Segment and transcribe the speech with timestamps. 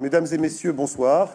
[0.00, 1.28] Mesdames et messieurs, bonsoir.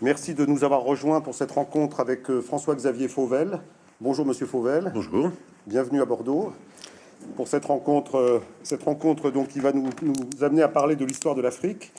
[0.00, 3.60] Merci de nous avoir rejoints pour cette rencontre avec euh, François-Xavier Fauvel.
[4.00, 4.92] Bonjour Monsieur Fauvel.
[4.94, 5.30] Bonjour.
[5.66, 6.52] Bienvenue à Bordeaux.
[7.34, 11.04] Pour cette rencontre, euh, cette rencontre donc, qui va nous, nous amener à parler de
[11.04, 11.92] l'histoire de l'Afrique,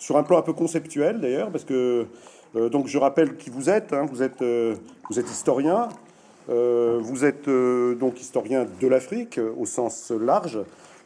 [0.00, 2.06] sur un plan un peu conceptuel d'ailleurs, parce que
[2.56, 3.92] euh, donc je rappelle qui vous êtes.
[3.92, 4.06] hein.
[4.10, 4.74] vous êtes euh,
[5.10, 5.90] vous êtes historien.
[6.50, 7.48] Euh, vous êtes
[7.98, 10.58] donc historien de l'Afrique au sens large.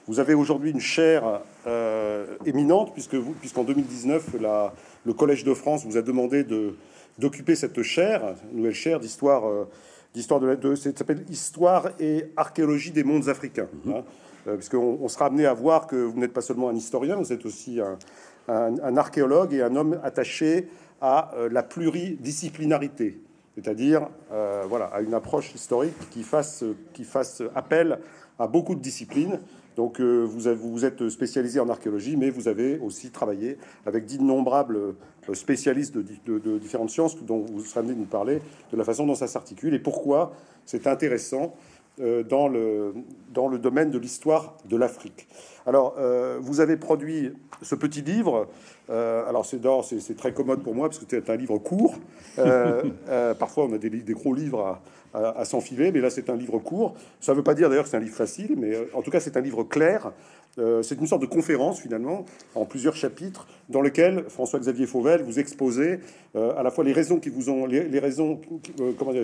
[0.09, 4.73] Vous avez aujourd'hui une chaire euh, éminente puisque vous, puisqu'en 2019 la-
[5.05, 6.74] le Collège de France vous a demandé de
[7.19, 9.69] d'occuper cette chaire, une nouvelle chaire d'histoire euh,
[10.15, 13.69] d'histoire de, la- de ça s'appelle Histoire et archéologie des mondes africains.
[13.88, 14.02] hein.
[14.48, 17.32] Euh, puisqu'on on sera amené à voir que vous n'êtes pas seulement un historien, vous
[17.32, 17.96] êtes aussi un,
[18.52, 20.69] un- un archéologue et un homme attaché
[21.01, 23.21] à euh, la pluridisciplinarité,
[23.55, 24.09] c'est-à-dire
[24.69, 27.98] voilà, à une approche historique qui fasse, qui fasse appel
[28.38, 29.38] à beaucoup de disciplines.
[29.76, 34.04] Donc euh, vous, avez- vous êtes spécialisé en archéologie, mais vous avez aussi travaillé avec
[34.06, 38.04] d'innombrables euh, spécialistes de, di- de- de différentes sciences dont vous serez amené de nous
[38.06, 38.40] parler
[38.73, 40.32] de la façon dont ça s'articule et pourquoi
[40.66, 41.54] c'est intéressant
[42.01, 42.95] euh, dans, le,
[43.34, 45.29] dans le domaine de l'histoire de l'Afrique.
[45.66, 48.48] Alors, euh, vous avez produit ce petit livre.
[48.90, 51.95] euh, alors, c'est d'or, c'est très commode pour moi parce que c'est un livre court.
[53.38, 54.79] Parfois, on a des, des gros livres
[55.15, 56.95] à, s'enfiler, mais là, c'est un livre court.
[57.21, 59.10] Ça ne veut pas dire d'ailleurs que c'est un livre facile, mais euh, en tout
[59.10, 60.13] cas, c'est un livre clair.
[60.59, 65.38] Euh, c'est une sorte de conférence finalement en plusieurs chapitres dans lequel François-Xavier Fauvel vous
[65.38, 66.00] exposez
[66.37, 68.38] euh, à la fois les raisons qui vous ont les, raisons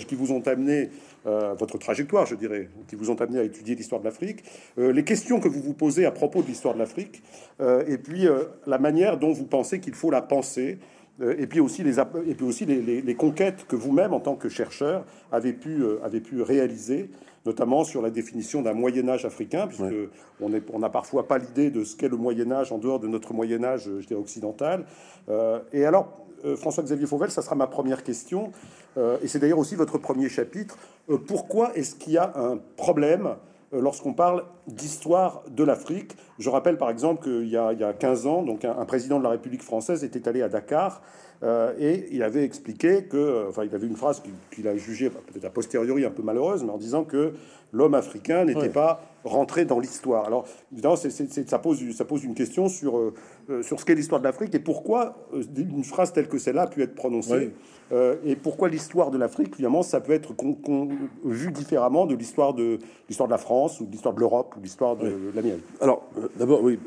[0.08, 0.88] qui vous ont amené
[1.24, 4.42] votre trajectoire, je dirais, qui vous ont amené à étudier l'histoire de l'Afrique,
[4.78, 7.22] les questions que vous vous posez à propos de l'histoire de l'Afrique,
[7.60, 8.26] et puis
[8.66, 10.78] la manière dont vous pensez qu'il faut la penser.
[11.20, 14.20] Euh, Et puis aussi les et puis aussi les, les- les conquêtes que vous-même en
[14.20, 17.10] tant que chercheur avez pu euh, avez pu réaliser,
[17.46, 20.08] notamment sur la définition d'un Moyen Âge africain, puisque Ouais.
[20.40, 23.00] on est on n'a parfois pas l'idée de ce qu'est le Moyen Âge en dehors
[23.00, 24.84] de notre Moyen Âge, euh, je dirais occidental.
[25.28, 26.24] Euh, et alors
[26.56, 28.52] François-Xavier Fauvel, ça sera ma première question,
[28.96, 30.78] euh, et c'est d'ailleurs aussi votre premier chapitre.
[31.10, 33.30] Euh, pourquoi est-ce qu'il y a un problème
[33.72, 36.16] lorsqu'on parle d'histoire de l'Afrique.
[36.38, 38.84] Je rappelle par exemple qu'il y, a- il y a 15 ans, donc un, un
[38.84, 41.02] président de la République française était allé à Dakar
[41.42, 44.76] euh, et il avait expliqué que, euh, enfin, il avait une phrase qu'il qu'il a
[44.76, 47.34] jugée peut-être a posteriori un peu malheureuse, mais en disant que
[47.72, 48.68] l'homme africain n'était Ouais.
[48.68, 50.24] pas rentré dans l'histoire.
[50.26, 53.12] Alors, évidemment, ça, pose, ça pose une question sur, euh,
[53.50, 56.62] euh, sur ce qu'est l'histoire de l'Afrique et pourquoi euh, une phrase telle que celle-là
[56.62, 57.32] a pu être prononcée.
[57.32, 57.52] Ouais.
[57.90, 60.88] Euh, et pourquoi l'histoire de l'Afrique, finalement, ça peut être con- con-
[61.24, 64.60] vu différemment de l'histoire de l'histoire de la France ou de l'histoire de l'Europe ou
[64.60, 65.14] de l'histoire de, Ouais.
[65.34, 65.60] la mienne.
[65.80, 66.78] Alors, euh, d'abord, oui,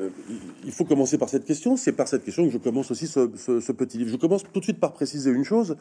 [0.64, 1.76] il- faut commencer par cette question.
[1.76, 4.10] C'est par cette question que je commence aussi ce, ce- ce petit livre.
[4.10, 5.76] Je commence tout de suite par préciser une chose.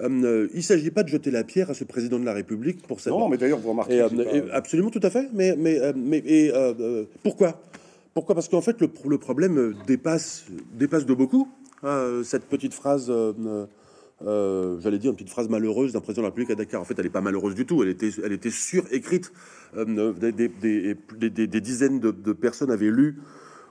[0.00, 2.86] Euh, il ne s'agit pas de jeter la pierre à ce président de la République
[2.86, 3.12] pour cette.
[3.12, 3.96] Non, mais d'ailleurs, vous remarquez.
[3.96, 5.28] Et, euh, et absolument, tout à fait.
[5.32, 7.60] Mais, mais, euh, mais et, euh, euh, pourquoi?
[8.14, 8.34] Pourquoi?
[8.34, 10.44] Parce qu'en fait, le, pro- le problème euh, dépasse,
[10.74, 11.48] dépasse de beaucoup
[11.84, 13.08] euh, cette petite phrase.
[13.10, 13.66] euh, euh,
[14.26, 16.80] euh, J'allais dire une petite phrase malheureuse d'un président de la République à Dakar.
[16.80, 17.82] En fait, elle n'est pas malheureuse du tout.
[17.84, 19.30] Elle était, elle était surécrite.
[19.76, 23.20] Euh, des, des, des, des- des- des dizaines de, de personnes avaient lu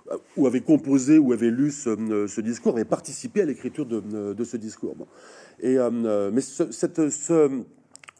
[0.09, 3.85] euh, ou avaient composé ou avaient lu ce, euh, ce discours, avaient participé à l'écriture
[3.85, 4.95] de, euh, de ce discours.
[4.95, 5.07] Bon.
[5.59, 7.49] Et, euh, euh, mais ce, cette, ce,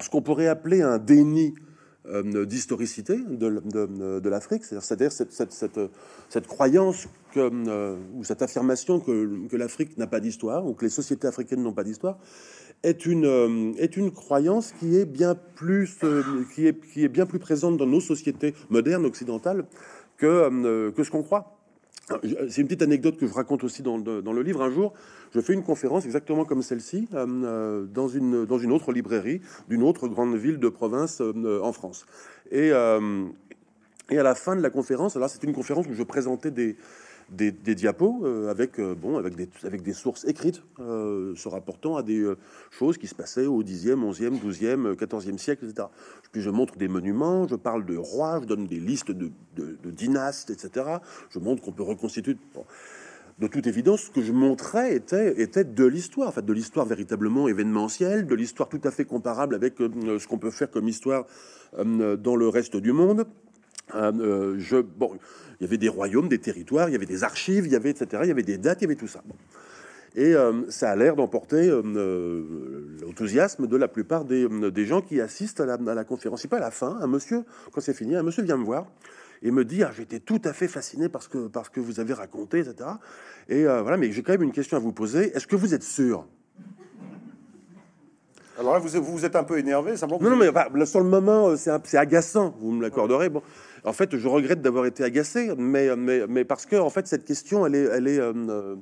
[0.02, 1.62] ce qu'on pourrait appeler un déni euh,
[2.45, 3.62] d'historicité de,
[4.19, 5.79] de, l'Afrique, c'est-à-dire cette, cette,
[6.29, 10.91] cette, croyance euh, ou cette affirmation que, que l'Afrique n'a pas d'histoire ou que les
[10.91, 12.18] sociétés africaines n'ont pas d'histoire
[12.84, 16.23] est une, euh, est une croyance qui est bien plus euh,
[16.53, 19.66] qui est, qui est bien plus présente dans nos sociétés modernes occidentales
[20.18, 21.56] que, euh, que ce qu'on croit.
[22.50, 24.62] C'est une petite anecdote que je raconte aussi dans, le- livre.
[24.62, 24.94] Un jour,
[25.34, 29.41] je fais une conférence exactement comme celle-ci euh, euh, dans, une, dans une autre librairie
[29.68, 32.06] d'une autre grande ville de province euh, en France.
[32.50, 33.25] Et, euh,
[34.09, 36.78] et à la fin de la conférence, alors c'est une conférence où je présentais des,
[37.29, 41.97] des, diapos euh, avec, euh, bon, avec, des, avec des sources écrites euh, se rapportant
[41.97, 42.25] à des
[42.71, 45.88] choses qui se passaient au 10e, 11e, 12e, 14e siècle, etc.
[46.31, 49.91] Puis je montre des monuments, je parle de rois, je donne des listes de, de,
[49.91, 50.85] dynastes, etc.
[51.29, 52.38] Je montre qu'on peut reconstituer.
[53.39, 58.25] De toute évidence, ce que je montrais était, était de l'histoire, de l'histoire véritablement événementielle,
[58.25, 61.27] de l'histoire tout à fait comparable avec ce qu'on peut faire comme histoire
[61.75, 63.27] dans le reste du monde.
[63.95, 65.18] Euh, euh, je, bon,
[65.60, 67.92] il y avait des royaumes, des territoires, il y avait des archives, il y avait
[67.92, 68.22] etc.
[68.24, 69.24] Il y avait des dates, il y avait tout ça.
[70.16, 75.66] Et euh, ça a l'air d'emporter l'enthousiasme de la plupart des, gens qui assistent à
[75.66, 76.44] la, à la conférence.
[76.44, 78.88] Et pas à la fin, un monsieur, quand c'est fini, un monsieur vient me voir
[79.44, 82.13] et me dit ah, j'étais tout à fait fasciné parce que parce que vous avez
[82.13, 82.90] raconté, etc.
[83.48, 85.36] Et voilà, mais j'ai quand même une question à vous poser.
[85.36, 86.25] Est-ce que vous êtes sûr
[88.59, 90.19] Alors là, vous, vous êtes un peu énervé, simplement.
[90.21, 93.30] Non, non, mais enfin, sur le moment, euh, c'est agaçant, vous me l'accorderez.
[93.30, 93.44] Bon,
[93.83, 97.24] en fait, je regrette d'avoir été agacé, mais, mais, mais parce que, en fait, cette
[97.24, 98.75] question, elle est, elle est, euh, euh,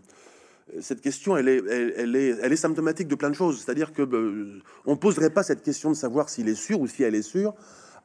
[0.79, 1.61] cette question, elle est,
[1.97, 3.61] elle, est, elle est symptomatique de plein de choses.
[3.61, 4.07] C'est-à-dire que
[4.85, 7.53] on poserait pas cette question de savoir s'il est sûr ou si elle est sûre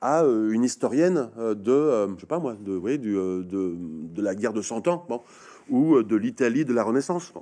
[0.03, 3.45] à une historienne de, je sais pas moi, de, voyez, du, de,
[3.77, 5.21] de, la guerre de Cent Ans, bon,
[5.69, 7.35] ou de l'Italie de la Renaissance.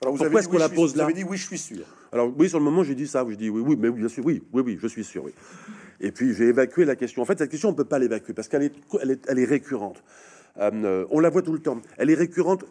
[0.00, 1.04] Alors vous avez est-ce qu'on la pose là?
[1.04, 1.84] Vous avez dit oui, je suis sûr.
[2.12, 3.24] Alors oui, sur le moment, j'ai dit ça.
[3.28, 5.32] Je dis oui, oui, mais bien sûr, oui, oui, oui, je suis sûr, oui.
[6.00, 7.22] Et puis j'ai évacué la question.
[7.22, 10.02] En fait, cette question, on peut pas l'évacuer parce qu'elle est, récurrente.
[10.58, 11.80] Euh, on la voit tout le temps.
[11.96, 12.64] Elle est récurrente.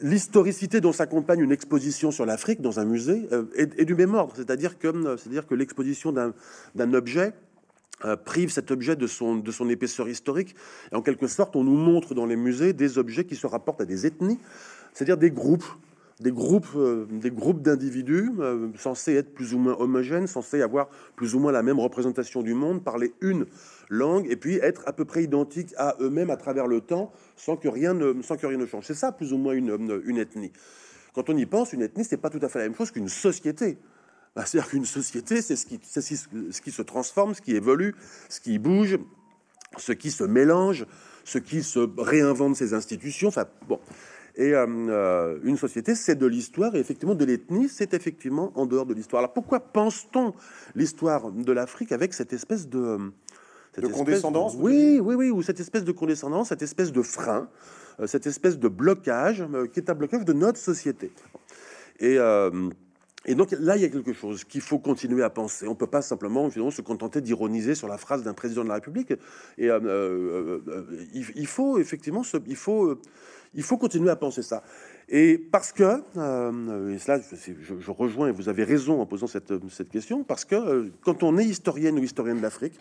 [0.00, 4.32] L'historicité dont s'accompagne une exposition sur l'Afrique dans un musée euh, est, du même ordre.
[4.34, 7.32] C'est-à-dire que, l'exposition d'un objet
[8.04, 10.54] euh, prive cet objet de son, de son épaisseur historique.
[10.92, 13.80] Et en quelque sorte, on nous montre dans les musées des objets qui se rapportent
[13.80, 14.38] à des ethnies,
[14.92, 15.64] c'est-à-dire des groupes,
[16.20, 20.88] des groupes, euh, des groupes d'individus euh, censés être plus ou moins homogènes, censés avoir
[21.14, 23.46] plus ou moins la même représentation du monde, parler une
[23.90, 27.56] langue et puis être à peu près identiques à eux-mêmes à travers le temps, sans
[27.56, 28.84] que rien ne, sans que rien ne change.
[28.86, 30.52] C'est ça plus ou moins une, une ethnie.
[31.14, 33.08] Quand on y pense, une ethnie, c'est pas tout à fait la même chose qu'une
[33.08, 33.78] société.
[34.34, 37.94] Bah, c'est-à-dire qu'une société, c'est ce qui, ce qui se transforme, ce qui évolue,
[38.28, 38.98] ce qui bouge,
[39.78, 40.86] ce qui se mélange,
[41.24, 43.28] ce qui se réinvente ses institutions.
[43.28, 43.80] Enfin, bon.
[44.36, 48.66] Et euh, euh, une société, c'est de l'histoire, et effectivement, de l'ethnie, c'est effectivement en
[48.66, 49.20] dehors de l'histoire.
[49.20, 50.34] Alors pourquoi pense-t-on
[50.74, 52.98] l'histoire de l'Afrique avec cette espèce de...
[53.74, 57.48] Cette condescendance Oui, oui, oui, ou cette espèce de condescendance, cette espèce de frein,
[58.00, 61.10] euh, cette espèce de blocage, qui est un blocage de notre société.
[61.98, 62.18] Et...
[63.28, 65.66] Et donc là, il y a quelque chose qu'il faut continuer à penser.
[65.66, 68.74] On ne peut pas simplement se contenter d'ironiser sur la phrase d'un président de la
[68.74, 69.14] République.
[69.58, 69.68] Et
[71.12, 73.00] il, faut effectivement, ce, il faut
[73.56, 74.62] il faut continuer à penser ça.
[75.08, 79.52] Et parce que, euh, et cela, je, rejoins, vous avez raison en posant cette,
[79.90, 82.78] question, parce que euh, quand on est historienne ou historienne de l'Afrique,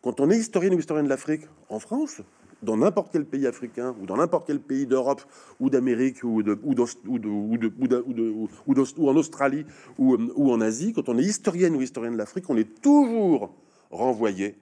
[0.00, 2.22] quand on est historienne ou historienne de l'Afrique en France,
[2.62, 5.22] dans n'importe quel pays africain, ou dans n'importe quel pays d'Europe,
[5.58, 6.74] ou d'Amérique, ou, de, ou,
[7.06, 9.66] ou, ou, en Australie,
[9.98, 13.52] ou, ou en Asie, quand on est historienne ou historienne de l'Afrique, on est toujours
[13.90, 14.56] renvoyé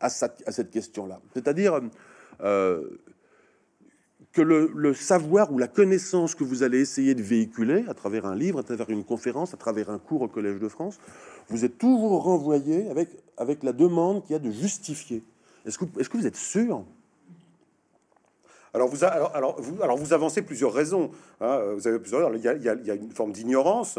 [0.00, 1.20] à, cette question-là.
[1.34, 1.80] C'est-à-dire,
[2.42, 2.88] euh,
[4.32, 8.36] que le, savoir ou la connaissance que vous allez essayer de véhiculer à travers un
[8.36, 10.98] livre, à travers une conférence, à travers un cours au Collège de France,
[11.48, 15.22] vous êtes toujours renvoyé avec, avec la demande qu'il y a de justifier.
[15.64, 16.84] Est-ce que, est que vous êtes sûr
[18.74, 21.10] alors vous, alors, alors, vous, alors vous avancez plusieurs raisons.
[21.40, 22.34] Hein, vous avez plusieurs.
[22.34, 23.98] Il y a, il y a, une forme d'ignorance.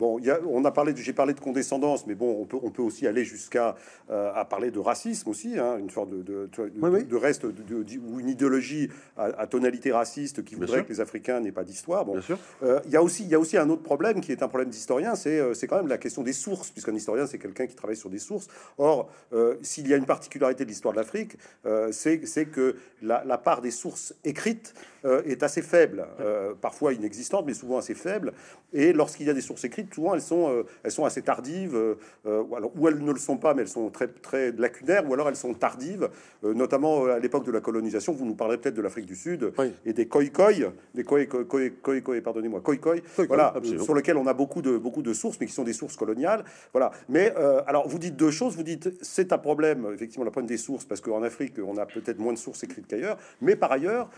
[0.00, 2.56] Bon, il y a, on a parlé, j'ai parlé de condescendance, mais bon, on peut,
[2.62, 3.76] on peut aussi aller jusqu'à
[4.10, 8.28] euh, à parler de racisme aussi, hein, une sorte de, de, de, reste ou une
[8.28, 12.06] idéologie à, tonalité raciste qui voudrait que les Africains n'aient pas d'histoire.
[12.06, 12.18] Bon,
[12.62, 14.48] euh, il y a aussi, il y a aussi un autre problème qui est un
[14.48, 17.66] problème d'historien, c'est euh, c'est quand même la question des sources, puisqu'un historien c'est quelqu'un
[17.66, 18.48] qui travaille sur des sources.
[18.78, 19.10] Or,
[19.60, 21.36] s'il y a une particularité de l'histoire de l'Afrique,
[21.90, 24.74] c'est que la, la part des sources écrites
[25.04, 26.06] est assez faible
[26.60, 28.32] parfois inexistantes, mais souvent assez faibles.
[28.72, 31.74] Et lorsqu'il y a des sources écrites, souvent elles sont, euh, elles sont assez tardives,
[31.74, 31.94] euh,
[32.26, 35.08] euh, ou, alors, ou elles ne le sont pas, mais elles sont très, très lacunaires,
[35.08, 36.08] ou alors elles sont tardives,
[36.42, 38.12] notamment à l'époque de la colonisation.
[38.12, 39.52] Vous nous parlez peut-être de l'Afrique du Sud
[39.84, 40.52] et des koi-koi,
[40.94, 42.96] des koi-koi, pardonnez-moi, koi-koi,
[43.28, 45.96] voilà, sur lequel on a beaucoup de, beaucoup de sources, mais qui sont des sources
[45.96, 46.44] coloniales.
[46.72, 46.92] Voilà.
[47.08, 47.34] Mais
[47.66, 48.56] alors, vous dites deux choses.
[48.56, 51.86] Vous dites c'est un problème, effectivement, la problème des sources, parce qu'en Afrique, on a
[51.86, 53.18] peut-être moins de sources écrites qu'ailleurs.
[53.40, 54.10] Mais par ailleurs,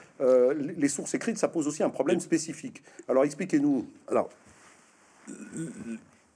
[0.77, 2.83] les sources écrites, ça pose aussi un problème spécifique.
[3.09, 3.87] Alors, expliquez-nous.
[4.09, 4.29] Alors,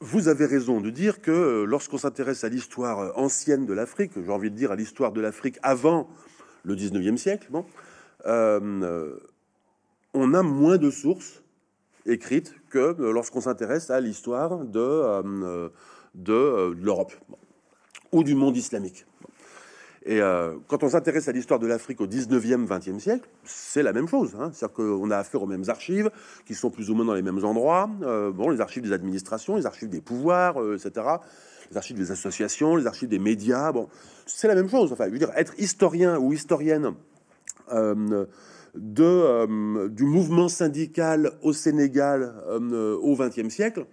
[0.01, 4.13] vous avez raison de dire que euh, lorsqu'on s'intéresse à l'histoire euh, ancienne de l'Afrique,
[4.15, 6.09] j'ai envie de dire à l'histoire de l'Afrique avant
[6.65, 7.65] le 19e siècle, bon,
[8.27, 9.17] euh,
[10.13, 11.43] on a moins de sources
[12.05, 15.71] écrites que lorsqu'on s'intéresse à l'histoire de,
[16.15, 17.13] de, l'Europe
[18.13, 19.07] ou du monde islamique.
[20.09, 23.93] Et euh, quand on s'intéresse à l'histoire de l'Afrique au 19e, 20e siècle, c'est la
[23.93, 24.37] même chose.
[24.39, 24.51] Hein.
[24.53, 26.13] C'est-à-dire qu'on a affaire aux mêmes archives,
[26.47, 27.91] qui sont plus ou moins dans les mêmes endroits.
[28.03, 31.07] Euh, bon, les archives des administrations, les archives des pouvoirs, euh, etc.
[31.73, 33.73] Les archives des associations, les archives des médias.
[33.73, 33.89] Bon,
[34.27, 34.93] c'est la même chose.
[34.93, 36.95] Enfin, je veux dire, être historien ou historienne
[38.77, 43.87] de, du mouvement syndical au Sénégal au 20e siècle,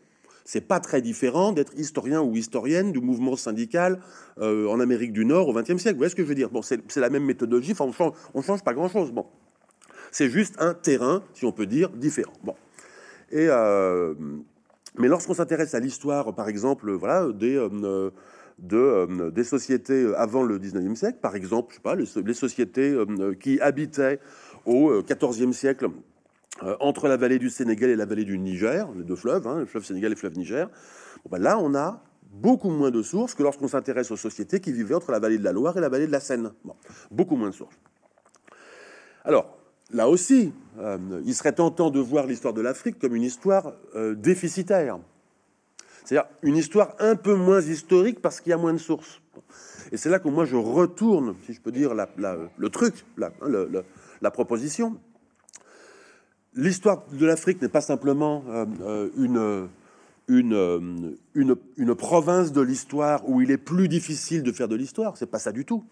[0.46, 4.02] c'est pas très différent d'être historien ou historienne du mouvement syndical
[4.40, 5.94] euh, en Amérique du Nord au XXe siècle.
[5.94, 6.50] Vous voyez ce que je veux dire?
[6.50, 7.72] Bon, c'est la même méthodologie.
[7.72, 8.14] Enfin, on change,
[8.46, 9.12] change pas grand-chose.
[9.12, 9.26] Bon,
[10.12, 12.34] c'est juste un terrain, si on peut dire, différent.
[12.44, 12.56] Bon,
[13.32, 14.14] et euh,
[14.98, 18.12] mais lorsqu'on s'intéresse à l'histoire, par exemple, voilà, des euh,
[18.60, 22.96] de, des sociétés avant le 19e siècle, par exemple, je sais pas, les, sociétés
[23.40, 24.20] qui habitaient
[24.66, 25.90] au 14e siècle
[26.80, 29.66] entre la vallée du Sénégal et la vallée du Niger, les deux fleuves, hein, le
[29.66, 30.70] fleuve Sénégal et le fleuve Niger.
[31.30, 32.02] Ben là, on a
[32.34, 35.44] beaucoup moins de sources que lorsqu'on s'intéresse aux sociétés qui vivaient entre la vallée de
[35.44, 36.52] la Loire et la vallée de la Seine.
[37.12, 37.78] beaucoup moins de sources.
[39.24, 39.58] Alors,
[39.92, 44.16] là aussi, euh, il serait tentant de voir l'histoire de l'Afrique comme une histoire euh,
[44.16, 45.00] déficitaire.
[46.04, 49.22] C'est-à-dire une histoire un peu moins historique parce qu'il y a moins de sources.
[49.92, 53.32] Et c'est là que moi je retourne, si je peux dire, le truc, la,
[54.22, 54.98] la proposition.
[56.56, 58.44] L'histoire de l'Afrique n'est pas simplement
[59.18, 59.68] une,
[60.28, 65.18] une, une, une, province de l'histoire où il est plus difficile de faire de l'histoire.
[65.18, 65.84] C'est pas ça du tout.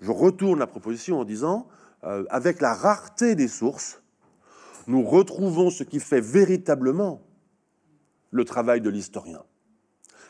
[0.00, 1.66] Je retourne la proposition en disant,
[2.04, 4.02] euh, avec la rareté des sources,
[4.86, 7.22] nous retrouvons ce qui fait véritablement
[8.30, 9.42] le travail de l'historien.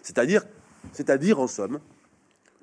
[0.02, 0.44] C'est-à-dire,
[0.92, 1.80] c'est-à-dire en somme,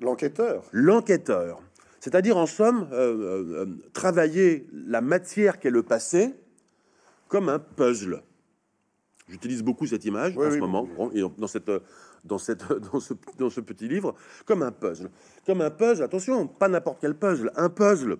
[0.00, 0.64] l'enquêteur.
[0.72, 1.60] L'enquêteur.
[2.00, 6.34] C'est-à-dire en somme, euh, euh, travailler la matière qu'est le passé
[7.32, 8.22] comme un puzzle.
[9.26, 10.86] J'utilise beaucoup cette image en ce moment,
[11.38, 11.70] dans, cette,
[12.24, 12.62] dans, cette,
[12.92, 15.10] dans, ce, dans ce petit livre, comme un puzzle.
[15.46, 18.18] Comme un puzzle, attention, pas n'importe quel puzzle, un puzzle.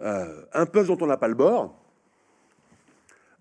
[0.00, 1.78] Euh, un puzzle dont on n'a pas le bord,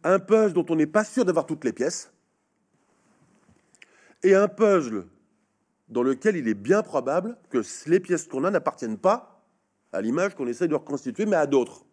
[0.04, 2.12] un puzzle dont on n'est pas sûr d'avoir toutes les pièces,
[4.24, 5.06] et un puzzle
[5.88, 9.42] dans lequel il est bien probable que les pièces qu'on a n'appartiennent pas
[9.94, 11.86] à l'image qu'on essaie de reconstituer, mais à d'autres.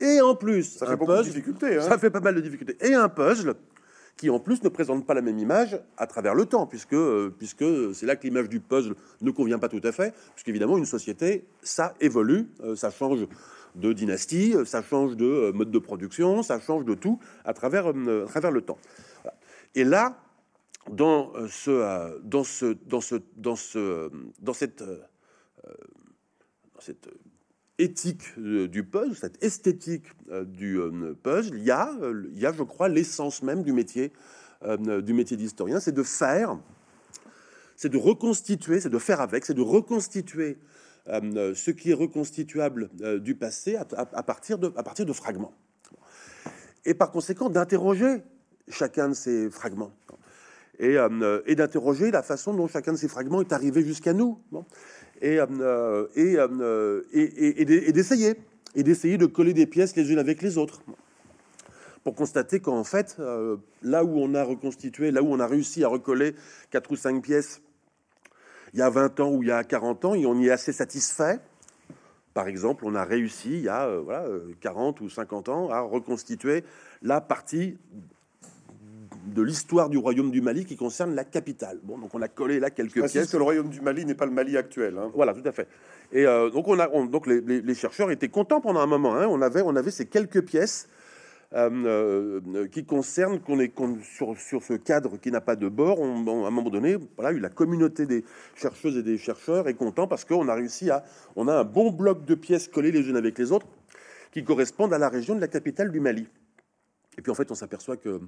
[0.00, 1.76] Et en plus, ça fait beaucoup de difficultés.
[1.76, 1.82] Hein.
[1.82, 2.76] Ça fait pas mal de difficultés.
[2.80, 3.54] Et un puzzle
[4.18, 7.32] qui en plus ne présente pas la même image à travers le temps, puisque, euh,
[7.38, 10.84] puisque c'est là que l'image du puzzle ne convient pas tout à fait, puisqu'évidemment une
[10.84, 13.26] société, ça évolue, euh, ça change
[13.76, 17.86] de dynastie, ça change de euh, mode de production, ça change de tout à travers,
[17.86, 18.78] à travers le temps.
[19.76, 20.18] Et là,
[20.90, 27.08] dans ce, dans ce, dans ce, dans ce, dans cette, dans cette
[27.78, 31.90] éthique euh, du puzzle, cette esthétique euh, du euh, puzzle, il y a,
[32.32, 34.12] il y a je crois, l'essence même du métier,
[34.76, 36.58] du métier d'historien, c'est de faire,
[37.76, 40.58] c'est de reconstituer, c'est de faire avec, c'est de reconstituer
[41.06, 43.84] ce qui est reconstituable du passé à,
[44.24, 45.54] partir de, à partir de fragments.
[46.84, 48.24] Et par conséquent, d'interroger
[48.66, 49.92] chacun de ces fragments.
[50.80, 50.96] Et,
[51.46, 54.42] et d'interroger la façon dont chacun de ces fragments est arrivé jusqu'à nous.
[55.22, 58.34] Euh, euh, euh, et, et, et, d'essayer,
[58.74, 60.82] et d'essayer de coller des pièces les unes avec les autres,
[62.04, 63.16] pour constater qu'en fait,
[63.82, 66.34] là où on a reconstitué, là où on a réussi à recoller
[66.70, 67.60] quatre ou cinq pièces
[68.74, 70.50] il y a 20 ans ou il y a 40 ans, et on y est
[70.50, 71.40] assez satisfait.
[72.34, 74.26] Par exemple, on a réussi il y a voilà,
[74.60, 76.64] 40 ou 50 ans à reconstituer
[77.02, 77.78] la partie
[79.28, 81.78] de l'histoire du royaume du Mali qui concerne la capitale.
[81.82, 83.30] Bon, donc on a collé là quelques pièces.
[83.30, 84.96] que le royaume du Mali n'est pas le Mali actuel.
[84.98, 85.10] Hein.
[85.14, 85.68] Voilà, tout à fait.
[86.12, 89.16] Et euh, donc on a, donc les, chercheurs étaient contents pendant un moment.
[89.16, 89.26] Hein.
[89.28, 90.88] On avait, on avait ces quelques pièces.
[91.54, 95.98] Euh, euh, qui concernent qu'on est sur, sur ce cadre qui n'a pas de bord.
[95.98, 98.22] On, à un moment donné, voilà, la communauté des
[98.54, 101.04] chercheuses et des chercheurs est content parce qu'on a réussi à,
[101.36, 103.66] on a un bon bloc de pièces collées les unes avec les autres
[104.30, 106.28] qui correspondent à la région de la capitale du Mali.
[107.16, 108.20] Et puis en fait, on s'aperçoit que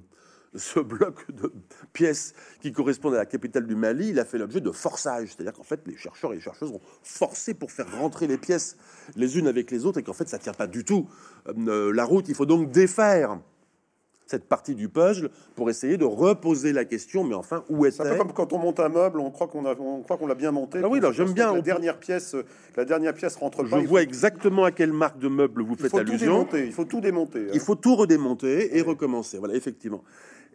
[0.55, 1.51] ce bloc de
[1.93, 5.29] pièces qui correspondent à la capitale du Mali, il a fait l'objet de forçage.
[5.29, 8.77] C'est-à-dire qu'en fait, les chercheurs et les chercheuses ont forcé pour faire rentrer les pièces
[9.15, 11.07] les unes avec les autres et qu'en fait, ça tient pas du tout
[11.47, 12.27] euh, la route.
[12.27, 13.39] Il faut donc défaire
[14.31, 17.23] cette partie du puzzle pour essayer de reposer la question.
[17.23, 19.75] Mais enfin, où est-elle C'est comme quand on monte un meuble, on croit qu'on a,
[19.77, 20.79] on croit qu'on l'a bien monté.
[20.83, 21.53] Ah oui, j'aime bien.
[21.53, 22.35] La dernière pièce,
[22.75, 23.79] la dernière pièce rentre pas.
[23.79, 26.47] Je vois exactement à quelle marque de meuble vous faites allusion.
[26.53, 27.47] il faut tout démonter.
[27.53, 29.37] Il faut tout redémonter et recommencer.
[29.37, 30.03] Voilà, effectivement.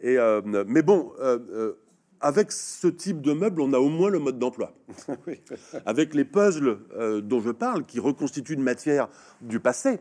[0.01, 1.73] Et, euh, mais bon, euh, euh,
[2.19, 4.73] avec ce type de meuble, on a au moins le mode d'emploi.
[5.85, 6.79] Avec les puzzles
[7.21, 9.07] dont je parle, qui reconstituent une matière
[9.41, 9.99] du passé,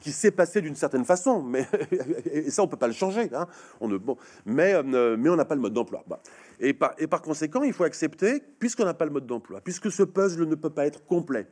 [0.00, 1.66] qui s'est passé d'une certaine façon, mais
[2.32, 3.28] et ça on peut pas le changer.
[3.34, 3.48] Hein.
[3.80, 6.04] On ne, bon, mais mais on n'a pas le mode d'emploi.
[6.06, 6.20] Bah.
[6.60, 9.90] Et, par, et par conséquent, il faut accepter, puisqu'on n'a pas le mode d'emploi, puisque
[9.90, 11.48] ce puzzle ne peut pas être complet,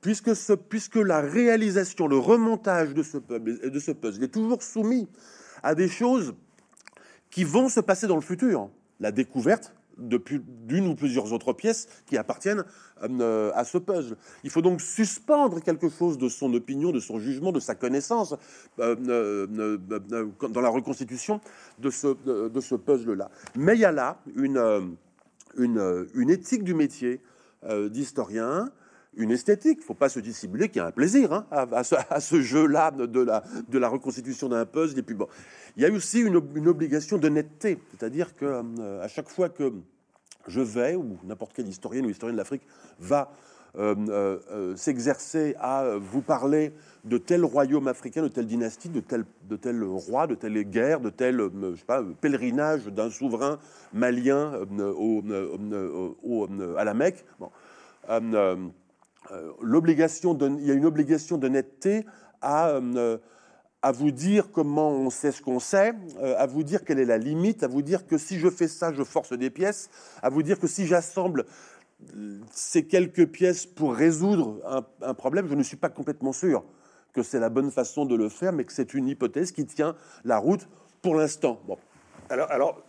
[0.00, 5.08] puisque, ce, puisque la réalisation, le remontage de ce, de ce puzzle est toujours soumis
[5.62, 6.34] à des choses
[7.30, 8.68] qui vont se passer dans le futur.
[9.00, 12.64] La découverte d'une ou plusieurs autres pièces qui appartiennent
[13.02, 14.16] euh, à ce puzzle.
[14.44, 18.34] Il faut donc suspendre quelque chose de son opinion, de son jugement, de sa connaissance
[18.78, 19.78] euh, euh,
[20.50, 21.40] dans la reconstitution
[21.78, 22.08] de ce,
[22.48, 23.30] de ce puzzle-là.
[23.54, 24.96] Mais il y a là une,
[25.56, 27.20] une, une éthique du métier
[27.90, 28.70] d'historien,
[29.16, 29.78] une esthétique.
[29.78, 32.90] Il ne faut pas se dissimuler qu'il y a un plaisir hein, à, ce, jeu-là
[32.90, 34.98] de la, reconstitution d'un puzzle.
[34.98, 35.26] Et puis bon,
[35.76, 39.72] il y a aussi une, obligation d'honnêteté, c'est-à-dire que euh, à chaque fois que
[40.46, 42.62] je vais, ou n'importe quel historien ou historien de l'Afrique
[43.00, 43.32] va
[43.78, 46.72] euh, euh, s'exercer à vous parler
[47.04, 51.10] de tel royaume africain, de telle dynastie, de tel, de roi, de telle guerre, de
[51.10, 53.58] tel je pèlerinage d'un souverain
[53.92, 55.22] malien au,
[56.76, 57.24] à la Mecque.
[59.32, 62.06] Euh, l'obligation il y a une obligation d'honnêteté
[62.40, 63.18] à, euh,
[63.82, 67.04] à vous dire comment on sait ce qu'on sait, euh, à vous dire quelle est
[67.04, 69.90] la limite, à vous dire que si je fais ça, je force des pièces,
[70.22, 71.44] à vous dire que si j'assemble
[72.50, 74.60] ces quelques pièces pour résoudre
[75.00, 76.64] un, problème, je ne suis pas complètement sûr
[77.14, 79.96] que c'est la bonne façon de le faire, mais que c'est une hypothèse qui tient
[80.24, 80.68] la route
[81.00, 81.60] pour l'instant.
[81.66, 81.78] Bon.
[82.28, 82.82] Alors, alors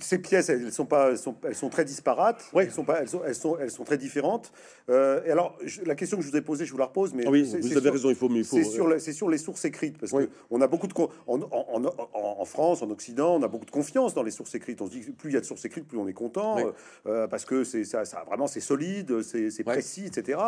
[0.00, 2.44] ces pièces, elles sont pas, elles sont, elles sont très disparates.
[2.52, 2.64] Oui.
[2.64, 4.52] Elles sont pas, elles sont, elles sont, elles sont très différentes.
[4.88, 7.14] Euh, et alors, je- la question que je vous ai posée, je vous la repose,
[7.14, 8.56] mais Ah oui, vous avez sur- raison, il faut, mais il faut.
[8.56, 10.26] C'est sur, la- c'est sur les sources écrites, parce Oui.
[10.26, 13.64] que on a beaucoup de en, en, en- en France, en Occident, on a beaucoup
[13.66, 14.80] de confiance dans les sources écrites.
[14.82, 16.56] On se dit que plus il y a de sources écrites, plus on est content,
[16.56, 16.62] Oui.
[16.64, 16.72] euh,
[17.06, 19.62] euh, parce que c'est ça, ça, vraiment c'est solide, c'est Ouais.
[19.74, 20.38] précis, etc.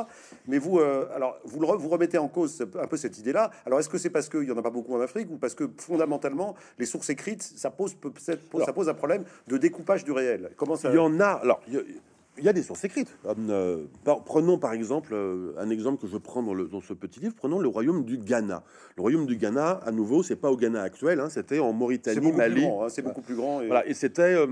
[0.46, 3.50] Mais vous, euh, alors vous, le vous remettez en cause un peu cette idée-là.
[3.66, 5.54] Alors est-ce que c'est parce qu'il y en a pas beaucoup en Afrique, ou parce
[5.54, 10.04] que fondamentalement les sources écrites, ça pose peut- peut-être- ça pose un problème de découpage
[10.04, 11.26] du réel Comment ça Il y en a.
[11.26, 13.14] Alors, il y a, des sources écrites.
[13.50, 13.84] Euh,
[14.24, 17.34] prenons par exemple euh, un exemple que je prends dans, le- dans ce petit livre.
[17.36, 18.62] Prenons le royaume du Ghana.
[18.96, 21.20] Le royaume du Ghana, à nouveau, c'est pas au Ghana actuel.
[21.20, 22.54] hein, c'était en Mauritanie, beaucoup Mali.
[22.54, 22.84] plus grand.
[22.84, 23.60] hein, c'est beaucoup plus grand.
[23.60, 24.46] et- Voilà, et c'était euh,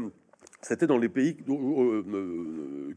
[0.62, 1.37] c'était dans les pays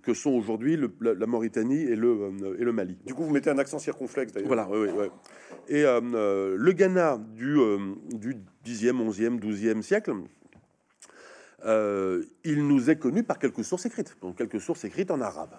[0.01, 2.97] que sont aujourd'hui la, la Mauritanie et le, et le Mali.
[3.05, 4.47] Du coup, vous mettez un accent circonflexe d'ailleurs.
[4.47, 5.05] Voilà, oui, oui, oui.
[5.69, 7.57] Et le Ghana du,
[8.13, 8.35] du
[8.65, 10.11] 10e, 11e, 12e siècle,
[11.65, 15.51] euh, il nous est connu par quelques sources écrites, donc quelques sources écrites en arabe,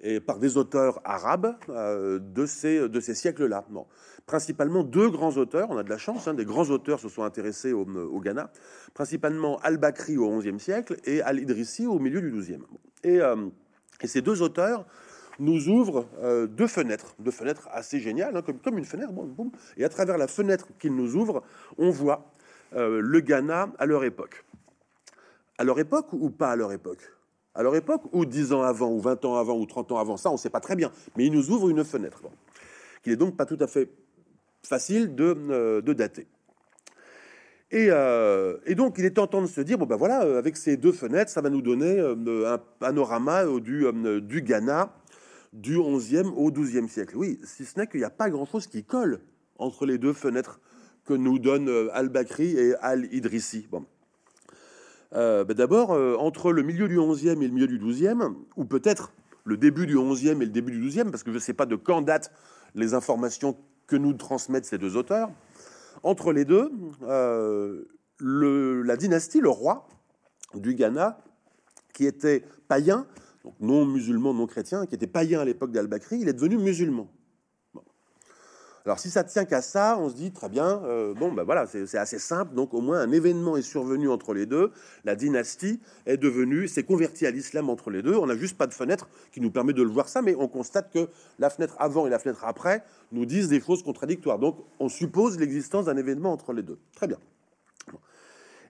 [0.00, 3.64] et par des auteurs arabes euh, de ces, de ces siècles-là.
[3.70, 3.86] Bon.
[4.26, 7.22] Principalement deux grands auteurs, on a de la chance, hein, des grands auteurs se sont
[7.22, 7.86] intéressés au,
[8.20, 8.50] Ghana,
[8.94, 12.60] principalement Al-Bakri au 11e siècle et Al-Idrissi au milieu du 12e.
[13.04, 13.36] Et, euh,
[14.02, 14.86] et ces deux auteurs
[15.38, 16.04] nous ouvrent
[16.48, 20.18] deux fenêtres, deux fenêtres assez géniales, hein, comme, comme une fenêtre, boum, et à travers
[20.18, 21.44] la fenêtre qu'ils nous ouvrent,
[21.78, 22.32] on voit
[22.72, 24.44] le Ghana à leur époque.
[25.58, 27.02] À leur époque ou pas à leur époque?
[27.54, 30.16] À leur époque ou 10 ans avant, ou 20 ans avant, ou 30 ans avant,
[30.16, 32.30] ça on ne sait pas très bien, mais ils nous ouvrent une fenêtre, bon,
[33.02, 33.90] qu'il n'est donc pas tout à fait
[34.62, 36.26] facile de, euh, de dater.
[37.70, 40.56] Et, euh, et donc, il est tentant de se dire, bon ben voilà, euh, avec
[40.56, 43.84] ces deux fenêtres, ça va nous donner un panorama du,
[44.22, 44.94] du Ghana
[45.52, 47.16] du 11e au 12e siècle.
[47.16, 49.20] Oui, si ce n'est qu'il n'y a pas grand-chose qui colle
[49.58, 50.60] entre les deux fenêtres
[51.04, 53.66] que nous donne euh, Al-Bakri et Al-Idrissi.
[53.70, 53.84] Bon.
[55.14, 58.64] Euh, ben D'abord, euh, entre le milieu du 11e et le milieu du 12e, ou
[58.64, 59.12] peut-être
[59.44, 61.66] le début du 11e et le début du 12e, parce que je ne sais pas
[61.66, 62.30] de quand datent
[62.74, 65.30] les informations que nous transmettent ces deux auteurs,
[66.02, 66.70] entre les deux,
[67.02, 67.84] euh,
[68.20, 69.88] la dynastie, le roi
[70.54, 71.18] du Ghana,
[71.94, 73.06] qui était païen,
[73.44, 77.10] donc non musulman, non chrétien, qui était païen à l'époque d'Al-Bakri, il est devenu musulman.
[78.88, 81.66] Alors si ça tient qu'à ça, on se dit très bien, euh, bon ben voilà,
[81.66, 84.72] c'est assez simple, donc au moins un événement est survenu entre les deux,
[85.04, 88.66] la dynastie est devenue, s'est convertie à l'islam entre les deux, on n'a juste pas
[88.66, 91.76] de fenêtre qui nous permet de le voir ça, mais on constate que la fenêtre
[91.78, 95.98] avant et la fenêtre après nous disent des choses contradictoires, donc on suppose l'existence d'un
[95.98, 96.78] événement entre les deux.
[96.96, 97.18] Très bien.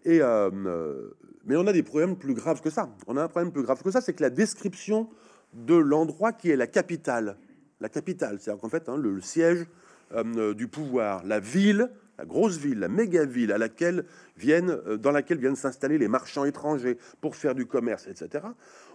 [0.04, 1.10] Et, euh, euh,
[1.44, 2.88] mais on a des problèmes plus graves que ça.
[3.06, 5.10] On a un problème plus grave que ça, c'est que la description
[5.52, 7.36] de l'endroit qui est la capitale,
[7.80, 9.68] la capitale, c'est-à-dire qu'en fait, hein, le siège
[10.14, 14.04] euh, du pouvoir, la ville, la grosse ville, la méga ville à laquelle
[14.36, 18.44] viennent, euh, dans laquelle viennent s'installer les marchands étrangers pour faire du commerce, etc.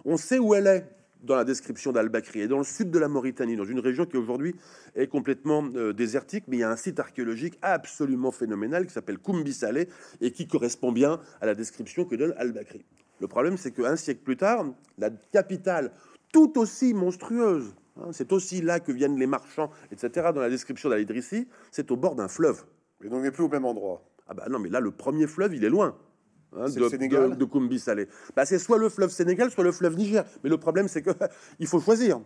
[0.04, 0.86] On sait où elle est
[1.22, 4.16] dans la description d'Al-Bakri, et dans le sud de la Mauritanie, dans une région qui
[4.16, 4.54] aujourd'hui
[4.94, 9.18] est complètement euh, désertique, mais il y a un site archéologique absolument phénoménal qui s'appelle
[9.18, 9.88] Koumbi Saleh
[10.20, 12.84] et qui correspond bien à la description que donne Al-Bakri.
[13.20, 14.66] Le problème, c'est qu'un siècle plus tard,
[14.98, 15.92] la capitale,
[16.32, 17.74] tout aussi monstrueuse,
[18.12, 22.14] c'est aussi là que viennent les marchands, etc., dans la description d'Al-Idrissi, c'est au bord
[22.14, 22.64] d'un fleuve.
[23.00, 24.02] Mais donc, on n'est plus au même endroit.
[24.28, 25.96] Ah bah non, mais là, le premier fleuve, il est loin.
[26.56, 28.08] hein, C'est de, de, de Koumbi Saleh.
[28.34, 30.24] Bah, c'est soit le fleuve Sénégal, soit le fleuve Niger.
[30.42, 31.10] Mais le problème, c'est que
[31.58, 32.20] il faut choisir.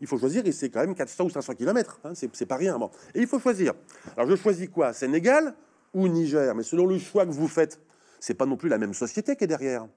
[0.00, 1.98] Il faut choisir, et c'est quand même 400 ou 500 km.
[2.04, 2.78] Hein, c'est pas rien.
[2.78, 2.90] Bon.
[3.14, 3.72] Et il faut choisir.
[4.16, 4.92] Alors, je choisis quoi?
[4.92, 5.54] Sénégal
[5.94, 6.54] ou Niger?
[6.54, 7.80] Mais selon le choix que vous faites,
[8.20, 9.88] c'est pas non plus la même société qui est derrière.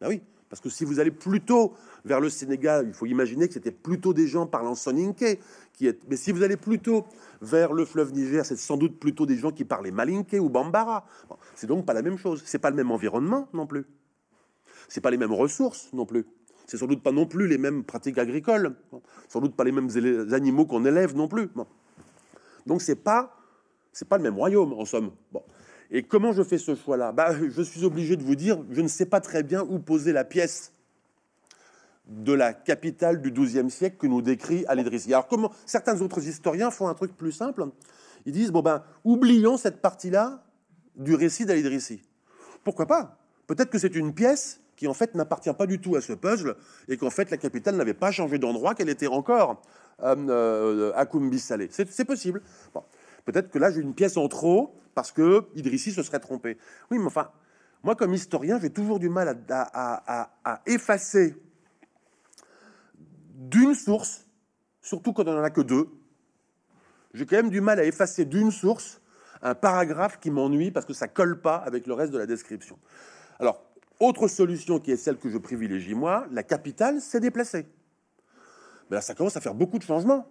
[0.00, 3.54] Ben oui, parce que si vous allez plutôt vers le Sénégal, il faut imaginer que
[3.54, 5.38] c'était plutôt des gens parlant soninké.
[5.74, 6.00] Qui est...
[6.10, 7.06] Mais si vous allez plutôt
[7.40, 11.06] vers le fleuve Niger, c'est sans doute plutôt des gens qui parlaient malinké ou bambara.
[11.28, 12.42] Bon, c'est donc pas la même chose.
[12.44, 13.86] C'est pas le même environnement non plus.
[14.88, 16.26] C'est pas les mêmes ressources non plus.
[16.66, 18.74] C'est sans doute pas non plus les mêmes pratiques agricoles.
[18.90, 19.88] Bon, sans doute pas les mêmes
[20.32, 21.46] animaux qu'on élève non plus.
[21.54, 21.66] Bon.
[22.66, 23.36] Donc c'est pas
[23.92, 25.12] c'est pas le même royaume en somme.
[25.90, 28.88] Et comment je fais ce choix-là bah, Je suis obligé de vous dire, je ne
[28.88, 30.72] sais pas très bien où poser la pièce
[32.06, 35.12] de la capitale du XIIe siècle que nous décrit Al-Idrissi.
[35.12, 37.66] Alors comment certains autres historiens font un truc plus simple
[38.26, 40.42] Ils disent bon ben oublions cette partie-là
[40.96, 42.02] du récit d'Al-Idrissi.
[42.64, 46.00] Pourquoi pas Peut-être que c'est une pièce qui en fait n'appartient pas du tout à
[46.00, 46.56] ce puzzle
[46.88, 49.62] et qu'en fait la capitale n'avait pas changé d'endroit, qu'elle était encore
[50.02, 51.68] euh, euh, à Koumbi Saleh.
[51.70, 52.42] C'est c'est possible.
[52.74, 52.82] Bon.
[53.24, 56.58] Peut-être que là, j'ai une pièce en trop parce que Idrissi se serait trompé.
[56.90, 57.30] Oui, mais enfin,
[57.82, 61.34] moi, comme historien, j'ai toujours du mal à, effacer
[63.34, 64.26] d'une source,
[64.82, 65.88] surtout quand on n'en a que deux,
[67.14, 69.00] j'ai quand même du mal à effacer d'une source
[69.42, 72.78] un paragraphe qui m'ennuie parce que ça colle pas avec le reste de la description.
[73.38, 73.64] Alors,
[73.98, 77.66] autre solution qui est celle que je privilégie moi, la capitale s'est déplacée.
[78.90, 80.26] Mais là, ça commence à faire beaucoup de changements.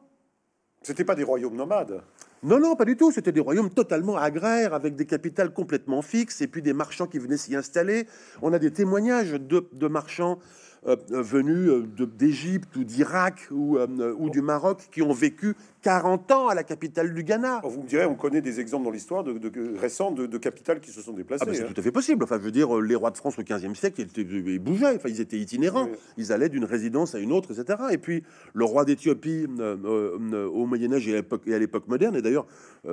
[0.84, 2.04] C'était pas des royaumes nomades.
[2.42, 3.12] Non, non, pas du tout.
[3.12, 7.20] C'était des royaumes totalement agraires, avec des capitales complètement fixes, et puis des marchands qui
[7.20, 8.08] venaient s'y installer.
[8.42, 14.30] On a des témoignages de marchands euh, euh, venus euh, d'Égypte ou d'Irak ou, ou
[14.30, 17.62] du Maroc qui ont vécu 40 ans à la capitale du Ghana.
[17.64, 20.92] Vous me direz, on connaît des exemples dans l'histoire de, de, récents de, capitales qui
[20.92, 21.46] se sont déplacées.
[21.48, 21.68] Ah, c'est hein.
[21.74, 22.24] tout à fait possible.
[22.24, 24.96] Enfin, je veux dire, les rois de France au XVe siècle, ils, bougeaient.
[24.96, 25.90] Enfin, ils étaient itinérants.
[26.18, 27.80] Ils allaient d'une résidence à une autre, etc.
[27.92, 32.46] Et puis, le roi d'Éthiopie au Moyen Âge et à l'époque moderne, et d'ailleurs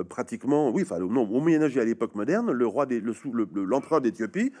[0.09, 3.01] pratiquement, oui, enfin, non, au Moyen Âge et à l'époque moderne, le roi, des,
[3.53, 4.51] l'empereur d'Éthiopie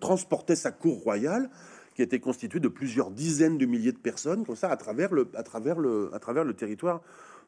[0.00, 1.50] transportait sa cour royale
[1.94, 5.28] qui était constitué de plusieurs dizaines de milliers de personnes, comme ça, à travers le,
[5.34, 7.00] à travers le, à travers le territoire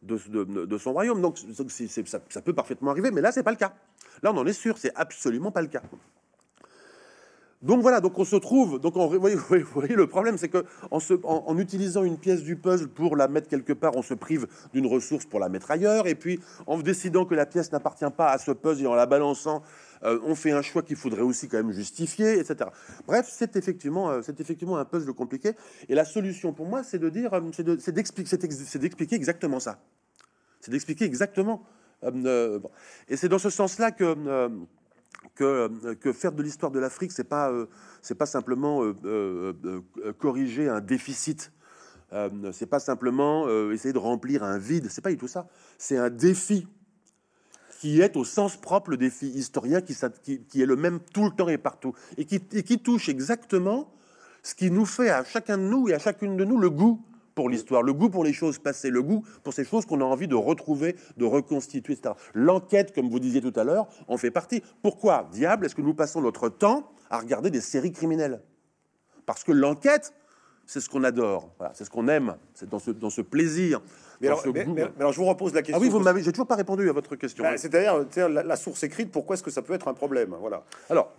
[0.03, 0.19] de,
[0.65, 1.21] de, son royaume.
[1.21, 3.75] Donc, ça, ça, peut parfaitement arriver, mais là, c'est pas le cas.
[4.23, 5.83] Là, on en est sûr, c'est absolument pas le cas.
[7.63, 10.65] Donc voilà, donc on se trouve, donc on, vous, voyez, vous le problème, c'est que
[10.91, 14.47] en, en, utilisant une pièce du puzzle pour la mettre quelque part, on se prive
[14.75, 18.29] d'une ressource pour la mettre ailleurs, et puis en décidant que la pièce n'appartient pas
[18.29, 19.63] à ce puzzle et en la balançant
[20.03, 22.71] euh, on fait un choix qu'il faudrait aussi quand même justifier, etc.
[23.07, 25.53] Bref, c'est effectivement, euh, c'est effectivement un puzzle compliqué.
[25.89, 27.41] Et la solution pour moi, c'est de dire, euh,
[27.79, 29.79] c'est d'expliquer exactement ça.
[30.61, 31.63] C'est d'expliquer exactement.
[33.09, 34.15] Et c'est dans ce sens-là que,
[35.35, 37.53] que, faire de l'histoire de l'Afrique, c'est pas,
[38.03, 38.83] c'est pas simplement
[40.19, 41.53] corriger un déficit.
[42.53, 44.89] c'est pas simplement essayer de remplir un vide.
[44.89, 45.47] C'est pas du tout ça.
[45.79, 46.67] C'est un défi
[47.81, 49.95] qui est au sens propre le défi historien, qui,
[50.49, 53.93] qui, est le même tout le temps et partout, et qui, qui touche exactement
[54.43, 57.05] ce qui nous fait à chacun de nous et à chacune de nous le goût
[57.37, 60.05] pour l'histoire, le goût pour les choses passées, le goût pour ces choses qu'on a
[60.05, 62.15] envie de retrouver, de reconstituer, etc.
[62.35, 64.63] L'enquête, comme vous disiez tout à l'heure, en fait partie.
[64.83, 68.41] Pourquoi, diable, est-ce que nous passons notre temps à regarder des séries criminelles?
[69.27, 70.15] Parce que l'enquête,
[70.65, 73.81] c'est ce qu'on adore, c'est ce qu'on aime, c'est dans ce, dans ce plaisir
[74.19, 75.77] mais alors, je vous repose la question.
[75.77, 77.45] Ah oui, vous m'avez, j'ai toujours pas répondu à votre question.
[77.45, 80.35] Bah, c'est-à-dire, la, source écrite, pourquoi est-ce que ça peut être un problème?
[80.41, 80.65] Voilà.
[80.89, 81.13] Alors,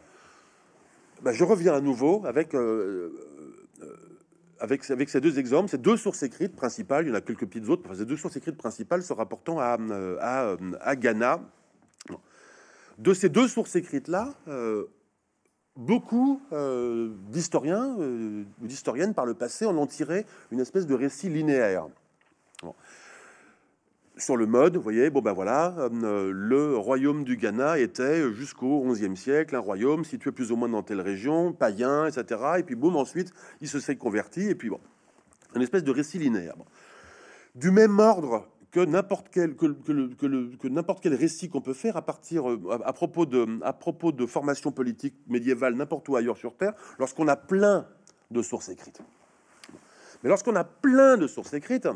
[1.22, 3.12] bah, je reviens à nouveau avec, euh,
[3.84, 3.96] euh,
[4.60, 7.06] avec, ces deux exemples, ces deux sources écrites principales.
[7.06, 7.94] Il y en a quelques petites autres.
[7.94, 10.18] Ces deux sources écrites principales se rapportant à, euh,
[10.82, 11.42] à Ghana.
[12.98, 14.34] De ces deux sources écrites-là,
[15.76, 16.42] beaucoup
[17.30, 21.86] d'historiens ou d'historiennes par le passé en ont tiré une espèce de récit linéaire
[24.18, 28.84] sur le mode, vous voyez, bon ben voilà, euh, le royaume du Ghana était jusqu'au
[28.84, 32.42] XIe siècle un royaume situé plus ou moins dans telle région, païen, etc.
[32.58, 34.80] Et puis boum, ensuite, il se s'est converti, et puis bon,
[35.56, 36.56] une espèce de récit linéaire.
[37.56, 42.02] Du même ordre que n'importe quel, que, que, n'importe quel récit qu'on peut faire à
[42.02, 46.56] partir euh, à, propos de, à propos de formation politique médiévale n'importe où ailleurs sur
[46.56, 47.88] Terre, lorsqu'on a plein
[48.32, 49.02] de sources écrites.
[50.24, 51.88] Mais lorsqu'on a plein de sources écrites,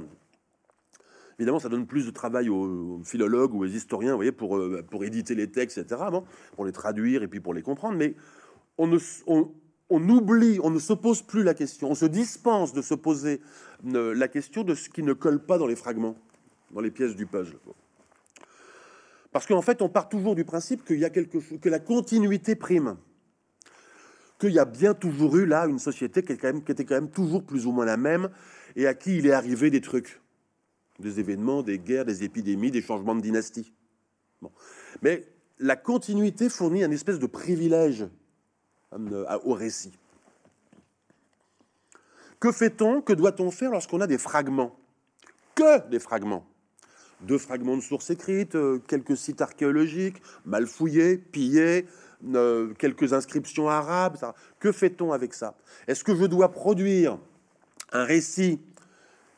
[1.41, 4.85] Évidemment, ça donne plus de travail aux, philologues ou aux historiens, vous voyez, pour, euh,
[4.87, 6.23] pour éditer les textes, etc., bon,
[6.53, 7.97] pour les traduire et puis pour les comprendre.
[7.97, 8.13] Mais
[8.77, 8.99] on, ne,
[9.89, 13.41] oublie, on ne se pose plus la question, on se dispense de se poser
[13.87, 16.15] euh, la question de ce qui ne colle pas dans les fragments,
[16.69, 17.57] dans les pièces du puzzle.
[19.31, 21.79] Parce qu'en fait, on part toujours du principe qu'il y a quelque chose, que la
[21.79, 22.97] continuité prime,
[24.39, 27.65] qu'il y a bien toujours eu là une société qui était quand même toujours plus
[27.65, 28.29] ou moins la même
[28.75, 30.21] et à qui il est arrivé des trucs
[31.01, 33.73] des événements, des guerres, des épidémies, des changements de dynastie.
[35.01, 35.25] Mais
[35.59, 38.07] la continuité fournit un espèce de privilège
[38.93, 39.91] euh, au récit.
[42.39, 44.75] Que fait-on Que doit-on faire lorsqu'on a des fragments?
[45.55, 46.45] Que des fragments?
[47.21, 51.85] Deux fragments de sources écrites, euh, quelques sites archéologiques, mal fouillés, pillés,
[52.33, 54.17] euh, quelques inscriptions arabes.
[54.59, 55.55] Que fait-on avec ça?
[55.87, 57.19] Est-ce que je dois produire
[57.91, 58.59] un récit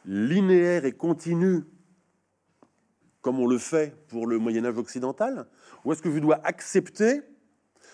[0.05, 1.63] linéaire et continu,
[3.21, 5.47] comme on le fait pour le Moyen Âge occidental,
[5.85, 7.21] ou est-ce que je dois accepter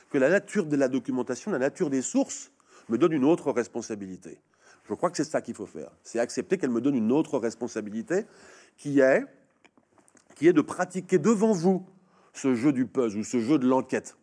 [0.09, 2.51] que la nature de la documentation, la nature des sources,
[2.89, 4.39] me donne une autre responsabilité?
[4.87, 5.91] Je crois que c'est ça qu'il faut faire.
[6.01, 8.25] C'est accepter qu'elle me donne une autre responsabilité,
[8.75, 9.23] qui est,
[10.35, 11.85] qui est de pratiquer devant vous
[12.33, 14.17] ce jeu du puzzle ou ce jeu de l'enquête.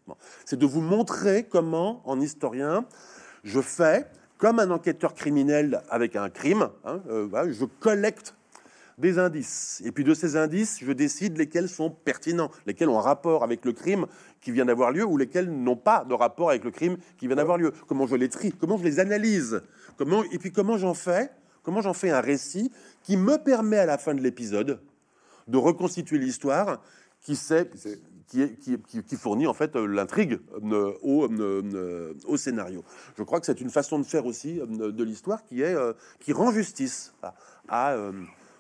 [0.45, 2.87] C'est de vous montrer comment, en historien,
[3.45, 8.35] je fais comme un enquêteur criminel avec un crime, hein, euh, je collecte
[8.99, 9.83] des indices.
[9.85, 13.65] Et puis de ces indices, je décide lesquels sont pertinents, lesquels ont un rapport avec
[13.65, 14.07] le crime
[14.41, 17.37] qui vient d'avoir lieu ou lesquels n'ont pas de rapport avec le crime qui vient
[17.37, 17.73] d'avoir lieu.
[17.89, 19.63] Comment je les trie, comment je les analyse,
[19.99, 21.31] comment et puis comment j'en fais,
[21.63, 22.73] comment j'en fais un récit
[23.03, 24.81] qui me permet à la fin de l'épisode
[25.47, 26.83] de reconstituer l'histoire
[27.21, 27.71] qui sait
[28.29, 32.85] qui, fournit en fait l'intrigue euh, au, euh, au, scénario.
[33.17, 35.63] Je crois que c'est une façon de faire aussi euh, de l'histoire qui
[36.21, 37.15] qui rend justice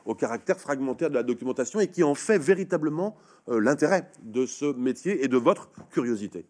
[0.04, 3.16] au caractère fragmentaire de la documentation et qui en fait véritablement
[3.48, 6.46] l'intérêt de ce métier et de votre curiosité.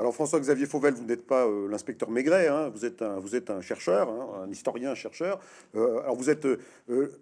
[0.00, 3.50] Alors François-Xavier Fauvel, vous n'êtes pas euh, l'inspecteur Maigret, hein, vous, êtes un, vous êtes
[3.50, 5.38] un chercheur, hein, un historien, chercheur.
[5.76, 7.12] Euh, alors vous êtes, euh,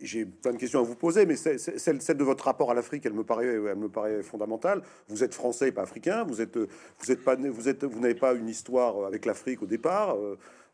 [0.00, 1.58] j'ai plein de questions à vous poser, mais celle,
[2.00, 4.82] celle de votre rapport à l'Afrique, elle me paraît, elle me fondamentale.
[5.08, 6.22] Vous êtes français, pas africain.
[6.22, 9.66] Vous êtes, vous êtes pas, vous êtes, vous n'avez pas une histoire avec l'Afrique au
[9.66, 10.16] départ.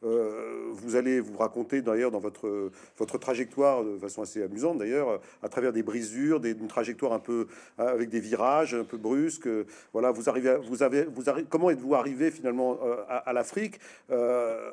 [0.04, 5.20] Euh, vous allez vous raconter d'ailleurs dans votre, votre trajectoire de façon assez amusante d'ailleurs,
[5.42, 7.46] à travers des brisures, des, une trajectoire un peu
[7.78, 9.48] avec des virages un peu brusques.
[9.92, 14.70] Voilà, vous arrivez, vous avez, vous arrivez, comment êtes-vous arrivé finalement euh, à, l'Afrique euh,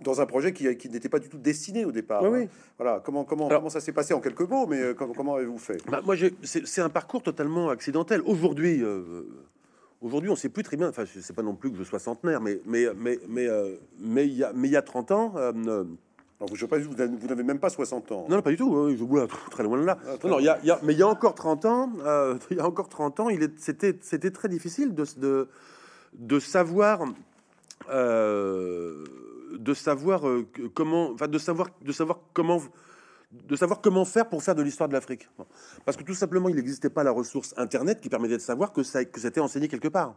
[0.00, 2.48] dans un projet qui, qui n'était pas du tout destiné au départ oui, hein.
[2.78, 5.78] Voilà, comment, comment, comment ça s'est passé en quelques mots, mais comment, comment avez-vous fait?
[5.88, 8.22] Bah, Moi, c'est un parcours totalement accidentel.
[8.24, 8.82] Aujourd'hui,
[10.02, 10.88] Aujourd'hui, on ne sait plus très bien.
[10.88, 13.46] Enfin, je ne sais pas non plus que je sois centenaire, mais mais mais mais
[13.46, 15.32] euh, mais il y a mais il y a 30 ans.
[15.36, 15.52] Euh,
[16.40, 18.26] alors, je sais pas, vous n'avez même pas 60 ans.
[18.28, 18.90] Non, pas du tout.
[18.96, 19.96] je bois très loin de là.
[20.04, 22.36] Ah, non, il y a, y a, mais il y a encore 30 ans, euh,
[22.50, 25.48] il y a encore 30 ans, il c'était c'était très difficile de de,
[26.14, 27.04] de savoir
[27.90, 29.04] euh,
[29.56, 30.22] de savoir
[30.74, 32.60] comment, enfin de savoir de savoir comment
[33.32, 35.28] de savoir comment faire pour faire de l'histoire de l'Afrique.
[35.84, 38.82] Parce que tout simplement, il n'existait pas la ressource Internet qui permettait de savoir que
[38.82, 40.14] ça que c'était enseigné quelque part.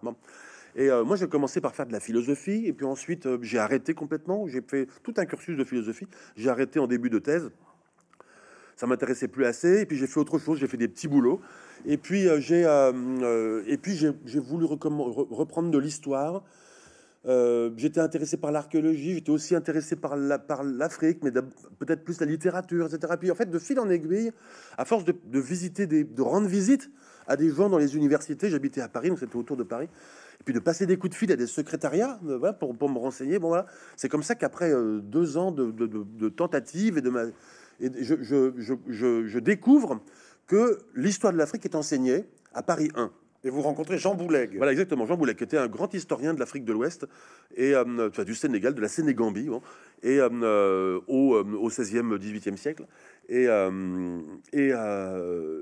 [0.76, 3.60] Et euh, moi, j'ai commencé par faire de la philosophie, et puis ensuite, euh, j'ai
[3.60, 4.46] arrêté complètement.
[4.48, 6.08] J'ai fait tout un cursus de philosophie.
[6.36, 7.50] J'ai arrêté en début de thèse.
[8.76, 10.60] Ça m'intéressait plus assez, et puis j'ai fait autre chose.
[10.60, 11.40] J'ai fait des petits boulots,
[11.86, 12.64] et puis euh, j'ai
[13.68, 16.44] et puis j'ai voulu reprendre de l'histoire
[17.28, 22.20] euh, j'étais intéressé par l'archéologie, j'étais aussi intéressé par la, par l'Afrique, mais peut-être plus
[22.20, 23.14] la littérature, etc.
[23.20, 24.32] Puis en fait, de fil en aiguille,
[24.78, 26.92] à force de, visiter, des, de rendre visite
[27.28, 29.88] à des gens dans les universités, j'habitais à Paris, donc c'était autour de Paris,
[30.40, 33.40] et puis de passer des coups de fil à des secrétariats euh, pour, me renseigner.
[33.40, 37.24] Bon voilà, c'est comme ça qu'après euh, deux ans de, tentatives et de ma,
[37.80, 40.00] je, je découvre
[40.46, 43.12] que l'histoire de l'Afrique est enseignée à Paris 1.
[43.46, 44.58] Et vous rencontrez Jean Bouleg.
[44.58, 45.06] Voilà, exactement.
[45.06, 47.06] Jean Bouleg, qui était un grand historien de l'Afrique de l'Ouest,
[47.56, 49.48] et euh, du Sénégal, de la Sénégambie,
[50.02, 52.88] et euh, euh, au, au 16e, 18e siècle.
[53.30, 53.46] Et,
[54.52, 54.72] et,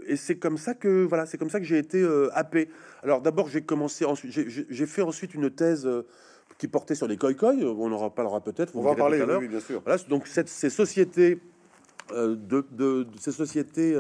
[0.07, 2.69] et c'est comme ça que voilà, c'est comme ça que j'ai été happé.
[3.03, 5.89] Alors d'abord, j'ai commencé, ensuite, j'ai fait ensuite une thèse
[6.57, 8.75] qui portait sur les koi On en reparlera peut-être.
[8.75, 9.81] On va en parler, oui, bien sûr.
[9.85, 11.39] Voilà, donc cette, ces sociétés
[12.11, 13.97] de, de, de, ces sociétés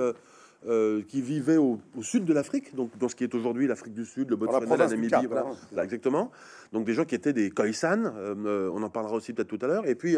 [0.65, 4.05] euh, qui vivaient au, sud de l'Afrique, donc dans ce qui est aujourd'hui l'Afrique du
[4.05, 5.45] Sud, le Botswana, la Namibie, voilà,
[5.83, 6.31] exactement.
[6.71, 9.59] Donc des gens qui étaient des Khoisan, euh, euh, on en parlera aussi peut-être tout
[9.61, 9.85] à l'heure.
[9.85, 10.15] Et puis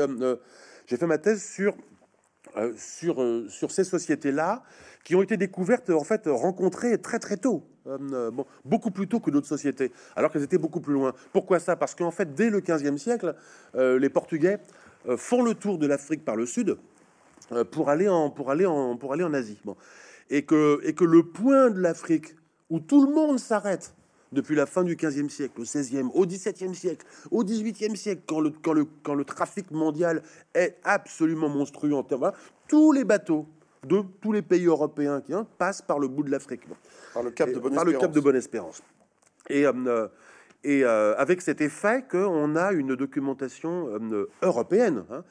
[0.85, 1.75] j'ai fait ma thèse sur
[2.77, 4.61] sur sur ces sociétés-là
[5.03, 9.31] qui ont été découvertes en fait rencontrées très très tôt, bon, beaucoup plus tôt que
[9.31, 11.13] d'autres sociétés, alors qu'elles étaient beaucoup plus loin.
[11.33, 11.75] Pourquoi ça?
[11.75, 13.33] Parce qu'en fait dès le 15e siècle,
[13.73, 14.59] les Portugais
[15.17, 16.77] font le tour de l'Afrique par le sud
[17.71, 19.57] pour aller en pour aller en pour aller en Asie.
[19.65, 19.75] Bon
[20.29, 22.35] et que, et que le point de l'Afrique
[22.69, 23.93] où tout le monde s'arrête
[24.31, 28.41] depuis la fin du 15e siècle, au 16e, au 17e siècle, au 18e siècle, quand
[28.41, 30.21] le, quand le, quand le trafic mondial
[30.53, 32.31] est absolument monstrueux en termes,
[32.67, 33.47] tous les bateaux
[33.85, 36.61] de tous les pays européens qui hein, passent par le bout de l'Afrique.
[37.13, 37.93] Par le cap de Bonne-Espérance.
[37.93, 38.83] Le cap de Bonne-Espérance.
[39.49, 40.07] Et, euh,
[40.63, 45.05] et euh, avec cet effet qu'on a une documentation euh, européenne.
[45.11, 45.21] Hein, euh,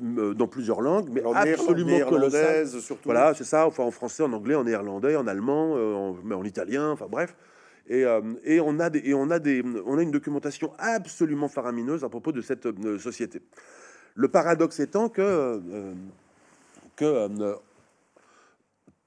[0.00, 2.66] dans plusieurs langues, mais absolument colossale.
[2.66, 3.04] Surtout.
[3.04, 3.66] Voilà, c'est ça.
[3.66, 6.90] Enfin, en français, en anglais, en néerlandais, en allemand, euh, en, mais en italien.
[6.90, 7.36] Enfin, bref.
[7.88, 11.48] Et, euh, et, on a des, et on a des, on a une documentation absolument
[11.48, 13.42] faramineuse à propos de cette société.
[14.14, 15.60] Le paradoxe étant que,
[16.96, 17.28] que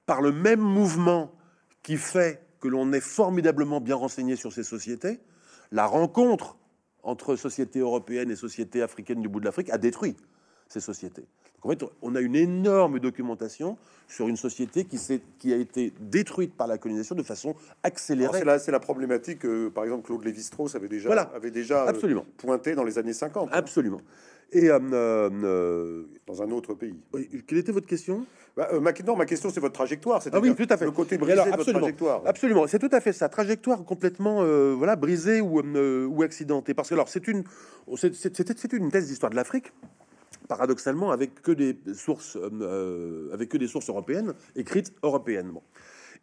[0.06, 1.32] par le même mouvement
[1.82, 5.20] qui fait que l'on est formidablement bien renseigné sur ces sociétés,
[5.72, 6.56] la rencontre
[7.02, 10.16] entre sociétés européennes et sociétés africaines du bout de l'Afrique a détruit
[10.68, 11.24] ces sociétés.
[11.62, 13.76] en fait, on a une énorme documentation
[14.08, 14.98] sur une société qui,
[15.38, 18.38] qui a été détruite par la colonisation de façon accélérée.
[18.38, 22.24] C'est la, la, problématique que, par exemple, Claude Lévi-Strauss avait déjà, avait déjà euh, Absolument.
[22.36, 23.48] pointé dans les années 50.
[23.48, 23.50] Hein.
[23.52, 24.00] Absolument.
[24.52, 26.96] Et euh, euh, dans un autre pays.
[27.46, 28.24] Quelle était votre question?
[28.56, 30.22] Bah, ma, Non, ma question, c'est votre trajectoire.
[30.32, 30.84] Ah oui, tout à fait.
[30.84, 32.22] Le côté brisé de votre trajectoire.
[32.24, 33.28] Absolument, c'est tout à fait ça.
[33.28, 34.44] Trajectoire complètement
[34.76, 36.74] voilà, brisée ou, ou accidentée.
[36.74, 37.42] Parce que alors, c'est une,
[37.96, 39.72] c'est une thèse d'histoire de l'Afrique
[40.48, 42.36] paradoxalement avec que des sources,
[43.32, 45.62] avec que des sources européennes écrites européennement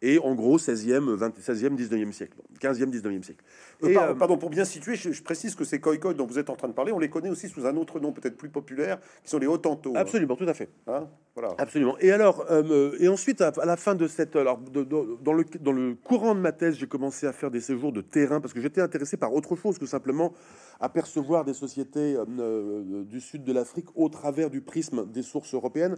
[0.02, 3.44] et en gros 16e, 20, 16e, 19e siècle, 15e, 19e siècle.
[3.84, 6.56] Et, euh, pardon, pour bien situer, je, précise que ces Khoikhoi dont vous êtes en
[6.56, 9.30] train de parler, on les connaît aussi sous un autre nom peut-être plus populaire, qui
[9.30, 9.92] sont les Hotanto.
[9.96, 10.68] Absolument, tout à fait.
[10.88, 11.54] Hein voilà.
[11.58, 11.96] Absolument.
[12.00, 15.94] Et alors, euh, et ensuite, à, la fin de cette, alors, dans, le, dans le
[15.94, 18.80] courant de ma thèse, j'ai commencé à faire des séjours de terrain parce que j'étais
[18.80, 20.32] intéressé par autre chose que simplement
[20.80, 25.96] apercevoir des sociétés euh, du sud de l'Afrique au travers du prisme des sources européennes.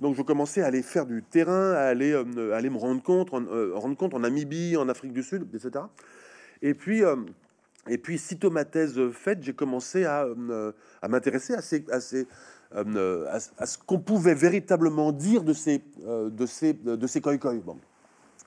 [0.00, 3.32] Donc je commençais à aller faire du terrain, à aller, euh, aller me rendre compte,
[3.32, 5.84] en, euh, rendre compte en Namibie, en Afrique du Sud, etc.
[6.60, 7.16] Et puis, euh,
[7.88, 10.26] et puis sitôt ma thèse faite, j'ai commencé à,
[11.00, 17.06] à m'intéresser à, à, à, ce qu'on pouvait véritablement dire de ces, de ces, de
[17.06, 17.78] ces bon.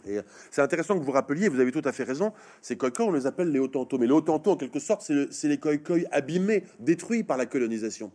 [0.08, 0.20] Et
[0.52, 3.26] c'est intéressant que vous rappeliez, vous avez tout à fait raison, ces Khoikhoi, on les
[3.26, 3.98] appelle les Hotanto.
[3.98, 8.12] Mais les Hotanto, en quelque sorte, c'est les Khoikhoi abîmés, détruits par la colonisation.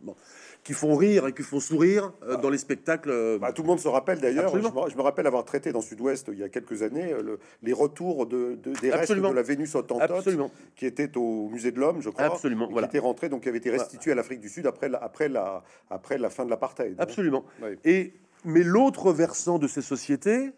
[0.64, 3.10] Qui font rire et qui font sourire euh, dans les spectacles.
[3.10, 6.30] Euh, bah, tout le monde se rappelle d'ailleurs, je, me rappelle avoir traité dans Sud-Ouest
[6.32, 10.26] il y a quelques années euh, les retours de, des restes de la Vénus Hottentote
[10.74, 13.58] qui était au musée de l'homme, je crois, Absolument, qui était rentré, donc qui avait
[13.58, 16.96] été restitué à l'Afrique du Sud après la, après la, après la fin de l'apartheid.
[16.98, 17.44] Absolument.
[17.84, 18.14] Et,
[18.46, 20.50] mais l'autre versant de ces sociétés,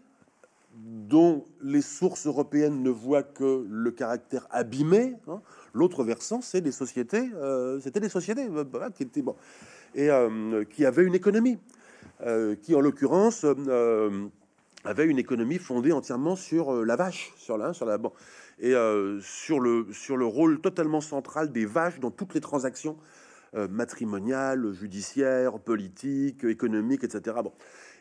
[0.77, 5.41] dont les sources européennes ne voient que le caractère abîmé, hein,
[5.73, 7.29] l'autre versant, c'est des sociétés,
[7.81, 8.49] c'était des sociétés
[8.95, 9.35] qui étaient bon
[9.97, 11.59] et euh, qui avait une économie,
[12.25, 14.27] euh, qui en l'occurrence euh,
[14.85, 18.13] avait une économie fondée entièrement sur la vache, sur la, sur la bon,
[18.61, 18.75] et
[19.21, 22.97] sur le sur le rôle totalement central des vaches dans toutes les transactions
[23.69, 27.37] matrimoniales, judiciaires, politiques, économiques, etc.
[27.43, 27.53] Bon.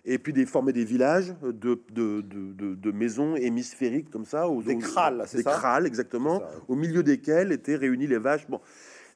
[0.05, 4.61] Et puis des former des villages de, de, de, de maisons hémisphériques comme ça, aux,
[4.61, 5.51] des crâles, c'est ça?
[5.51, 8.47] Des crâles, exactement, au milieu desquels étaient réunies les vaches.
[8.47, 8.61] Bon,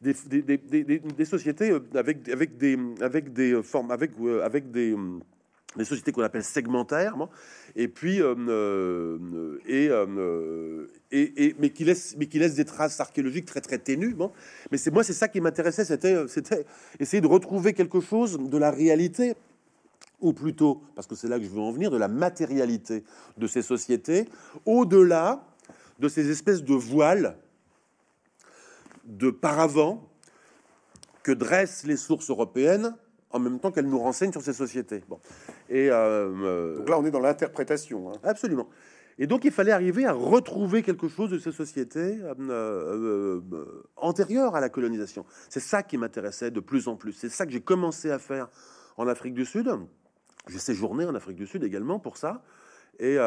[0.01, 4.95] des, sociétés euh, avec, avec des, avec des euh, formes, avec, euh, avec des,
[5.75, 7.15] des sociétés qu'on appelle segmentaires,
[7.75, 9.89] et puis et,
[11.11, 14.13] et, mais qui laissent mais qui laissent des traces archéologiques très très ténues.
[14.13, 14.31] Bon.
[14.71, 16.65] Mais c'est moi c'est ça qui m'intéressait, c'était c'était
[16.99, 19.35] essayer de retrouver quelque chose de la réalité
[20.21, 23.03] ou plutôt, parce que c'est là que je veux en venir, de la matérialité
[23.37, 24.27] de ces sociétés,
[24.65, 25.45] au-delà
[25.99, 27.37] de ces espèces de voiles
[29.09, 30.07] de paravent
[31.23, 32.95] que dressent les sources européennes
[33.31, 35.03] en même temps qu'elles nous renseignent sur ces sociétés.
[35.07, 35.19] Bon.
[35.69, 38.11] Et euh, euh, donc là, on est dans l'interprétation.
[38.11, 38.17] Hein.
[38.23, 38.67] Absolument.
[39.17, 43.41] Et donc, il fallait arriver à retrouver quelque chose de ces sociétés euh,
[43.97, 45.25] antérieures à la colonisation.
[45.49, 47.11] C'est ça qui m'intéressait de plus en plus.
[47.11, 48.49] C'est ça que j'ai commencé à faire
[48.97, 49.69] en Afrique du Sud.
[50.47, 52.41] J'ai séjourné en Afrique du Sud également pour ça.
[53.01, 53.17] Et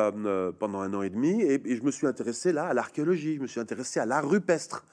[0.58, 3.40] pendant un an et demi, et, et je me suis intéressé là à l'archéologie, je
[3.40, 4.84] me suis intéressé à l'art rupestre,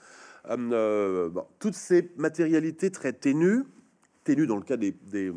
[0.48, 3.64] euh, euh, toutes ces matérialités très ténues,
[4.24, 5.34] ténues dans le cas des, des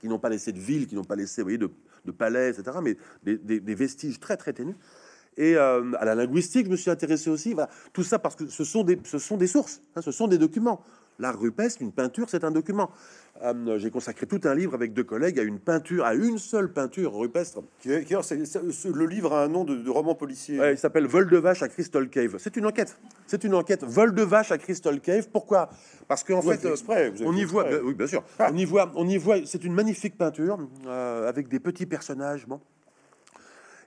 [0.00, 1.68] qui n'ont pas laissé de ville, qui n'ont pas laissé voyez, de,
[2.12, 4.76] palais, etc., mais des, vestiges très très ténus.
[5.36, 7.54] Et euh, à la linguistique, je me suis intéressé aussi.
[7.92, 10.38] tout ça parce que ce sont des, ce sont des sources, hein, ce sont des
[10.38, 10.84] documents.
[11.18, 12.90] L'art rupestre, une peinture, c'est un document.
[13.42, 16.72] Euh, j'ai consacré tout un livre avec deux collègues à une peinture, à une seule
[16.72, 17.60] peinture rupestre.
[17.84, 20.60] le livre a un nom de, roman policier.
[20.70, 22.36] il s'appelle Vol de vache à Crystal Cave.
[22.38, 22.96] C'est une enquête.
[23.26, 23.84] C'est une enquête.
[23.84, 25.28] Vol de vache à Crystal Cave.
[25.32, 25.70] Pourquoi?
[26.08, 26.66] Parce qu'en fait,
[27.24, 27.66] on y voit.
[27.82, 28.24] oui, bien sûr.
[28.40, 28.92] on y voit.
[28.94, 29.36] On y voit.
[29.46, 32.46] C'est une magnifique peinture euh, avec des petits personnages.
[32.46, 32.60] Bon.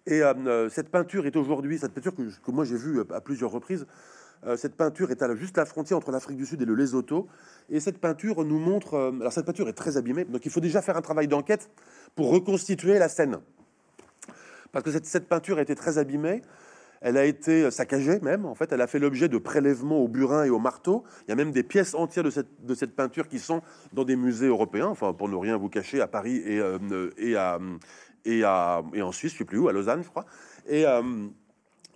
[0.07, 3.51] Et euh, cette peinture est aujourd'hui, cette peinture que, que moi j'ai vue à plusieurs
[3.51, 3.85] reprises, euh,
[4.55, 7.27] cette peinture est à juste la frontière entre l'Afrique du Sud et le Lesotho.
[7.69, 8.93] Et cette peinture nous montre.
[8.95, 11.69] Euh, alors, cette peinture est très abîmée, donc il faut déjà faire un travail d'enquête
[12.15, 13.39] pour reconstituer la scène.
[14.71, 16.41] Parce que cette, peinture a été très abîmée.
[16.99, 20.45] Elle a été saccagée même, en fait, elle a fait l'objet de prélèvements au burin
[20.45, 21.03] et au marteau.
[21.27, 22.31] Il y a même des pièces entières de
[22.75, 23.61] cette, peinture qui sont
[23.93, 26.79] dans des musées européens, enfin, pour ne rien vous cacher, à Paris et, euh,
[27.37, 27.59] à,
[28.25, 30.25] et, à, et en Suisse, je ne sais plus où, à Lausanne, je crois.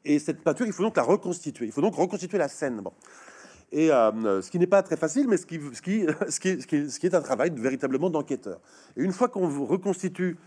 [0.04, 1.68] Et cette peinture, il faut donc la reconstituer.
[1.68, 2.82] Il faut donc reconstituer la scène.
[2.82, 2.94] Bon.
[3.72, 6.90] Et euh, ce qui n'est pas très facile, mais ce qui, ce qui, ce qui,
[6.90, 8.60] ce qui, est, un travail véritablement d'enquêteur.
[8.98, 10.38] Et une fois qu'on reconstitue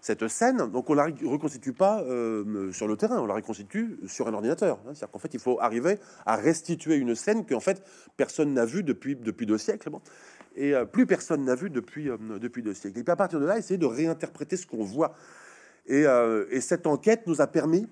[0.00, 4.28] cette scène, donc on la reconstitue pas euh, sur le terrain, on la reconstitue sur
[4.28, 4.78] un ordinateur.
[4.80, 4.90] Hein.
[4.92, 7.82] C'est-à-dire qu'en fait, il faut arriver à restituer une scène qu'en fait
[8.18, 9.88] personne n'a vue depuis, depuis deux siècles.
[9.88, 10.02] Bon.
[10.56, 12.10] Et euh, plus personne n'a vu depuis,
[12.40, 12.98] depuis deux siècles.
[12.98, 15.14] Et puis à partir de là, essayer de réinterpréter ce qu'on voit.
[15.86, 16.04] Et,
[16.50, 17.86] et cette enquête nous a permis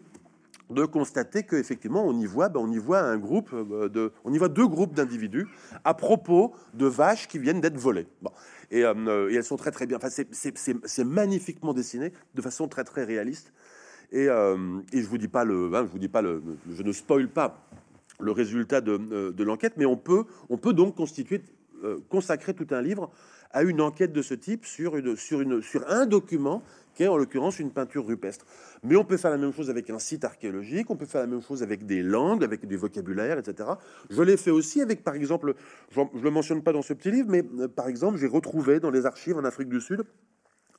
[0.72, 4.32] de constater qu'effectivement, on y voit, ben, on y voit un groupe euh, de, on
[4.32, 5.46] y voit deux groupes d'individus
[5.84, 8.06] à propos de vaches qui viennent d'être volées.
[8.20, 8.30] Bon.
[8.70, 9.98] Et, euh, et, elles sont très très bien.
[9.98, 13.52] Enfin, c'est magnifiquement dessiné, de façon très très réaliste.
[14.10, 16.82] Et, euh, et je vous dis pas le, hein, je vous dis pas le, je
[16.82, 17.66] ne spoil pas
[18.20, 21.42] le résultat de, de l'enquête, mais on peut, on peut donc constituer,
[22.08, 23.10] consacrer tout un livre
[23.52, 26.62] à une enquête de ce type sur, une, sur, une, sur un document
[26.94, 28.44] qui est en l'occurrence une peinture rupestre.
[28.82, 31.26] Mais on peut faire la même chose avec un site archéologique, on peut faire la
[31.26, 33.70] même chose avec des langues, avec du vocabulaire, etc.
[34.10, 35.54] Je l'ai fait aussi avec, par exemple,
[35.90, 38.80] je ne le mentionne pas dans ce petit livre, mais euh, par exemple, j'ai retrouvé
[38.80, 40.04] dans les archives en Afrique du Sud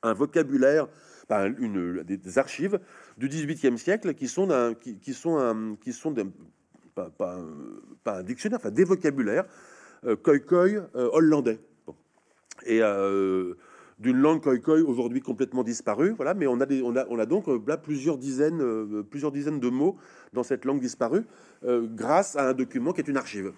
[0.04, 0.86] un vocabulaire,
[1.30, 2.78] une, des, archives
[3.16, 6.14] du XVIIIe siècle qui sont, un, qui, sont, un, qui sont
[6.94, 7.10] pas,
[8.04, 9.46] pas, un dictionnaire, enfin des vocabulaires,
[10.04, 11.58] euh, koi euh, hollandais.
[12.66, 13.54] Et euh,
[13.98, 16.14] d'une langue khoi aujourd'hui complètement disparue.
[16.16, 19.32] Voilà, mais on a, on a, on a donc euh, là plusieurs dizaines, euh, plusieurs
[19.32, 19.96] dizaines de mots
[20.32, 21.24] dans cette langue disparue
[21.64, 23.52] euh, grâce à un document qui est une archive.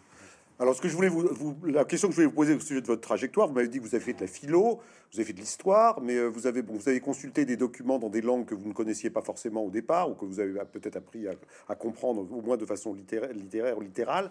[0.58, 2.80] Alors, ce que je voulais vous, la question que je voulais vous poser au sujet
[2.80, 4.80] de votre trajectoire, vous m'avez dit que vous avez fait de la philo,
[5.12, 8.08] vous avez fait de l'histoire, mais vous avez, bon, vous avez consulté des documents dans
[8.08, 10.96] des langues que vous ne connaissiez pas forcément au départ, ou que vous avez peut-être
[10.96, 11.26] appris
[11.68, 14.30] à, comprendre, au moins de façon littéraire, littéraire littérale.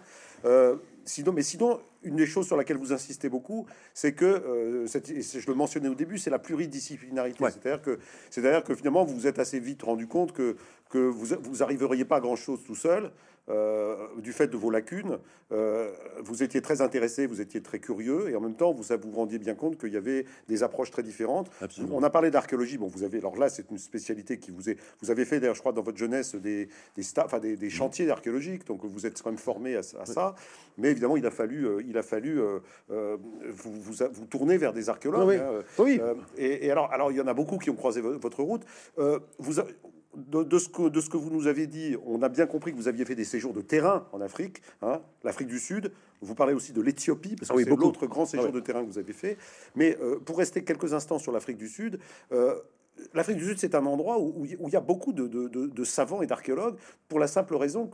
[1.06, 5.46] Sinon, mais sinon, une des choses sur laquelle vous insistez beaucoup, c'est que, euh, je
[5.46, 7.42] le mentionnais au début, c'est la pluridisciplinarité.
[7.44, 7.98] C'est-à-dire que,
[8.30, 10.56] c'est-à-dire que finalement, vous vous êtes assez vite rendu compte que,
[10.90, 13.10] que vous, vous arriveriez pas à grand-chose tout seul,
[13.48, 15.18] euh, du fait de vos lacunes.
[15.52, 15.92] Euh,
[16.24, 19.38] vous étiez très intéressé, vous étiez très curieux, et en même temps, vous vous rendiez
[19.38, 21.48] bien compte qu'il y avait des approches très différentes.
[21.92, 22.76] On a parlé d'archéologie.
[22.76, 25.54] Bon, vous avez, alors là, c'est une spécialité qui vous est, vous avez fait d'ailleurs,
[25.54, 27.04] je crois, dans votre jeunesse, des, des,
[27.40, 30.34] des, des chantiers archéologiques, donc vous êtes quand même formé à, ça.
[30.78, 32.58] Mais évidemment, il a fallu, il a fallu euh,
[32.90, 33.16] euh,
[33.48, 35.28] vous, vous, vous, tourner vers des archéologues.
[35.28, 35.36] Oui.
[35.36, 36.00] Hein, oui.
[36.02, 38.62] Euh, et, alors, alors, il y en a beaucoup qui ont croisé votre route.
[39.38, 39.54] vous,
[40.14, 42.76] de, ce que, de ce que vous nous avez dit, on a bien compris que
[42.76, 45.92] vous aviez fait des séjours de terrain en Afrique, hein, l'Afrique du Sud.
[46.22, 48.90] Vous parlez aussi de l'Éthiopie, parce que c'est l'autre grand séjour ah de terrain que
[48.90, 49.36] vous avez fait.
[49.74, 51.98] Mais pour rester quelques instants sur l'Afrique du Sud,
[53.14, 56.76] L'Afrique du Sud, c'est un endroit où, il y a beaucoup de, savants et d'archéologues,
[57.08, 57.90] pour la simple raison,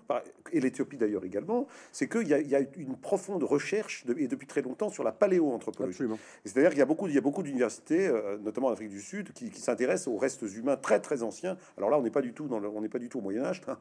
[0.52, 4.88] et l'Éthiopie d'ailleurs également, c'est qu'il y, a une profonde recherche, et depuis très longtemps,
[4.88, 6.04] sur la paléoanthropologie.
[6.44, 9.00] C'est-à-dire qu'il y a beaucoup, il y a beaucoup d'universités, euh, notamment en Afrique du
[9.00, 11.56] Sud, qui, s'intéressent aux restes humains très très anciens.
[11.76, 13.44] Alors là, on n'est pas du tout dans on n'est pas du tout au Moyen
[13.44, 13.60] Âge.
[13.68, 13.78] Hein.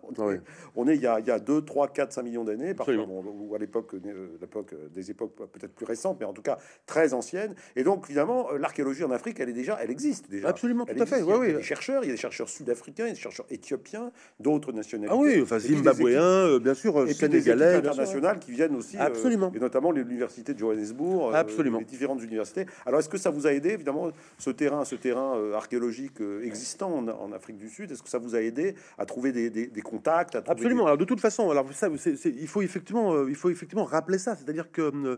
[0.76, 3.56] On, est, il, y a, il y a 2, 3, 4, 5 millions d'années, ou
[3.56, 7.56] à l'époque, euh, l'époque des époques peut-être plus récentes, mais en tout cas très anciennes.
[7.76, 10.50] Et donc, évidemment, l'archéologie en Afrique, elle est déjà, elle existe déjà.
[10.50, 11.22] Absolument, tout fait.
[11.22, 14.72] Il y a des chercheurs, il y a des chercheurs sud-africains, des chercheurs éthiopiens, d'autres
[14.72, 15.14] nationalités.
[15.14, 19.52] Ah oui, enfin zimbabwéens, euh, bien sûr, et sénégalais, internationales qui viennent aussi, euh, absolument,
[19.54, 22.66] et notamment l'université de Johannesburg, euh, absolument, les différentes universités.
[22.86, 27.32] Alors, est-ce que ça vous a aidé, évidemment, ce terrain, ce terrain archéologique existant en,
[27.32, 30.86] Afrique du Sud, est-ce que ça vous a aidé à trouver des, contacts Absolument.
[30.86, 31.90] Alors, de toute façon, alors ça,
[32.26, 35.18] il faut effectivement, il faut effectivement rappeler ça, c'est-à-dire que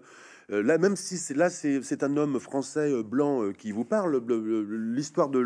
[0.50, 4.22] là, même si c'est là, c'est un homme français euh, blanc euh, qui vous parle,
[4.94, 5.40] l'histoire de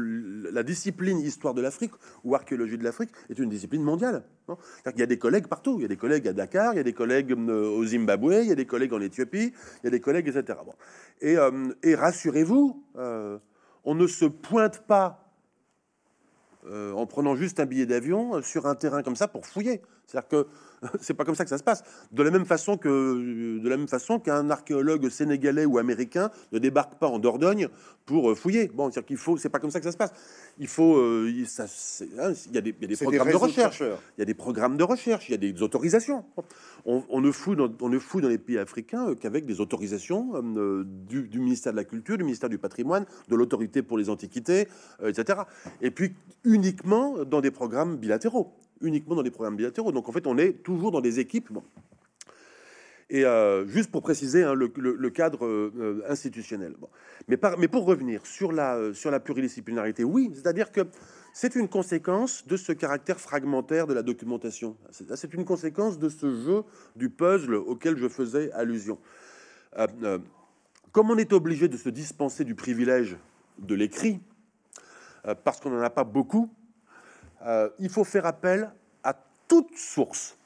[0.52, 1.92] la discipline histoire de l'Afrique
[2.24, 4.24] ou archéologie de l'Afrique est une discipline mondiale.
[4.50, 5.76] il y a des collègues partout.
[5.80, 8.50] Il y a des collègues à Dakar, il y a des collègues au Zimbabwe, il
[8.50, 10.60] y a des collègues en Éthiopie, il y a des collègues, etc.
[11.22, 11.36] Et,
[11.84, 12.84] et rassurez-vous,
[13.84, 15.24] on ne se pointe pas
[16.70, 19.82] en prenant juste un billet d'avion sur un terrain comme ça pour fouiller.
[20.06, 20.48] C'est-à-dire que
[21.02, 21.84] c'est pas comme ça que ça se passe.
[22.12, 26.60] De la même façon que de la même façon qu'un archéologue sénégalais ou américain ne
[26.60, 27.68] débarque pas en Dordogne
[28.06, 28.70] pour euh, fouiller.
[28.74, 30.14] Bon, c'est-à-dire qu'il faut, c'est pas comme ça que ça se passe.
[30.60, 31.66] Il faut, euh, ça,
[32.20, 34.26] hein, il y a des, il y a des programmes de recherche, il y a
[34.26, 36.26] des programmes de recherche, il y a des autorisations.
[36.86, 40.42] On, ne fouille dans, on ne fouille dans les pays africains euh, qu'avec des autorisations
[41.10, 44.68] du, du, ministère de la Culture, du ministère du Patrimoine, de l'autorité pour les antiquités,
[45.06, 45.40] etc.
[45.82, 46.14] Et puis
[46.44, 49.92] uniquement dans des programmes bilatéraux uniquement dans les programmes bilatéraux.
[49.92, 51.50] Donc en fait, on est toujours dans des équipes.
[53.10, 56.76] Et euh, juste pour préciser hein, le, cadre euh, institutionnel.
[57.30, 60.82] Mais, pour revenir sur la, euh, sur la pluridisciplinarité, oui, c'est-à-dire que
[61.34, 64.76] c'est une conséquence de ce caractère fragmentaire de la documentation.
[64.92, 66.64] C'est une conséquence de ce jeu
[66.96, 68.98] du puzzle auquel je faisais allusion.
[70.92, 73.18] comme on est obligé de se dispenser du privilège
[73.60, 74.20] de l'écrit,
[75.44, 76.50] parce qu'on n'en a pas beaucoup,
[77.46, 78.72] euh, il faut faire appel
[79.04, 79.16] à
[79.48, 80.38] toute source.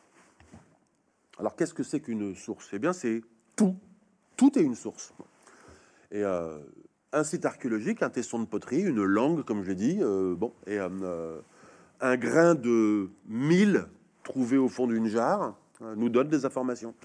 [1.40, 2.70] Alors qu'est-ce que c'est qu'une source?
[2.74, 3.22] Eh bien c'est
[3.56, 3.76] tout.
[4.38, 5.14] Tout est une source.
[6.14, 6.60] Euh,
[7.14, 10.54] un site archéologique, un tesson de poterie, une langue, comme je l'ai dit, euh, bon,
[10.66, 13.86] et un grain de mille
[14.24, 15.56] trouvé au fond d'une jarre
[15.96, 16.96] nous donne des informations.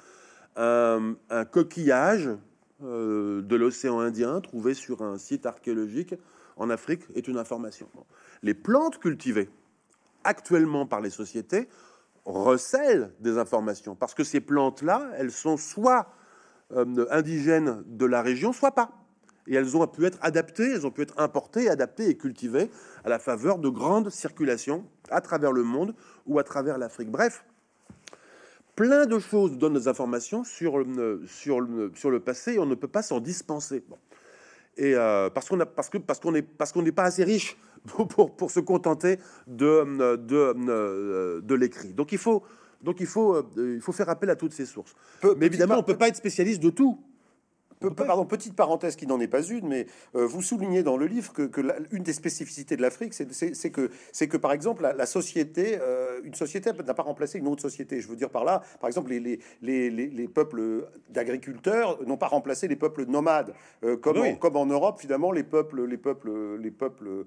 [0.57, 1.17] Un,
[1.51, 2.31] coquillage
[2.81, 6.15] de l'océan Indien trouvé sur un site archéologique
[6.57, 7.89] en Afrique est une information.
[8.43, 9.51] Les plantes cultivées,
[10.27, 11.69] actuellement par les sociétés
[12.25, 13.95] recèlent des informations.
[13.95, 16.09] Parce que ces plantes-là, elles sont soit
[16.73, 18.91] euh, indigènes de la région, soit pas.
[19.47, 22.69] Et elles ont pu être adaptées, elles ont pu être importées, adaptées et cultivées
[23.05, 25.95] à la faveur de grandes circulations à travers le monde
[26.27, 27.11] ou à travers l'Afrique.
[27.11, 27.45] Bref,
[28.75, 30.85] plein de choses donnent des informations sur,
[31.29, 31.65] sur,
[31.95, 33.85] sur le passé et on ne peut pas s'en dispenser.
[34.77, 34.95] Et
[35.33, 37.57] parce qu'on parce que parce qu'on est parce qu'on n'est pas assez riche
[37.87, 41.93] pour, pour, se contenter de de, de l'écrit.
[41.93, 42.43] Donc il faut
[42.83, 44.95] donc il faut il faut faire appel à toutes ces sources.
[45.37, 46.99] Mais évidemment, on peut pas être spécialiste de tout
[47.97, 51.33] pardon, petite parenthèse qui n'en est pas une, mais euh, vous soulignez dans le livre
[51.33, 51.51] que,
[51.93, 56.35] une des spécificités de l'Afrique, c'est que, c'est que par exemple la, société, euh, une
[56.35, 58.01] société n'a pas remplacé une autre société.
[58.01, 62.29] Je veux dire par là, par exemple, les, les, les, les peuples d'agriculteurs n'ont pas
[62.29, 63.55] remplacé les peuples nomades,
[63.85, 67.25] euh, comme, en, comme en Europe finalement les peuples, les peuples, les peuples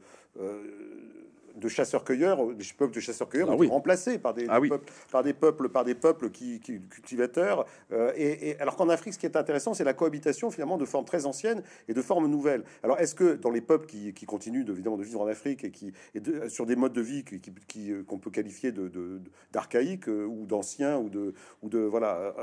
[1.60, 5.70] de chasseurs-cueilleurs, des peuples de chasseurs-cueilleurs, ah remplacés par des, ah peuples, par des peuples,
[5.70, 7.66] par des peuples qui, cultivateurs.
[7.92, 11.06] Euh, et, alors qu'en Afrique, ce qui est intéressant, c'est la cohabitation finalement de formes
[11.06, 12.64] très anciennes et de formes nouvelles.
[12.84, 15.72] Alors, est-ce que dans les peuples qui, continuent de, évidemment de vivre en Afrique et
[15.72, 20.26] qui et sur des modes de vie qui, euh, qu'on peut qualifier de, d'archaïques euh,
[20.26, 22.34] ou d'anciens ou de ou de voilà,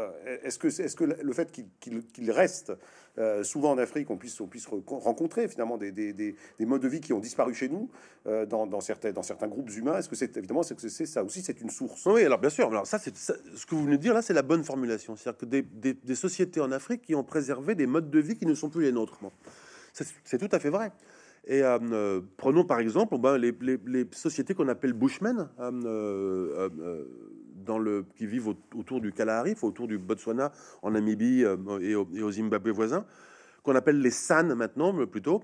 [0.42, 2.30] est-ce que est-ce que le fait qu'il,
[3.16, 6.88] reste souvent en Afrique, on puisse on puisse rencontrer finalement des, des, des, modes de
[6.88, 7.90] vie qui ont disparu chez nous
[8.24, 9.98] dans, dans certains dans certains groupes humains.
[9.98, 12.06] Est-ce que c'est évidemment c'est que c'est ça aussi c'est une source?
[12.06, 12.68] Oui, alors bien sûr.
[12.68, 15.16] Alors ça, c'est ce que vous venez de dire là, c'est la bonne formulation.
[15.16, 18.54] C'est-à-dire que des, sociétés en Afrique qui ont préservé des modes de vie qui ne
[18.54, 19.18] sont plus les nôtres.
[20.24, 20.92] C'est tout à fait vrai.
[21.46, 26.68] Et euh, euh, prenons par exemple ben, les, les, sociétés qu'on appelle Bushmen, euh,
[27.78, 30.52] le, qui vivent autour du Kalahari, autour du Botswana,
[30.82, 33.04] en Namibie et au, et, au, Zimbabwe voisin,
[33.62, 35.42] qu'on appelle les San maintenant, plutôt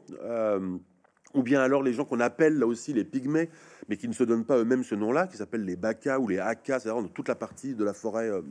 [1.35, 3.51] ou bien alors les gens qu'on appelle là aussi les pygmées,
[3.89, 6.39] mais qui ne se donnent pas eux-mêmes ce nom-là, qui s'appellent les Baka ou les
[6.39, 8.43] Aka, c'est-à-dire toute la partie de la forêt, euh,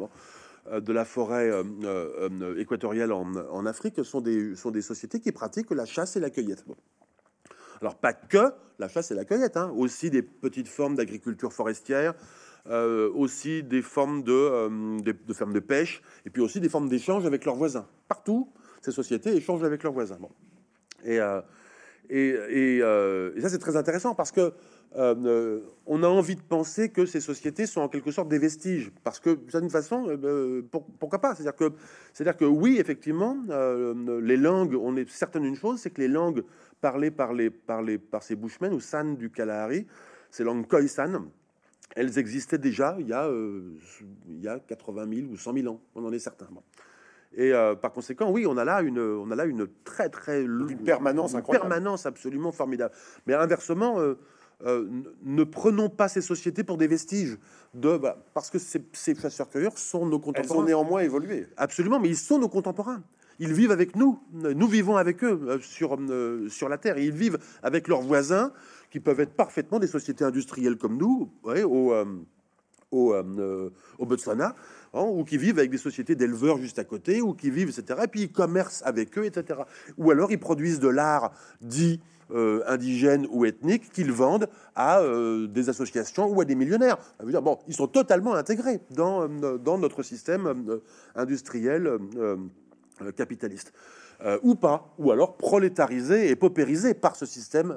[0.72, 6.16] euh, de la forêt euh, équatoriale en, Afrique, sont des, sociétés qui pratiquent la chasse
[6.16, 6.66] et la cueillette.
[7.82, 12.14] Alors pas que la chasse et la cueillette, hein, aussi des petites formes d'agriculture forestière,
[12.70, 17.46] aussi des formes de, de, fermes de pêche, et puis aussi des formes d'échange avec
[17.46, 17.88] leurs voisins.
[18.08, 18.52] Partout,
[18.82, 20.18] ces sociétés échangent avec leurs voisins.
[20.20, 20.30] Bon.
[21.04, 21.20] Et
[22.12, 24.54] euh, et, ça, c'est très intéressant parce que
[24.98, 28.92] euh, on a envie de penser que ces sociétés sont en quelque sorte des vestiges,
[29.04, 30.62] parce que d'une façon, euh,
[31.00, 31.34] pourquoi pas?
[31.34, 31.72] C'est-à-dire que,
[32.14, 33.38] c'est-à-dire que oui, effectivement,
[34.22, 36.44] les langues, on est certain d'une chose, c'est que les langues
[36.82, 39.88] parlées par les, par les, par ces Bushmen ou San du Kalahari,
[40.30, 41.28] ces langues Khoisan,
[41.96, 43.30] elles existaient déjà il y a,
[44.28, 46.48] il y a 80 000 ou 100 000 ans, on en est certain.
[47.34, 50.44] Et euh, par conséquent, oui, on a là une, on a là une très très
[50.44, 52.94] une permanence, une permanence absolument formidable.
[53.26, 54.16] Mais inversement, euh,
[54.66, 54.90] euh,
[55.24, 57.38] ne prenons pas ces sociétés pour des vestiges
[57.74, 60.56] de, bah, parce que ces, ces chasseurs-cueilleurs sont nos contemporains.
[60.56, 61.48] Elles ont néanmoins évolué.
[61.56, 63.02] Absolument, mais ils sont nos contemporains.
[63.40, 65.98] Ils vivent avec nous, nous vivons avec eux sur,
[66.50, 67.00] sur la terre.
[67.00, 68.54] ils vivent avec leurs voisins,
[68.92, 71.96] qui peuvent être parfaitement des sociétés industrielles comme nous, au,
[72.92, 73.16] au,
[73.98, 74.56] au Botswana
[74.94, 78.02] Hein, ou qui vivent avec des sociétés d'éleveurs juste à côté, ou qui vivent, etc.
[78.04, 79.62] Et puis ils commercent avec eux, etc.
[79.98, 81.32] Ou alors ils produisent de l'art
[81.62, 86.98] dit euh, indigène ou ethnique qu'ils vendent à euh, des associations ou à des millionnaires.
[87.24, 90.82] Bon, ils sont totalement intégrés dans, euh, dans notre système
[91.16, 91.98] industriel
[93.16, 93.72] capitaliste.
[94.44, 97.76] Ou pas, ou alors prolétarisés et paupérisés par ce système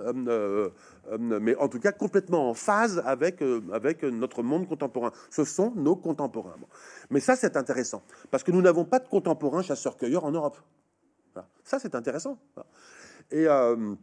[1.13, 5.13] euh, mais en tout cas complètement en phase avec, euh, avec notre monde contemporain.
[5.31, 6.57] Ce sont nos contemporains.
[7.11, 10.59] Mais ça, c'est intéressant, parce que nous n'avons pas de contemporains chasseurs-cueilleurs en Europe.
[11.65, 12.39] Ça, c'est intéressant.
[13.31, 13.95] Et, euh,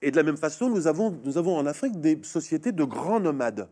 [0.00, 3.20] et, de la même façon, nous avons, nous avons en Afrique des sociétés de grands
[3.20, 3.68] nomades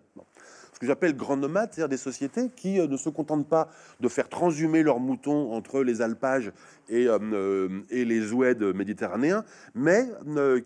[0.77, 3.71] ce que j'appelle grands nomades, c'est-à-dire des sociétés qui euh, ne se contentent pas
[4.01, 6.53] de faire transhumer leurs moutons entre les alpages
[6.91, 9.43] et, euh, euh, et les oueds méditerranéens,
[9.75, 10.07] mais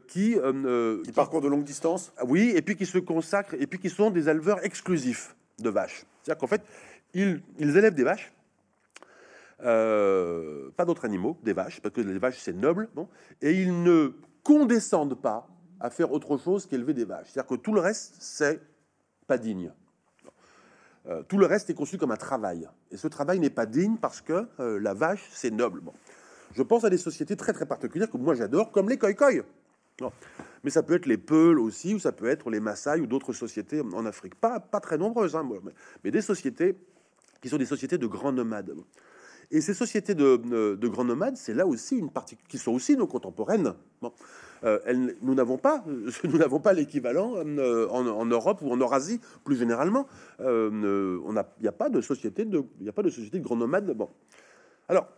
[0.09, 0.37] qui,
[1.05, 2.13] qui parcourent de longues distances.
[2.27, 6.05] Oui, et puis qui se consacrent, et puis qui sont des éleveurs exclusifs de vaches.
[6.25, 6.63] C'est-à-dire qu'en fait,
[7.15, 8.33] ils, ils, élèvent des vaches.
[9.61, 13.07] pas d'autres animaux, des vaches, parce que les vaches c'est noble, bon,
[13.41, 15.47] et ils ne condescendent pas
[15.79, 17.29] à faire autre chose qu'élever des vaches.
[17.31, 18.61] C'est-à-dire que tout le reste, c'est
[19.29, 19.71] pas digne.
[21.07, 22.69] Euh, tout le reste est conçu comme un travail.
[22.91, 25.83] Et ce travail n'est pas digne parce que euh, la vache, c'est noble.
[26.55, 29.13] Je pense à des sociétés très très particulières que moi j'adore, comme les Khoi
[30.63, 33.33] Mais ça peut être les Peuls aussi, ou ça peut être les Maasai ou d'autres
[33.33, 34.35] sociétés en Afrique.
[34.35, 35.49] Pas, pas très nombreuses, hein,
[36.05, 36.77] mais des sociétés
[37.41, 38.75] qui sont des sociétés de grands nomades.
[39.51, 43.07] Et ces sociétés de, grands nomades, c'est là aussi une partie qui sont aussi nos
[43.07, 43.75] contemporaines.
[44.65, 44.79] Euh,
[45.23, 45.85] nous n'avons pas,
[46.25, 50.07] nous n'avons pas l'équivalent euh, en, Europe ou en Eurasie plus généralement.
[50.41, 51.19] Euh,
[51.59, 53.91] il n'y a pas de société de, il a pas de société de grands nomades.
[53.93, 54.11] Bon,
[54.89, 55.09] alors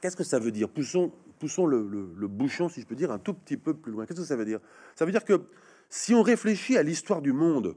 [0.00, 0.68] qu'est-ce que ça veut dire?
[0.68, 4.06] Poussons, poussons le, le, bouchon, si je peux dire, un tout petit peu plus loin.
[4.06, 4.60] Qu'est-ce que ça veut dire?
[4.94, 5.42] Ça veut dire que
[5.88, 7.76] si on réfléchit à l'histoire du monde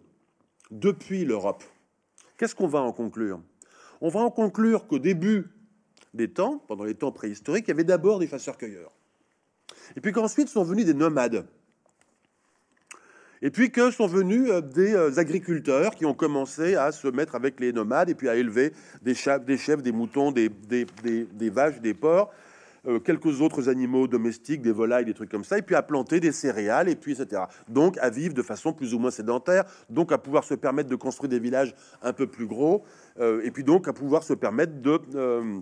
[0.71, 1.63] depuis l'Europe,
[2.37, 3.41] qu'est-ce qu'on va en conclure?
[4.01, 5.47] On va en conclure qu'au début
[6.13, 8.91] des temps, pendant les temps préhistoriques, il y avait d'abord des chasseurs-cueilleurs.
[9.95, 11.45] Et puis qu'ensuite sont venus des nomades.
[13.41, 17.35] Et puis que sont venus euh, des euh, agriculteurs qui ont commencé à se mettre
[17.35, 20.49] avec les nomades et puis à élever des, chèvres, des, chèvres, des moutons, des,
[21.49, 22.31] vaches, des porcs,
[22.85, 26.19] euh, quelques autres animaux domestiques, des volailles, des trucs comme ça, et puis à planter
[26.19, 27.43] des céréales, et puis etc.
[27.69, 30.95] Donc à vivre de façon plus ou moins sédentaire, donc à pouvoir se permettre de
[30.95, 32.83] construire des villages un peu plus gros,
[33.21, 35.61] et puis donc à pouvoir se permettre de...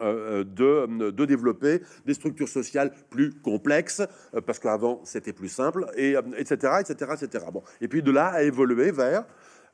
[0.00, 4.02] de, de, développer des structures sociales plus complexes,
[4.34, 7.46] euh, parce qu'avant c'était plus simple, et, etc., etc., etc.
[7.52, 7.62] Bon.
[7.80, 9.24] Et puis de là à évoluer vers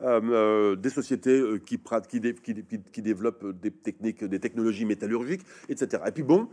[0.03, 6.03] euh, des sociétés qui, qui, qui, qui, développent des techniques, des technologies métallurgiques, etc.
[6.07, 6.49] Et puis bon,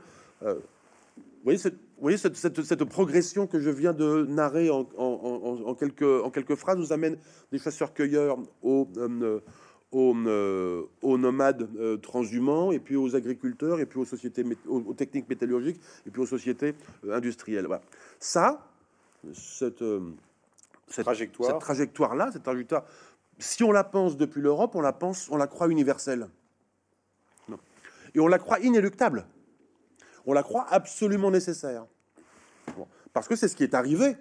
[1.48, 5.76] vous voyez, cette, voyez cette, cette, progression que je viens de narrer en, en, en,
[5.76, 7.18] quelques, en quelques phrases nous amène
[7.54, 9.40] des chasseurs-cueilleurs au euh,
[9.92, 15.80] aux, nomades euh, transhumants, et puis aux agriculteurs, et puis aux sociétés, aux, techniques métallurgiques,
[16.06, 16.76] et puis aux sociétés
[17.06, 17.68] euh, industrielles.
[18.20, 18.68] Ça,
[19.34, 19.84] cette,
[20.88, 22.86] cette trajectoire, cette trajectoire-là, cette trajectoire,
[23.40, 26.28] si on la pense depuis l'Europe, on la pense, on la croit universelle.
[28.16, 29.28] Et on la croit inéluctable.
[30.26, 31.86] On la croit absolument nécessaire.
[33.14, 34.16] Parce que c'est ce qui est arrivé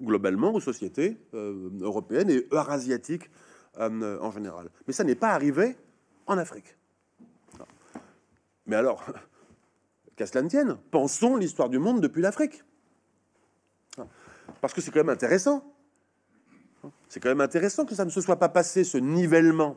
[0.00, 3.30] globalement aux sociétés européennes et eurasiatiques
[3.78, 4.68] euh, en général.
[4.86, 5.76] Mais ça n'est pas arrivé
[6.26, 6.76] en Afrique.
[8.66, 9.04] Mais alors,
[10.16, 12.64] qu'à cela ne tienne, pensons l'histoire du monde depuis l'Afrique.
[14.60, 15.64] Parce que c'est quand même intéressant.
[17.08, 19.76] C'est quand même intéressant que ça ne se soit pas passé, ce nivellement,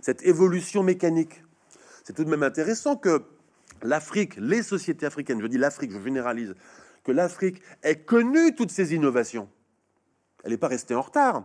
[0.00, 1.42] cette évolution mécanique.
[2.04, 3.22] C'est tout de même intéressant que
[3.82, 6.54] l'Afrique, les sociétés africaines, je dis l'Afrique, je généralise,
[7.04, 9.48] que l'Afrique ait connu toutes ces innovations.
[10.44, 11.44] Elle n'est pas restée en retard.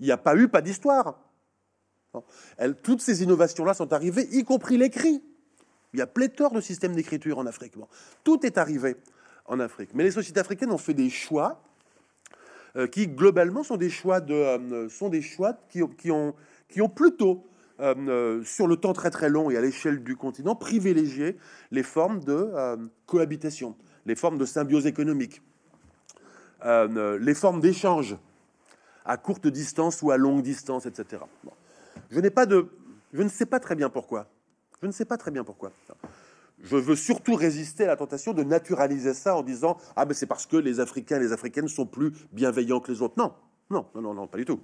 [0.00, 1.20] Il n'y a pas eu, pas d'histoire.
[2.82, 5.22] toutes ces innovations-là sont arrivées, y compris l'écrit.
[5.92, 7.74] Il y a pléthore de systèmes d'écriture en Afrique.
[8.24, 8.96] tout est arrivé
[9.46, 9.90] en Afrique.
[9.94, 11.62] Mais les sociétés africaines ont fait des choix
[12.76, 15.82] euh, qui, globalement, sont des choix, de, euh, sont des choix qui,
[16.12, 16.34] ont,
[16.68, 17.44] qui ont plutôt,
[17.80, 21.36] euh, sur le temps très très long et à l'échelle du continent, privilégié
[21.72, 22.52] les formes de
[23.06, 23.76] cohabitation,
[24.06, 25.42] les formes de symbiose économique,
[26.62, 28.16] les formes d'échange
[29.04, 31.22] à courte distance ou à longue distance, etc.
[32.10, 32.68] Je n'ai pas de,
[33.12, 34.26] je ne sais pas très bien pourquoi.
[34.82, 35.72] Je ne sais pas très bien pourquoi.
[36.62, 40.26] Je veux surtout résister à la tentation de naturaliser ça en disant ah ben c'est
[40.26, 43.14] parce que les Africains et les Africaines sont plus bienveillants que les autres.
[43.16, 43.32] Non,
[43.70, 44.60] non, non, non, non pas du tout.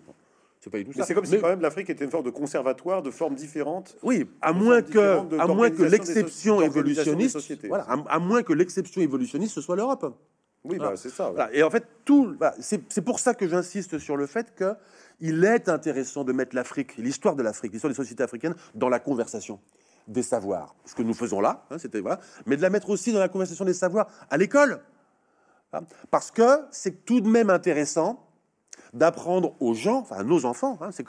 [0.61, 1.05] C'est pas du tout ça.
[1.05, 3.97] C'est comme si quand même l'Afrique était une forme de conservatoire de formes différentes.
[4.03, 9.55] Oui, à moins que, à moins que l'exception évolutionniste, voilà, à moins que l'exception évolutionniste
[9.55, 10.15] ce soit l'Europe.
[10.69, 11.33] Oui, bah, c'est ça.
[11.53, 16.25] Et en fait, tout, c'est pour ça que j'insiste sur le fait qu'il est intéressant
[16.25, 19.61] de mettre l'Afrique, l'histoire de l'Afrique, l'histoire des sociétés africaines, dans la conversation
[20.09, 20.75] des savoirs.
[20.85, 23.29] Ce que nous faisons là, hein, c'était voilà, mais de la mettre aussi dans la
[23.29, 24.81] conversation des savoirs à l'école,
[25.73, 25.81] hein.
[26.11, 28.26] parce que c'est tout de même intéressant
[28.97, 31.05] d'apprendre aux gens, enfin à nos enfants, hein, c'est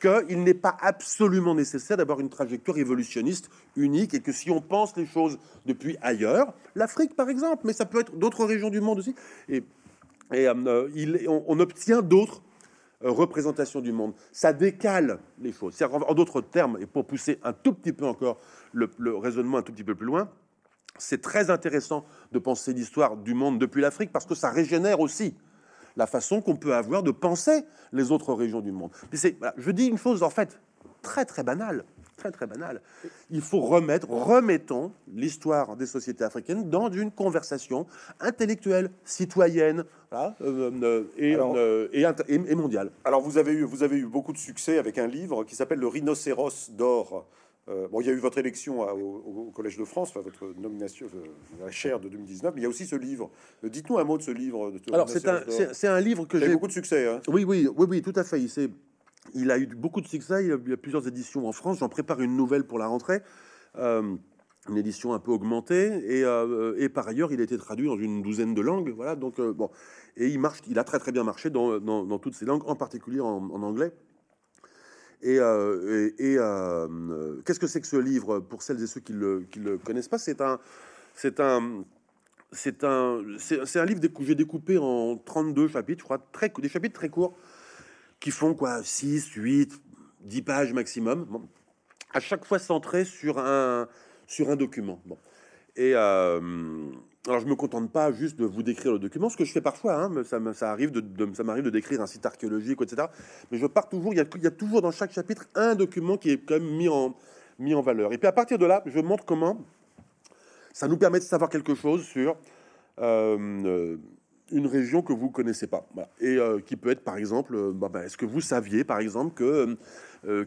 [0.00, 4.96] qu'il n'est pas absolument nécessaire d'avoir une trajectoire évolutionniste unique et que si on pense
[4.96, 9.00] les choses depuis ailleurs, l'Afrique par exemple, mais ça peut être d'autres régions du monde
[9.00, 9.14] aussi,
[9.48, 9.64] et,
[10.32, 12.42] et euh, on, obtient d'autres
[13.04, 14.14] euh, représentations du monde.
[14.30, 15.76] Ça décale les choses.
[15.82, 18.38] En d'autres termes, et pour pousser un tout petit peu encore
[18.72, 20.28] le, le raisonnement un tout petit peu plus loin,
[20.98, 25.34] c'est très intéressant de penser l'histoire du monde depuis l'Afrique parce que ça régénère aussi
[25.96, 28.90] la façon qu'on peut avoir de penser les autres régions du monde.
[29.12, 30.58] je dis une chose en fait
[31.02, 31.84] très très banale,
[32.16, 32.80] très très banale.
[33.30, 37.86] Il faut remettre, remettons l'histoire des sociétés africaines dans une conversation
[38.20, 42.90] intellectuelle, citoyenne euh, euh, euh, et, et, mondiale.
[43.04, 45.80] Alors vous avez, eu, vous avez eu beaucoup de succès avec un livre qui s'appelle
[45.80, 47.26] Le rhinocéros d'or
[47.68, 51.06] euh, bon, il y a eu votre élection au, Collège de France, votre nomination
[51.60, 53.30] à la chaire de 2019, mais il y a aussi ce livre.
[53.62, 54.72] Euh, dites-nous un mot de ce livre.
[54.92, 57.06] Alors, c'est un, un, livre que j'ai beaucoup de succès.
[57.06, 57.20] Hein.
[57.28, 58.40] Oui, oui, oui, oui, tout à fait.
[58.40, 58.70] Il,
[59.34, 60.44] il a eu beaucoup de succès.
[60.44, 61.78] Il y a, plusieurs éditions en France.
[61.78, 63.20] J'en prépare une nouvelle pour la rentrée.
[63.78, 64.16] Euh,
[64.68, 66.24] une édition un peu augmentée et,
[66.78, 69.70] et, par ailleurs il a été traduit dans une douzaine de langues voilà donc bon
[70.16, 72.76] et il marche il a très très bien marché dans, dans, toutes ces langues en
[72.76, 73.92] particulier en, en anglais
[75.22, 79.46] et, euh, euh, qu'est-ce que c'est que ce livre pour celles et ceux qui le,
[79.56, 80.18] le connaissent pas?
[80.18, 80.58] C'est un,
[81.14, 81.84] c'est un,
[82.52, 86.68] c'est un, c'est un livre que j'ai découpé en 32 chapitres, je crois, très, des
[86.68, 87.36] chapitres très courts
[88.20, 88.82] qui font quoi?
[88.82, 89.80] 6, 8,
[90.20, 91.48] 10 pages maximum.
[92.12, 93.88] À chaque fois centré sur un,
[94.26, 95.00] sur un document.
[95.06, 95.18] Bon.
[95.76, 96.90] Et, euh,
[97.28, 99.60] alors, je me contente pas juste de vous décrire le document, ce que je fais
[99.60, 99.94] parfois.
[99.94, 103.06] Hein, ça, de, ça m'arrive de décrire un site archéologique, etc.
[103.52, 104.12] Mais je pars toujours.
[104.12, 107.14] Il y, a, toujours dans chaque chapitre un document qui est quand même mis en,
[107.60, 108.12] mis en valeur.
[108.12, 109.64] Et puis à partir de là, je montre comment
[110.72, 112.36] ça nous permet de savoir quelque chose sur
[112.98, 113.96] euh,
[114.52, 115.88] une région que vous connaissez pas,
[116.20, 119.76] et qui peut être par exemple, bah, bah, est-ce que vous saviez par exemple que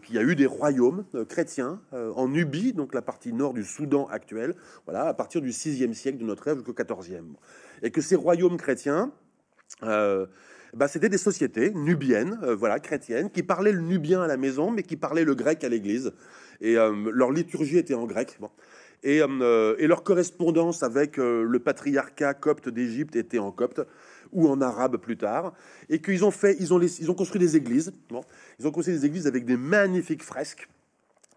[0.03, 4.07] qu'il y a eu des royaumes chrétiens en Nubie, donc la partie nord du Soudan
[4.07, 7.33] actuel, voilà, à partir du 6e siècle de notre ère jusqu'au 14e,
[7.81, 9.11] et que ces royaumes chrétiens
[10.75, 14.71] bah, c'était des sociétés nubiennes, euh, voilà, chrétiennes, qui parlaient le nubien à la maison,
[14.71, 16.11] mais qui parlaient le grec à l'église.
[16.59, 18.37] Et euh, leur liturgie était en grec.
[19.03, 23.81] Et, euh, et, leur correspondance avec le patriarcat copte d'Égypte était en copte
[24.31, 25.53] ou en arabe plus tard,
[25.89, 27.93] et qu'ils ont fait, ils ont, ils ont construit des églises.
[28.59, 30.67] ils ont construit des églises avec des magnifiques fresques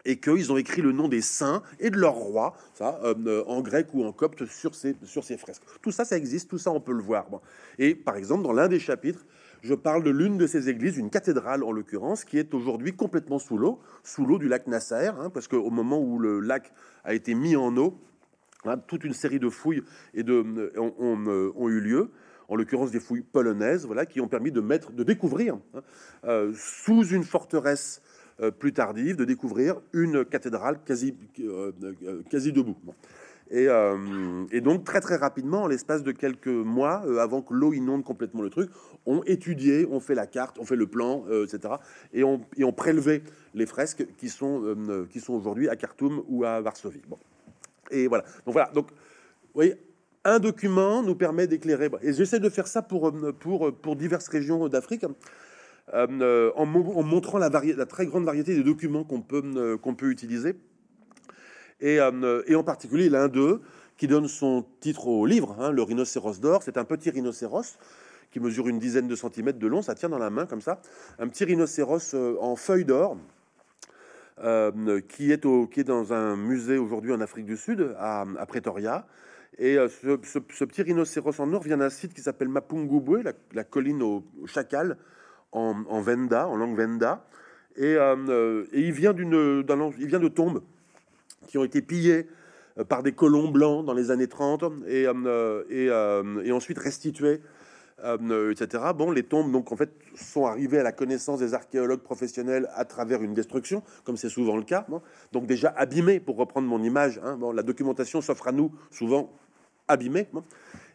[0.05, 2.99] et qu'ils ont écrit le nom des saints et de leurs rois, ça,
[3.47, 5.63] en grec ou en copte, sur ces, sur ces fresques.
[5.81, 7.27] Tout ça, ça existe, tout ça, on peut le voir.
[7.77, 9.25] Et par exemple, dans l'un des chapitres,
[9.61, 13.39] je parle de l'une de ces églises, une cathédrale en l'occurrence, qui est aujourd'hui complètement
[13.39, 16.71] sous l'eau, sous l'eau du lac Nasser, hein, parce qu'au moment où le lac
[17.03, 17.99] a été mis en eau,
[18.65, 19.83] hein, toute une série de fouilles
[20.13, 22.09] et de, euh, euh, ont, eu lieu
[22.47, 25.81] en l'occurrence des fouilles polonaises, voilà, qui ont permis de mettre, de découvrir, hein,
[26.25, 28.01] euh, sous une forteresse
[28.57, 31.13] plus tardive, de découvrir une cathédrale quasi,
[32.29, 32.77] quasi debout.
[33.51, 37.73] Euh, et, donc très très rapidement, en l'espace de quelques mois, euh, avant que l'eau
[37.73, 38.69] inonde complètement le truc,
[39.05, 41.75] on étudié, on fait la carte, on fait le plan, euh, etc.
[42.13, 43.23] Et on, et prélevé
[43.55, 44.75] les fresques qui sont,
[45.09, 47.01] qui sont aujourd'hui à Khartoum ou à Varsovie.
[47.07, 47.17] Bon.
[47.89, 48.23] Et voilà.
[48.45, 48.69] Donc voilà.
[48.73, 49.75] Donc, vous voyez,
[50.23, 51.89] un document nous permet d'éclairer.
[52.03, 55.05] Et j'essaie de faire ça pour, pour, pour diverses régions d'Afrique.
[55.91, 56.65] en, en,
[57.03, 60.55] montrant la, la, très grande variété des documents qu'on peut, qu'on peut utiliser
[61.81, 63.61] euh, et, en particulier l'un d'eux
[63.97, 66.63] qui donne son titre au livre, hein, le rhinocéros d'or.
[66.63, 67.77] C'est un petit rhinocéros
[68.31, 70.81] qui mesure une dizaine de centimètres de long, ça tient dans la main comme ça,
[71.17, 73.17] un petit rhinocéros euh, en feuille d'or.
[74.41, 78.25] Euh, qui, est au, qui est dans un musée aujourd'hui en Afrique du Sud, à,
[78.47, 79.05] Pretoria.
[79.57, 83.21] Et ce, petit rhinocéros en or vient d'un site qui s'appelle Mapungubwe,
[83.51, 84.95] la, colline au, chacal,
[85.51, 87.25] en, Venda, en langue Venda.
[87.75, 89.65] Et, et il, vient d'une,
[89.99, 90.61] il vient de tombes
[91.49, 92.27] qui ont été pillés
[92.77, 97.41] euh, par des colons blancs dans les années 30 et, euh, euh, et, ensuite restitués,
[98.01, 98.83] etc.
[98.95, 102.85] Bon, les tombes, donc, en fait, sont arrivées à la connaissance des archéologues professionnels à
[102.85, 104.85] travers une destruction, comme c'est souvent le cas.
[105.33, 107.19] Donc, déjà abîmées, pour reprendre mon image.
[107.23, 107.35] Hein.
[107.35, 109.33] bon, la documentation s'offre à nous, souvent
[109.89, 110.29] abîmée.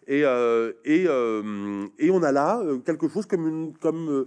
[0.07, 3.77] Et, et, et, on a là quelque chose comme une.
[3.77, 4.27] Comme,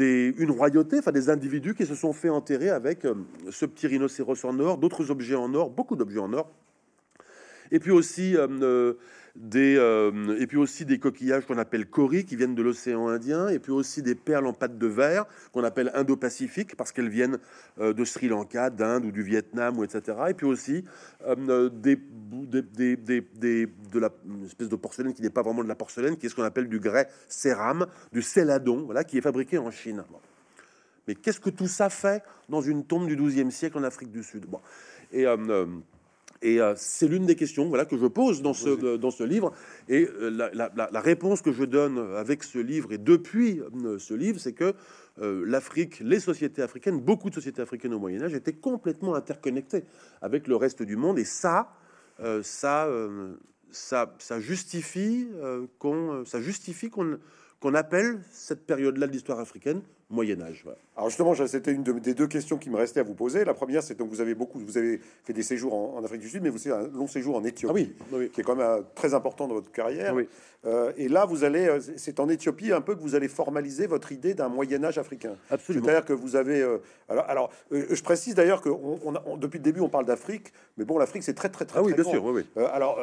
[0.00, 3.14] une royauté, enfin des individus qui se sont fait enterrer avec euh,
[3.50, 6.50] ce petit rhinocéros en or, d'autres objets en or, beaucoup d'objets en or,
[7.72, 8.94] et puis aussi euh, euh,
[9.34, 13.48] des, euh, et puis aussi des coquillages qu'on appelle coris qui viennent de l'océan Indien,
[13.48, 17.38] et puis aussi des perles en pâte de verre qu'on appelle indo-pacifiques parce qu'elles viennent
[17.80, 20.18] de Sri Lanka, d'Inde ou du Vietnam, ou etc.
[20.28, 20.84] Et puis aussi
[21.26, 22.62] euh, des, des,
[23.22, 26.26] des, de la une espèce de porcelaine qui n'est pas vraiment de la porcelaine, qui
[26.26, 30.04] est ce qu'on appelle du grès cérame, du céladon, voilà, qui est fabriqué en Chine.
[31.08, 34.22] Mais qu'est-ce que tout ça fait dans une tombe du XIIe siècle en Afrique du
[34.22, 34.44] Sud?
[34.46, 34.60] Bon.
[35.10, 35.26] Et
[36.42, 39.22] et euh, c'est l'une des questions voilà, que je pose dans ce, euh, dans ce
[39.22, 39.52] livre.
[39.88, 43.60] Et euh, la, réponse que je donne avec ce livre et depuis
[43.98, 44.74] ce livre, c'est que
[45.18, 49.84] l'Afrique, les sociétés africaines, beaucoup de sociétés africaines au Moyen Âge étaient complètement interconnectées
[50.20, 51.18] avec le reste du monde.
[51.18, 51.74] Et ça,
[52.42, 52.88] ça,
[53.70, 55.28] ça, ça justifie
[55.78, 57.18] qu'on, ça justifie qu'on
[57.62, 59.82] qu'on appelle cette période-là de l'histoire africaine
[60.12, 60.64] Moyen Âge.
[60.94, 63.44] Alors justement, c'était une des deux questions qui me restait à vous poser.
[63.44, 66.28] La première, c'est donc vous avez beaucoup, vous avez fait des séjours en, Afrique du
[66.28, 68.66] Sud, mais vous avez un long séjour en Éthiopie, ah oui, qui est quand même
[68.66, 70.14] euh, très important dans votre carrière.
[70.64, 73.86] Euh, et là, vous allez, euh, c'est en Éthiopie un peu que vous allez formaliser
[73.86, 75.36] votre idée d'un Moyen Âge africain.
[75.50, 75.86] Absolument.
[75.86, 76.62] C'est-à-dire que vous avez,
[77.08, 80.98] alors, alors je précise d'ailleurs que on, depuis le début on parle d'Afrique, mais bon,
[80.98, 81.78] l'Afrique c'est très très très.
[81.78, 82.64] Ah oui, bien sûr, oui, oui.
[82.72, 83.00] alors,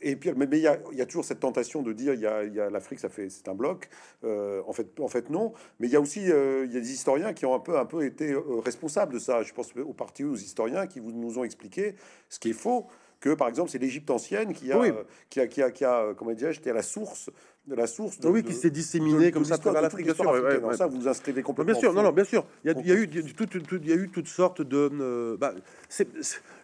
[0.00, 3.00] et puis, mais il y, a, toujours cette tentation de dire, il y a, l'Afrique,
[3.00, 3.88] ça fait, c'est un bloc.
[4.24, 5.52] en fait, en fait non.
[5.80, 6.30] Mais il y a aussi,
[6.64, 9.18] il y a des historiens qui ont un peu, un peu été euh, responsables de
[9.18, 9.42] ça.
[9.42, 11.94] Je pense aux partis, aux historiens qui vous, nous ont expliqué
[12.28, 12.86] ce qui est faux,
[13.20, 16.14] que par exemple c'est l'Égypte ancienne qui a, euh, qui a, qui a, qui a,
[16.16, 17.30] comment dire, j'étais à la source
[17.66, 18.18] de la source.
[18.18, 20.06] De, oui, qui s'est disséminé comme ça à l'Afrique.
[20.06, 21.72] Bien sûr, ça vous inscrivez complètement.
[21.72, 22.44] Bien sûr, non, non, bien sûr.
[22.64, 24.90] Il y a, il y a eu, il y a eu toutes sortes de.
[24.92, 25.54] Euh, bah,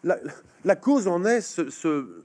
[0.02, 0.18] la,
[0.64, 2.24] la, cause en est ce, ce,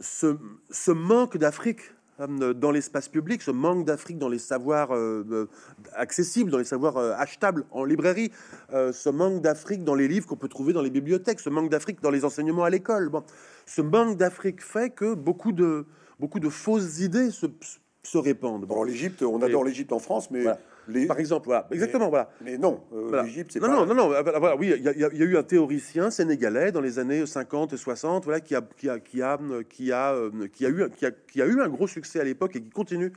[0.00, 0.36] ce,
[0.70, 5.46] ce manque d'Afrique euh, dans l'espace public, ce manque d'Afrique dans les savoirs euh, euh,
[5.94, 8.30] accessibles, dans les savoirs achetables en librairie,
[8.70, 12.00] ce manque d'Afrique dans les livres qu'on peut trouver dans les bibliothèques, ce manque d'Afrique
[12.02, 13.08] dans les enseignements à l'école.
[13.08, 13.24] Bon,
[13.66, 15.86] ce manque d'Afrique fait que beaucoup de,
[16.20, 17.46] beaucoup de fausses idées se,
[18.02, 18.66] se répandent.
[18.66, 20.44] Bon, l'Égypte, on adore l'Égypte en France, mais
[21.06, 22.30] Par exemple, voilà, exactement, voilà.
[22.44, 23.22] Mais non, Voilà.
[23.22, 23.74] l'Égypte, c'est non, pas...
[23.74, 26.10] non, non, non, ah, voilà, voilà, oui, il y, a- y y eu un théoricien
[26.10, 29.92] sénégalais dans les années 50 et 60, voilà, qui a, qui a, qui a, qui
[29.92, 32.56] a, euh, qui a eu, qui a, qui a eu un gros succès à l'époque
[32.56, 33.12] et qui continue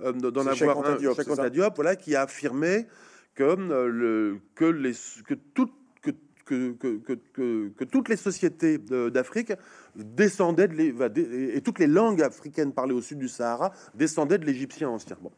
[0.00, 1.18] euh, d'en avoir un, Diop,
[1.50, 2.86] Diop, voilà, qui a affirmé
[3.34, 4.92] que euh, le, que les,
[5.26, 6.10] que toutes, que
[6.44, 9.52] que, que, que, toutes les sociétés d'Afrique
[9.94, 14.38] descendaient de les, et et toutes les langues africaines parlées au sud du Sahara descendaient
[14.38, 15.16] de l'égyptien ancien.
[15.20, 15.30] Bon.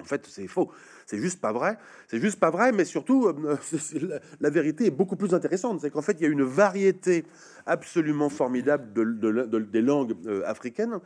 [0.00, 0.70] En fait, c'est faux.
[1.06, 1.78] C'est juste pas vrai.
[2.08, 3.56] C'est juste pas vrai, mais surtout, euh,
[4.40, 5.80] la, vérité est beaucoup plus intéressante.
[5.80, 7.24] C'est qu'en fait, il y a une variété
[7.66, 11.00] absolument formidable de- des langues euh, africaines.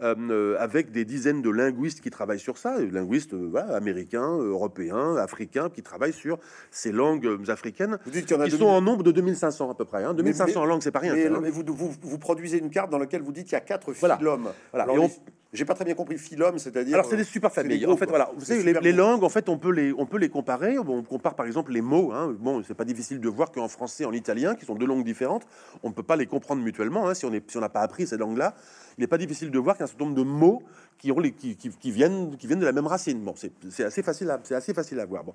[0.00, 4.36] Euh, euh, avec des dizaines de linguistes qui travaillent sur ça, linguistes euh, voilà, américains,
[4.38, 6.38] européens, africains, qui travaillent sur
[6.70, 9.10] ces langues africaines, Vous dites qu'il y en a qui 2000 sont en nombre de
[9.10, 10.04] 2500 à peu près.
[10.04, 10.14] Hein.
[10.14, 11.14] 2500 mais- langues, c'est pas rien.
[11.14, 11.38] Mais, hein.
[11.42, 13.92] mais vous, vous, vous produisez une carte dans laquelle vous dites qu'il y a quatre
[13.92, 14.16] Voilà.
[14.18, 14.48] phylums.
[14.72, 14.84] Voilà.
[14.84, 15.12] Alors, Et on- les-
[15.54, 16.94] J'ai pas très bien compris phylum, c'est-à-dire.
[16.94, 17.86] Alors c'est des super des familles.
[17.86, 20.28] En fait, voilà, vous savez, les, langues, en fait, on peut les, on peut les
[20.28, 20.78] comparer.
[20.78, 22.12] On compare par exemple les mots.
[22.12, 22.36] Hein.
[22.38, 25.04] Bon, c'est pas difficile de voir qu'en français, et en italien, qui sont deux langues
[25.04, 25.46] différentes,
[25.82, 27.08] on ne peut pas les comprendre mutuellement.
[27.08, 28.54] hein, si on si n'a pas appris ces langues-là,
[28.98, 30.62] il n'est pas difficile de voir qu'il y a un certain nombre de mots
[30.98, 33.20] qui ont les, qui, viennent, qui viennent de la même racine.
[33.20, 35.24] Bon, c'est assez facile, à, assez facile à voir.
[35.24, 35.32] Bon,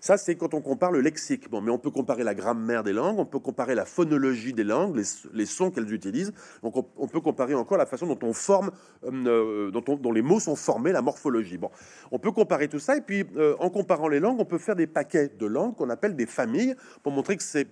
[0.00, 1.50] ça c'est quand on compare le lexique.
[1.50, 4.64] Bon, mais on peut comparer la grammaire des langues, on peut comparer la phonologie des
[4.64, 6.32] langues, les, les sons qu'elles utilisent.
[6.62, 8.70] Donc on, peut comparer encore la façon dont on forme,
[9.04, 11.56] euh, dont, on- dont les mots sont formés, la morphologie.
[11.56, 11.70] Bon,
[12.10, 14.76] on peut comparer tout ça et puis euh, en comparant les langues, on peut faire
[14.76, 17.68] des paquets de langues qu'on appelle des familles pour montrer que c'est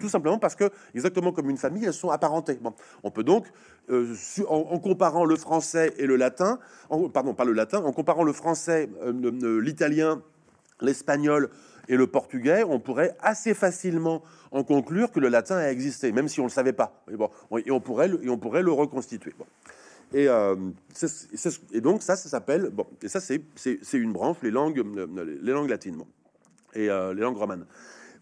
[0.00, 2.58] tout simplement parce que exactement comme une famille, elles sont apparentées.
[2.60, 3.46] Bon, on peut donc
[3.90, 4.14] euh,
[4.48, 6.47] en comparant le français et le latin,
[6.90, 10.22] en- pardon, pas le latin, en comparant le français, euh, l'italien,
[10.80, 11.50] l'espagnol
[11.88, 14.22] et le portugais, on pourrait assez facilement
[14.52, 17.02] en conclure que le latin a existé, même si on ne le savait pas.
[17.10, 19.34] Et, on- pourrait le, et on pourrait le reconstituer.
[20.14, 20.56] Euh,
[21.72, 22.86] et donc ça, ça s'appelle bon.
[23.02, 23.42] Et ça, c'est
[23.94, 26.06] une branche, les langues, euh, latines bon.
[26.74, 27.66] et euh, les langues romanes.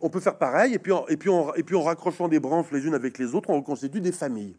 [0.00, 2.66] On peut faire pareil, et puis en, et puis et puis en raccrochant des branches
[2.72, 4.54] les unes avec les autres, on reconstitue des familles.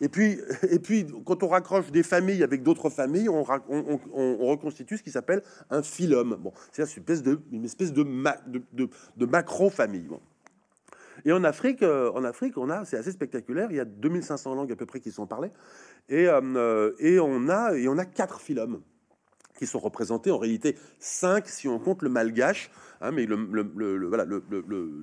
[0.00, 0.38] Et puis,
[0.70, 4.46] et puis, quand on raccroche des familles avec d'autres familles, on, on- on- on- on
[4.46, 6.36] reconstitue ce qui s'appelle un phylum.
[6.40, 8.38] Bon, c'est une espèce de, une espèce de, ma-
[9.26, 10.08] macro-famille.
[10.08, 10.20] Bon.
[11.24, 13.68] Et en Afrique, euh, en Afrique, on a, c'est assez spectaculaire.
[13.70, 15.50] Il y a 2500 langues à peu près qui sont parlées,
[16.08, 18.80] et, euh, euh, et on a, et on a quatre phylums
[19.58, 22.70] qui sont représentés en réalité cinq si on compte le malgache,
[23.00, 24.24] hein, mais le, le- le- voilà,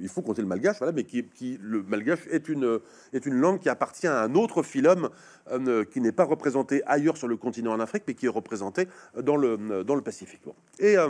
[0.01, 2.79] il faut compter le malgache, voilà, mais qui, qui- le malgache est une,
[3.13, 5.09] est une langue qui appartient à un autre phylum
[5.51, 8.87] euh, qui n'est pas représenté ailleurs sur le continent en Afrique, mais qui est représenté
[9.21, 10.41] dans le, dans le Pacifique.
[10.79, 11.09] Et, euh,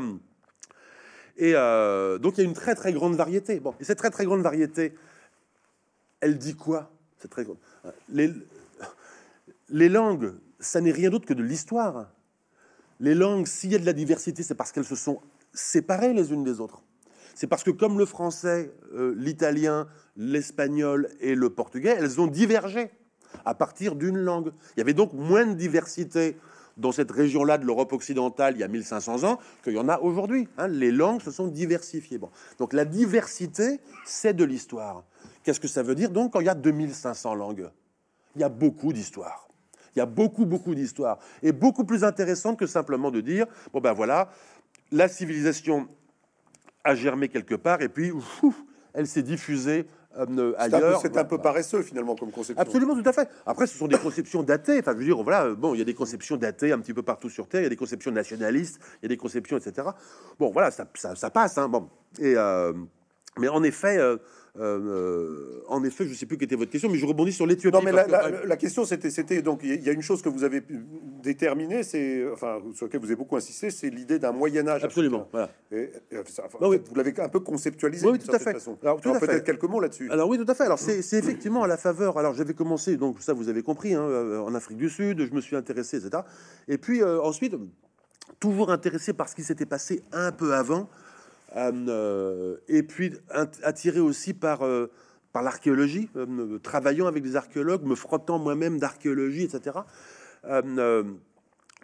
[1.37, 3.59] et euh, donc il y a une très très grande variété.
[3.59, 4.95] Bon, et cette très très grande variété,
[6.21, 7.57] elle dit quoi C'est très grande.
[9.69, 12.07] Les langues, ça n'est rien d'autre que de l'histoire.
[12.99, 15.19] Les langues, s'il y a de la diversité, c'est parce qu'elles se sont
[15.55, 16.83] séparées les unes des autres.
[17.33, 22.91] C'est parce que comme le français, euh, l'italien, l'espagnol et le portugais, elles ont divergé
[23.43, 24.53] à partir d'une langue.
[24.75, 26.37] Il y avait donc moins de diversité
[26.77, 29.99] dans cette région-là de l'Europe occidentale il y a 1500 ans qu'il y en a
[29.99, 30.47] aujourd'hui.
[30.57, 30.67] hein.
[30.67, 32.17] Les langues se sont diversifiées.
[32.17, 32.29] Bon.
[32.59, 35.03] Donc la diversité, c'est de l'histoire.
[35.43, 37.69] Qu'est-ce que ça veut dire donc quand il y a 2500 langues?
[38.35, 39.47] Il y a beaucoup d'histoires.
[39.95, 41.19] Il y a beaucoup, beaucoup d'histoires.
[41.41, 44.29] Et beaucoup plus intéressantes que simplement de dire, bon ben voilà,
[44.91, 45.87] la civilisation
[46.83, 48.55] a germé quelque part et puis ouf,
[48.93, 51.01] elle s'est diffusée euh, C'est un, peu- ailleurs.
[51.01, 52.61] c'est un peu paresseux finalement comme conception.
[52.61, 53.27] Absolument, tout à fait.
[53.45, 54.79] Après, ce sont des conceptions datées.
[54.79, 57.01] Enfin, je veux dire, voilà, bon, il y a des conceptions datées un petit peu
[57.03, 57.61] partout sur Terre.
[57.61, 59.89] Il y a des conceptions nationalistes, il y a des conceptions, etc.
[60.39, 61.57] Bon, voilà, ça, ça, ça passe.
[61.57, 61.89] Hein, bon.
[62.19, 62.71] Et, euh,
[63.37, 64.15] mais en effet, euh,
[64.59, 67.75] euh, en effet, je sais plus quelle était votre question, mais je rebondis sur l'Éthiopie.
[67.75, 70.29] Non, mais la, que- la- la question, c'était, donc il y a une chose que
[70.29, 70.85] vous avez pu
[71.23, 74.83] déterminer, c'est enfin sur laquelle vous avez beaucoup insisté, c'est l'idée d'un Moyen Âge.
[74.83, 75.27] Absolument.
[75.31, 75.49] Voilà.
[75.71, 75.91] africain.
[76.11, 76.79] Et, et, enfin, enfin, Non, oui.
[76.87, 78.07] Vous l'avez un peu conceptualisé.
[78.07, 78.53] Oui, tout à fait.
[78.53, 78.77] façon.
[78.81, 79.19] Alors, fait.
[79.19, 80.09] peut-être quelques mots là-dessus.
[80.11, 80.63] Alors oui, tout à fait.
[80.63, 82.17] Alors c'est effectivement à la faveur.
[82.17, 85.33] Alors j'avais commencé, donc ça vous avez compris, hein, euh, en Afrique du Sud, je
[85.33, 86.23] me suis intéressé, etc.
[86.67, 87.55] Et puis euh, ensuite,
[88.39, 90.89] toujours intéressé par ce qui s'était passé un peu avant, euh, euh,
[91.55, 93.13] et puis
[93.63, 94.91] attiré aussi par euh,
[95.35, 99.79] par l'archéologie, euh, travaillant avec des archéologues, me frottant moi-même d'archéologie, etc.
[100.45, 101.03] Euh, euh,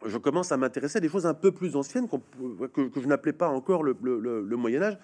[0.06, 3.34] je commence à m'intéresser à des choses un peu plus anciennes que, que je n'appelais
[3.34, 3.94] pas encore le,
[4.56, 4.98] Moyen Âge.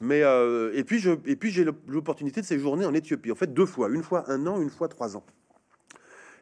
[0.00, 3.32] Mais euh, et puis je et puis j'ai l'opportunité de séjourner en Éthiopie.
[3.32, 5.24] En fait, deux fois, une fois un an, une fois trois ans.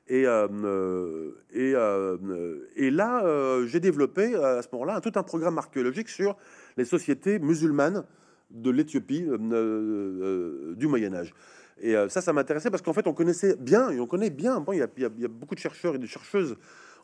[0.09, 5.01] Et euh, euh, et, euh, euh, et là, euh, j'ai développé euh, à ce moment-là
[5.01, 6.37] tout un programme archéologique sur
[6.77, 8.05] les sociétés musulmanes
[8.51, 11.35] de l'Éthiopie euh, euh, du Moyen Âge.
[11.79, 14.61] Et euh, ça, ça m'intéressait parce qu'en fait, on connaissait bien, et on connaît bien.
[14.61, 16.57] Bon, il y a, beaucoup de chercheurs et de chercheuses,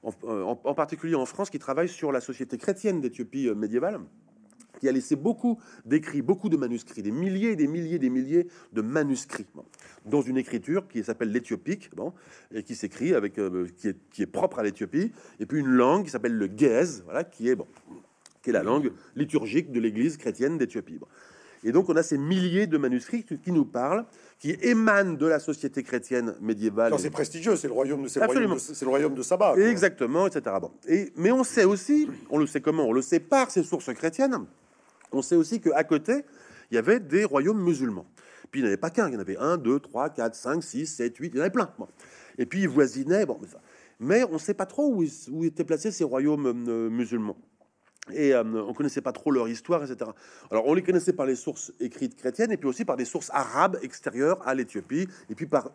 [0.02, 4.00] en, particulier en France, qui travaillent sur la société chrétienne d'Éthiopie euh, médiévale.
[4.80, 8.80] qui a laissé beaucoup d'écrits, beaucoup de manuscrits, des milliers, des milliers, des milliers de
[8.80, 9.46] manuscrits
[10.06, 12.14] dans une écriture qui s'appelle l'éthiopique, bon,
[12.52, 15.68] et qui s'écrit avec, euh, qui, est, qui, est, propre à l'Éthiopie, et puis une
[15.68, 17.66] langue qui s'appelle le Ge'ez, voilà, qui est bon,
[18.42, 20.98] qui est la langue liturgique de l'Église chrétienne d'Éthiopie.
[21.64, 24.04] Et donc on a ces milliers de manuscrits qui nous parlent,
[24.38, 26.92] qui émanent de la société chrétienne médiévale.
[26.98, 29.54] C'est prestigieux, c'est le royaume, c'est le royaume, de, le royaume de Saba.
[29.56, 30.56] Exactement, etc.
[30.60, 30.72] Bon.
[30.88, 33.92] Et, mais on sait aussi, on le sait comment On le sait par ces sources
[33.94, 34.44] chrétiennes.
[35.12, 36.24] On sait aussi qu'à côté,
[36.70, 38.06] il y avait des royaumes musulmans.
[38.50, 40.34] Puis il n'y en avait pas qu'un, il y en avait un, deux, trois, quatre,
[40.34, 41.70] cinq, six, sept, huit, il y en avait plein.
[42.38, 43.38] Et puis ils voisinaient, bon,
[44.00, 47.36] mais on ne sait pas trop où, où, étaient placés ces royaumes euh, musulmans
[48.10, 50.10] et euh, on connaissait pas trop leur histoire, etc.
[50.50, 53.30] Alors on les connaissait par les sources écrites chrétiennes et puis aussi par des sources
[53.32, 55.70] arabes extérieures à l'Éthiopie et puis par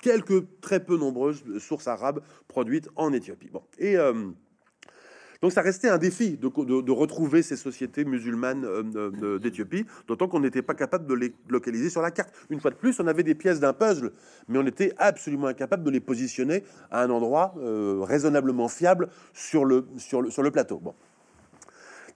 [0.00, 3.50] quelques très peu nombreuses sources arabes produites en Éthiopie.
[3.52, 3.62] Bon.
[3.78, 4.30] Et euh,
[5.42, 10.62] donc ça restait un défi de, retrouver ces sociétés musulmanes euh, d'Éthiopie, d'autant qu'on n'était
[10.62, 12.32] pas capable de les localiser sur la carte.
[12.48, 14.12] Une fois de plus, on avait des pièces d'un puzzle,
[14.48, 19.86] mais on était absolument incapable de les positionner à un endroit raisonnablement fiable sur le,
[19.98, 20.78] sur le, sur le plateau.
[20.78, 20.94] Bon.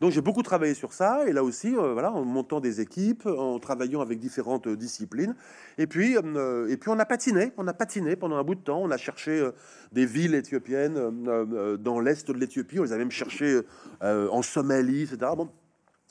[0.03, 3.24] Donc j'ai beaucoup travaillé sur ça, et là aussi, euh, voilà, en montant des équipes,
[3.24, 5.36] en travaillant avec différentes euh, disciplines.
[5.78, 8.61] Et puis, euh, et puis on a patiné, on a patiné pendant un bout de
[8.62, 8.82] temps.
[8.82, 9.48] On a cherché
[9.92, 12.80] des villes éthiopiennes dans l'est de l'Éthiopie.
[12.80, 13.61] On les a même cherchées
[14.00, 15.18] en Somalie, etc.
[15.36, 15.48] Bon.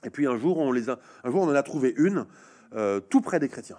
[0.06, 2.26] Et puis un jour, on les a, un jour, on en a trouvé une
[3.10, 3.78] tout près des chrétiens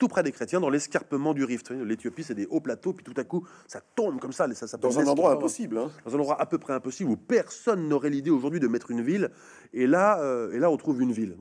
[0.00, 1.70] tout près des chrétiens, dans l'escarpement du rift.
[1.70, 4.52] L'Éthiopie, c'est des hauts plateaux, puis tout à coup, ça tombe comme ça.
[4.54, 5.78] ça, dans un endroit impossible.
[5.78, 5.90] Hein.
[6.04, 9.02] Dans un endroit à peu près impossible, où personne n'aurait l'idée aujourd'hui de mettre une
[9.02, 9.30] ville.
[9.74, 11.36] Et là, euh, et là, on trouve une ville.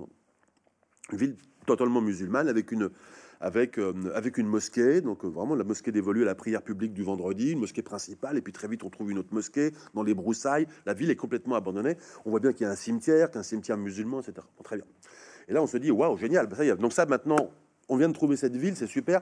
[1.12, 1.36] Une ville
[1.66, 2.90] totalement musulmane, avec une,
[3.40, 6.94] avec, euh, avec une mosquée, donc euh, vraiment la mosquée dévolue à la prière publique
[6.94, 10.04] du vendredi, une mosquée principale, et puis très vite on trouve une autre mosquée dans
[10.04, 10.68] les broussailles.
[10.86, 11.96] La ville est complètement abandonnée.
[12.26, 14.46] On voit bien qu'il y a un cimetière, qu'un cimetière musulman, etc.
[14.64, 14.86] très bien.
[15.48, 16.50] Et là on se dit waouh génial.
[16.54, 17.52] Ça Donc ça maintenant
[17.90, 19.22] on vient de trouver cette ville, c'est super.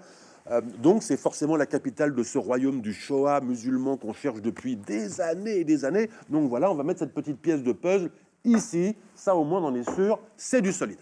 [0.51, 4.75] Euh, donc c'est forcément la capitale de ce royaume du Shoah musulman qu'on cherche depuis
[4.75, 6.09] des années et des années.
[6.29, 8.11] Donc voilà, on va mettre cette petite pièce de puzzle
[8.43, 8.95] ici.
[9.15, 10.99] Ça au moins on en est sûr, c'est du solide.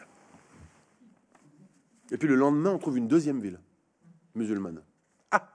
[2.12, 3.60] Et puis le lendemain, on trouve une deuxième ville
[4.36, 4.82] musulmane.
[5.32, 5.48] Ah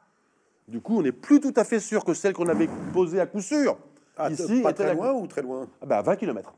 [0.66, 3.26] Du coup, on n'est plus tout à fait sûr que celle qu'on avait posée à
[3.26, 3.78] coup sûr.
[4.16, 5.68] Ah, ici, pas très loin ou très loin?
[5.80, 6.52] Ah bah, À 20 km.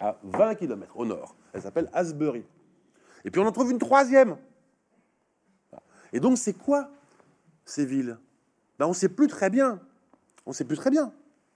[0.00, 1.36] À 20 km au nord.
[1.52, 2.44] Elle s'appelle Asbury.
[3.24, 4.36] Et puis on en trouve une troisième
[6.12, 6.90] et donc, c'est quoi
[7.64, 8.18] ces villes?
[8.78, 9.80] Ben, On ne sait plus très bien.
[10.46, 11.12] On ne sait plus très bien.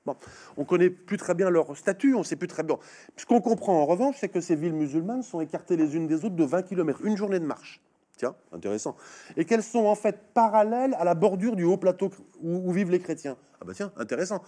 [0.07, 0.17] Bon,
[0.59, 2.77] on connaît plus très bien leur statut, on sait plus très bien.
[3.17, 6.27] Ce qu'on comprend en revanche, c'est que ces villes musulmanes sont écartées les unes des
[6.27, 7.81] autres de 20 km, une journée de marche.
[8.17, 8.97] Tiens, intéressant.
[9.37, 12.11] Et qu'elles sont en fait parallèles à la bordure du haut plateau
[12.43, 13.37] où, vivent les chrétiens.
[13.61, 14.43] Ah bah tiens, intéressant.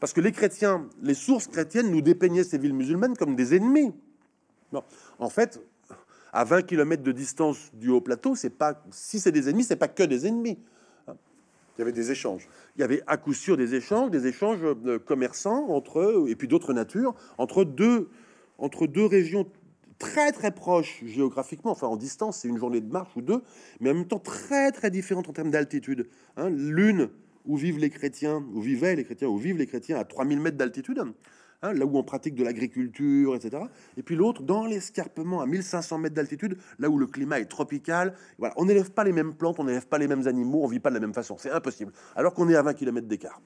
[0.00, 3.94] Parce que les chrétiens, les sources chrétiennes nous dépeignaient ces villes musulmanes comme des ennemis.
[4.72, 4.82] Non.
[5.18, 5.60] En fait,
[6.32, 9.76] à 20 km de distance du haut plateau, c'est pas si c'est des ennemis, c'est
[9.76, 10.58] pas que des ennemis.
[11.76, 12.48] Il y avait des échanges.
[12.76, 16.36] Il y avait à coup sûr des échanges, des échanges euh, commerçants entre eux, et
[16.36, 18.08] puis d'autres natures, entre deux,
[18.58, 19.46] entre deux régions
[19.98, 23.40] très très proches géographiquement, enfin en distance, c'est une journée de marche ou deux,
[23.80, 26.08] mais en même temps très très différentes en termes d'altitude.
[26.36, 26.50] Hein.
[26.50, 27.08] L'une
[27.46, 30.56] où vivent les chrétiens, où vivaient les chrétiens, où vivent les chrétiens à 3000 mètres
[30.56, 31.02] d'altitude,
[31.64, 33.62] Hein, là où on pratique de l'agriculture, etc.
[33.96, 38.14] Et puis l'autre, dans l'escarpement à 1500 mètres d'altitude, là où le climat est tropical.
[38.38, 40.80] Voilà, on n'élève pas les mêmes plantes, on n'élève pas les mêmes animaux, on vit
[40.80, 41.36] pas de la même façon.
[41.38, 41.92] C'est impossible.
[42.16, 43.40] Alors qu'on est à 20 km d'écart.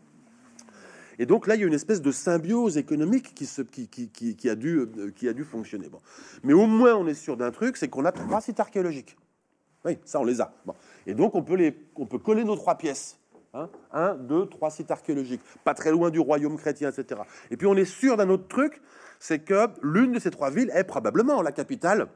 [1.19, 3.64] Et donc là, il y a une espèce de symbiose économique euh,
[4.35, 5.89] qui a dû fonctionner.
[5.91, 6.01] Bon.
[6.43, 9.17] Mais au moins, on est sûr d'un truc, c'est qu'on a trois sites archéologiques.
[9.85, 10.55] Oui, ça, on les a.
[10.64, 10.75] Bon.
[11.07, 13.19] Et donc, on peut, les, on peut coller nos trois pièces.
[13.57, 17.23] Hein, un, deux, trois sites archéologiques, pas très loin du royaume chrétien, etc.
[17.51, 18.83] Et puis on est sûr d'un autre truc,
[19.19, 22.09] c'est que l'une de ces trois villes est probablement la capitale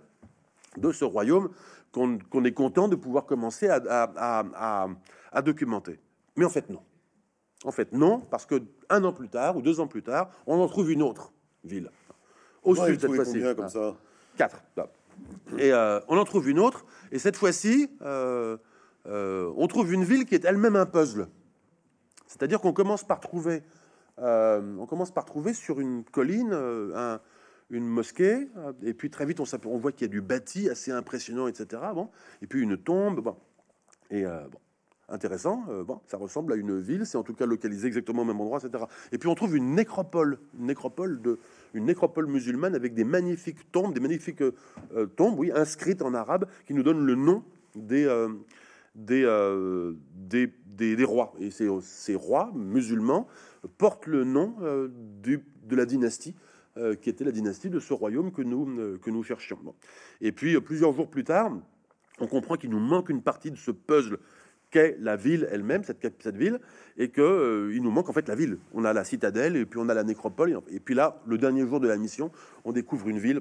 [0.77, 1.49] de ce royaume
[1.93, 4.89] qu'on est content de pouvoir commencer à,
[5.43, 5.99] documenter.
[6.37, 6.83] Mais en fait, non.
[7.65, 10.61] En fait, non, parce que un an plus tard ou deux ans plus tard, on
[10.61, 11.33] en trouve une autre
[11.65, 11.91] ville.
[12.63, 13.41] Au sud, cette fois-ci.
[13.57, 13.97] comme ça?
[14.37, 14.63] Quatre.
[15.59, 18.59] Et euh, on en trouve une autre, et cette fois-ci, euh,
[19.07, 21.29] euh, on trouve une ville qui est elle-même un puzzle.
[22.27, 23.63] C'est-à-dire qu'on commence par trouver,
[24.19, 27.19] euh, on commence par trouver sur une colline euh,
[27.71, 28.49] une mosquée,
[28.83, 31.83] et puis très vite on, voit qu'il y a du bâti assez impressionnant, etc.
[31.95, 32.11] Bon,
[32.43, 33.33] et puis une tombe,
[34.11, 34.59] et bon,
[35.09, 35.65] intéressant.
[35.87, 38.59] bon, ça ressemble à une ville, c'est en tout cas localisé exactement au même endroit,
[38.59, 38.87] etc.
[39.13, 41.39] Et puis on trouve une nécropole, une nécropole de,
[41.73, 44.43] une nécropole musulmane avec des magnifiques tombes, des magnifiques
[45.15, 47.45] tombes, oui, inscrites en arabe, qui nous donnent le nom
[47.77, 48.05] des
[48.99, 51.33] euh, des, des, des, rois.
[51.39, 53.27] Et ces, ces, rois musulmans
[53.79, 54.89] portent le nom euh,
[55.23, 56.35] du, de la dynastie
[57.03, 59.59] qui était la dynastie de ce royaume que nous, que nous cherchions.
[60.23, 61.53] Et puis, plusieurs jours plus tard,
[62.21, 64.19] on comprend qu'il nous manque une partie de ce puzzle
[64.71, 66.61] qu'est la ville elle-même, cette, cette, ville,
[66.97, 68.59] et qu'il euh, il nous manque en fait la ville.
[68.73, 71.67] On a la citadelle, et puis on a la nécropole, et puis là, le dernier
[71.67, 72.31] jour de la mission,
[72.65, 73.41] on découvre une ville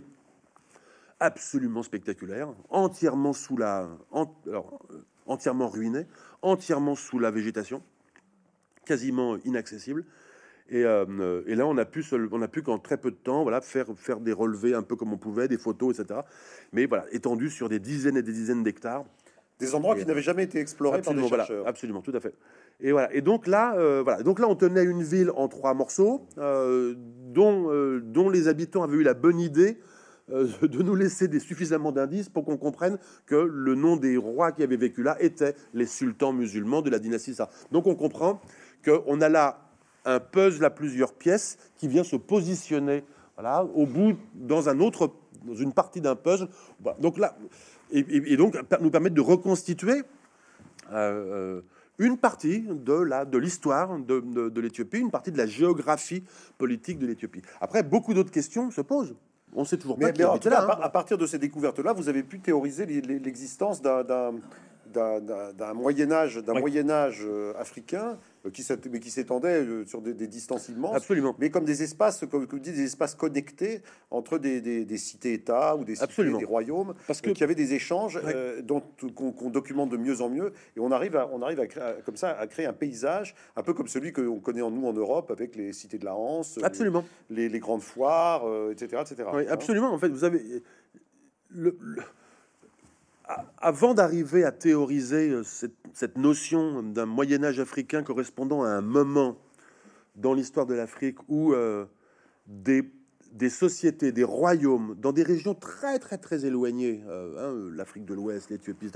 [1.19, 4.61] absolument spectaculaire, entièrement sous la, euh,
[5.29, 6.05] entièrement ruinée,
[6.41, 7.81] entièrement sous la végétation,
[8.85, 10.05] quasiment inaccessible.
[10.71, 13.43] Et, euh, et, là, on a pu, on a pu qu'en très peu de temps,
[13.43, 16.19] voilà, faire faire des relevés un peu comme on pouvait, des photos, etc.
[16.73, 19.05] Mais voilà, étendu sur des dizaines et des dizaines d'hectares.
[19.59, 21.67] Des endroits qui n'avaient jamais été explorés par des chercheurs.
[21.67, 22.33] absolument, tout à fait.
[22.79, 23.13] Et voilà.
[23.13, 24.23] Et donc là, euh, voilà.
[24.23, 27.69] Donc là, on tenait une ville en trois morceaux, euh, dont
[27.99, 29.79] dont les habitants avaient eu la bonne idée
[30.29, 34.63] de nous laisser des, suffisamment d'indices pour qu'on comprenne que le nom des rois qui
[34.63, 37.49] avaient vécu là étaient les sultans musulmans de la dynastie Sa.
[37.71, 38.41] Donc on comprend
[38.83, 39.69] qu'on a là
[40.05, 43.03] un puzzle à plusieurs pièces qui vient se positionner
[43.35, 45.13] voilà, au bout dans un autre,
[45.45, 46.47] dans une partie d'un puzzle.
[46.99, 47.37] Donc là,
[47.91, 50.03] et, donc nous permettre de reconstituer
[50.91, 51.61] euh,
[51.97, 56.23] une partie de la de l'histoire de, de, l'Éthiopie, une partie de la géographie
[56.57, 57.41] politique de l'Éthiopie.
[57.59, 59.15] Après, beaucoup d'autres questions se posent.
[59.55, 60.11] On sait toujours pas.
[60.11, 60.37] Mais, hein.
[60.81, 64.33] à partir de ces découvertes-là, vous avez pu théoriser l'existence d'un
[64.89, 70.69] d'un Moyen Âge, d'un Moyen Âge euh, africain euh, qui s'étendait euh, sur des, distances
[70.69, 71.35] immenses, Absolument.
[71.39, 73.81] mais comme des espaces, comme vous dites, des espaces connectés
[74.11, 78.19] entre des, des cités-États ou des cités, des royaumes, parce que, y avait des échanges
[78.63, 78.81] dont
[79.15, 82.31] qu'on documente de mieux en mieux, et on arrive à, on arrive à, comme ça
[82.31, 85.31] à créer un paysage un peu comme celui que on connaît en nous en Europe
[85.31, 89.29] avec les cités de la Hanse, absolument, les, les grandes foires, etc., etc.
[89.33, 89.93] Oui, absolument.
[89.93, 90.63] En fait, vous avez
[91.49, 91.77] le
[93.57, 99.37] avant d'arriver à théoriser euh, cette, notion d'un Moyen Âge africain correspondant à un moment
[100.15, 101.85] dans l'histoire de l'Afrique où euh,
[102.47, 102.83] des,
[103.49, 108.49] sociétés, des royaumes, dans des régions très très très éloignées, euh, hein, l'Afrique de l'Ouest,
[108.49, 108.91] l'Éthiopie,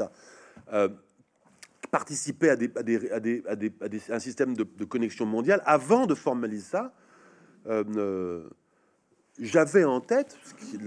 [1.92, 3.44] participaient à, des,
[4.10, 6.94] un système de, connexion mondiale, avant de formaliser ça,
[9.40, 10.38] j'avais en tête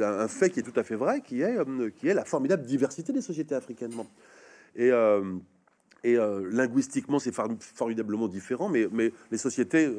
[0.00, 3.20] un fait qui est tout à fait vrai, qui est, euh, la formidable diversité des
[3.20, 3.92] sociétés africaines.
[4.76, 5.34] Et, euh,
[6.04, 8.88] euh, linguistiquement, c'est formidablement différent, mais,
[9.30, 9.92] les sociétés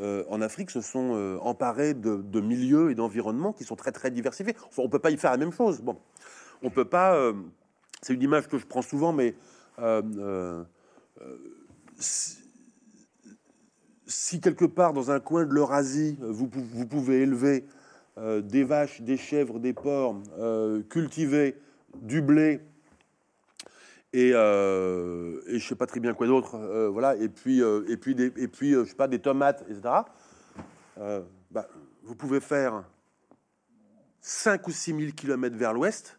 [0.00, 4.56] en Afrique se sont emparées de, milieux et d'environnements qui sont très très diversifiés.
[4.68, 5.80] Enfin, on peut pas y faire la même chose.
[5.80, 5.96] Bon,
[6.62, 7.32] on peut pas.
[8.02, 9.36] c'est une image que je prends souvent, mais
[14.06, 17.64] si, quelque part dans un coin de l'Eurasie, vous pouvez élever
[18.18, 21.54] euh, des vaches, des chèvres, des porcs, euh, cultiver
[21.96, 22.60] du blé
[24.14, 26.56] et, euh, je sais pas très bien quoi d'autre,
[26.88, 29.82] voilà, et puis et puis des, et puis je sais pas des tomates, etc.
[31.50, 31.68] Bah,
[32.02, 32.84] vous pouvez faire
[34.22, 36.18] 5 ou 6 000 kilomètres vers l'ouest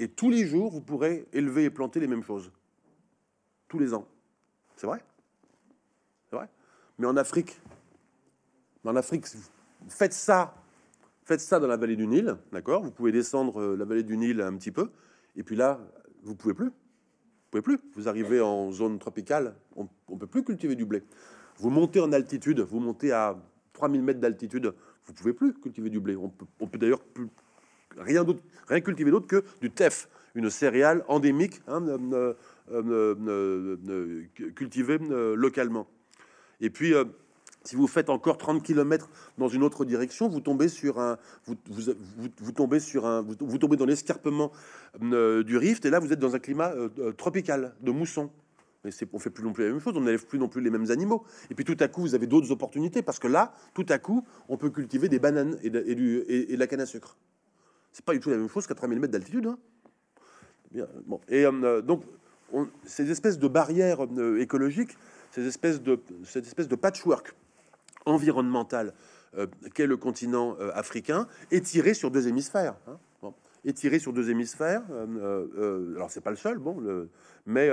[0.00, 2.50] et tous les jours vous pourrez élever et planter les mêmes choses
[3.68, 4.08] tous les ans.
[4.74, 5.04] C'est vrai,
[6.28, 6.48] c'est vrai?
[6.98, 7.60] Mais en Afrique,
[8.84, 9.26] en Afrique,
[9.88, 10.54] faites ça
[11.28, 12.82] Faites ça dans la vallée du Nil, d'accord?
[12.82, 14.88] Vous pouvez descendre euh, la vallée du Nil un petit peu,
[15.36, 15.78] et puis là,
[16.22, 16.68] vous pouvez plus.
[16.68, 17.78] Vous pouvez plus.
[17.96, 21.02] Vous arrivez en zone tropicale, on ne peut plus cultiver du blé.
[21.58, 23.36] Vous montez en altitude, vous montez à
[23.74, 24.72] 3000 mètres d'altitude,
[25.04, 26.16] vous pouvez plus cultiver du blé.
[26.16, 27.28] On peut, peut d'ailleurs plus
[27.98, 32.32] rien d'autre, rien cultiver d'autre que du teff, une céréale endémique hein, euh,
[32.72, 34.22] euh,
[34.56, 34.96] cultivée
[35.36, 35.88] localement.
[36.62, 36.94] Et puis
[37.64, 41.54] si vous faites encore 30 km dans une autre direction, vous tombez sur un, vous,
[41.68, 41.92] vous,
[42.38, 44.52] vous, tombez sur un, vous, tombez dans l'escarpement
[45.02, 48.30] euh, du rift, et là vous êtes dans un climat euh, euh, tropical de mousson.
[48.84, 50.62] Mais c'est, on fait plus non plus la même chose, on n'élève plus non plus
[50.62, 51.24] les mêmes animaux.
[51.50, 54.24] Et puis tout à coup, vous avez d'autres opportunités parce que là, tout à coup,
[54.48, 57.16] on peut cultiver des bananes et de, du, et, la canne à sucre.
[57.92, 59.46] C'est pas du tout la même chose qu'à 3000 mètres d'altitude.
[59.46, 59.58] Hein.
[60.70, 61.20] Bien, bon.
[61.28, 61.44] Et
[61.82, 62.04] donc,
[62.84, 64.06] ces espèces de barrières
[64.38, 64.96] écologiques,
[65.32, 67.34] ces espèces de, cette espèce de patchwork
[68.06, 68.94] environnemental
[69.36, 72.76] euh, qu'est le continent euh, africain, étiré sur deux hémisphères.
[72.86, 72.98] Hein,
[73.64, 74.82] étiré sur deux hémisphères.
[74.90, 77.10] Euh, alors c'est pas le seul, bon, le,
[77.44, 77.70] mais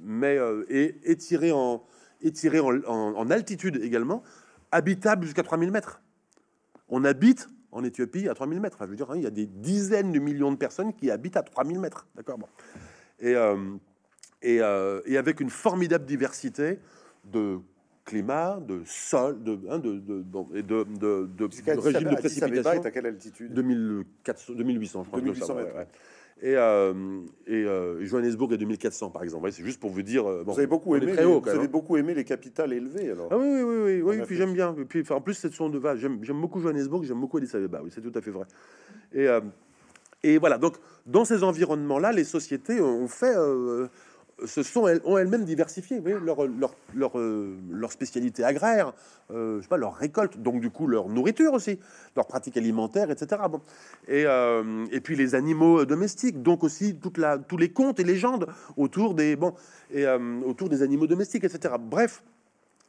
[0.00, 0.38] mais
[0.68, 1.84] et étiré en
[2.22, 4.22] étiré en, altitude également,
[4.72, 6.02] habitable jusqu'à 3000 mètres.
[6.88, 8.78] On habite en Éthiopie à 3000 mètres.
[8.80, 11.36] je veux dire, hein, il y a des dizaines de millions de personnes qui habitent
[11.36, 12.08] à 3000 mètres.
[12.16, 12.38] D'accord.
[12.38, 12.48] Bon.
[13.20, 13.34] Et,
[14.42, 16.80] et, et, avec une formidable diversité
[17.24, 17.60] de
[18.04, 20.24] climat, de sol, de, hein, de, de,
[20.54, 21.44] et de, de, de,
[21.80, 22.72] régime de précipitation.
[22.82, 25.20] est à quelle altitude 2400, 2800, je crois.
[25.20, 25.68] 2800 mètres.
[26.42, 26.92] et, euh,
[27.46, 29.50] et euh, Johannesburg est 2400 par exemple.
[29.52, 30.26] C'est juste pour vous dire.
[30.28, 31.68] euh, bon, Vous avez beaucoup aimé, les, haut, vous avez hein.
[31.70, 33.28] beaucoup aimé les capitales élevées alors.
[33.30, 34.74] Ah oui, oui, oui, oui, oui, puis j'aime bien.
[34.78, 37.36] Et puis, enfin, en plus, cette son de va, j'aime, j'aime beaucoup Johannesburg, j'aime beaucoup
[37.36, 37.80] Addis Abeba.
[37.82, 38.46] Oui, c'est tout à fait vrai.
[39.12, 39.40] Et, euh,
[40.22, 40.58] et voilà.
[40.58, 43.88] Donc, dans ces environnements-là, les sociétés ont fait, euh,
[44.46, 48.92] se sont ont elles-mêmes diversifié, vous voyez, leur, leur, leur, euh, leur spécialité agraire,
[49.30, 51.78] euh, je sais pas, leur récolte, donc du coup leur nourriture aussi,
[52.16, 53.42] leurs pratiques alimentaires, etc.
[53.50, 53.60] Bon.
[54.08, 58.04] Et, euh, et puis les animaux domestiques, donc aussi toute la, tous les contes et
[58.04, 58.46] légendes
[58.76, 59.54] autour des, bon,
[59.92, 60.06] et,
[60.44, 61.74] autour des animaux domestiques, etc.
[61.78, 62.22] Bref,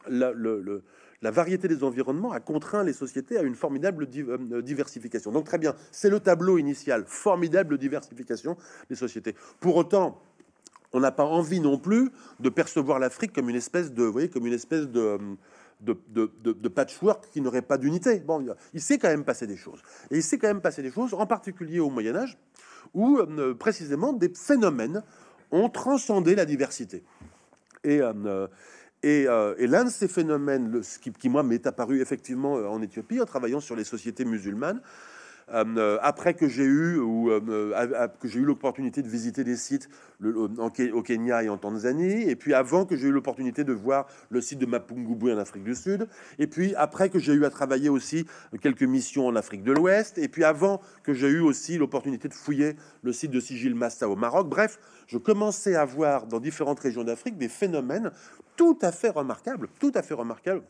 [0.08, 4.26] la, variété des environnements a contraint les sociétés à une formidable di-
[4.64, 5.32] diversification.
[5.32, 8.58] Donc très bien, c'est le tableau initial, formidable diversification
[8.90, 9.36] des sociétés.
[9.60, 10.20] Pour autant,
[10.94, 14.30] on n'a pas envie non plus de percevoir l'Afrique comme une espèce de, vous voyez,
[14.30, 15.18] comme une espèce de,
[16.74, 18.20] patchwork qui n'aurait pas d'unité.
[18.20, 19.82] Bon, il s'est quand même passé des choses.
[20.10, 22.38] Et il s'est quand même passé des choses, en particulier au Moyen Âge,
[22.94, 25.04] où euh, précisément des phénomènes
[25.52, 27.04] ont transcendé la diversité.
[27.84, 28.48] Et, euh,
[29.04, 33.26] euh, l'un de ces phénomènes, le- qui, qui, moi m'est apparu effectivement en Éthiopie en
[33.26, 34.82] travaillant sur les sociétés musulmanes,
[35.52, 39.90] après que j'ai eu euh, que j'ai eu l'opportunité de visiter des sites
[40.24, 44.40] au Kenya et en Tanzanie, et puis avant que j'ai eu l'opportunité de voir le
[44.40, 46.08] site de Mapungubwe en Afrique du Sud,
[46.40, 48.26] et puis après que j'ai eu à travailler aussi
[48.62, 52.34] quelques missions en Afrique de l'Ouest, et puis avant que j'ai eu aussi l'opportunité de
[52.34, 54.48] fouiller le site de Sigil Massa au Maroc.
[54.48, 58.12] Bref, je commençais à voir dans différentes régions d'Afrique des phénomènes
[58.56, 60.64] tout à fait remarquables, tout à fait remarquables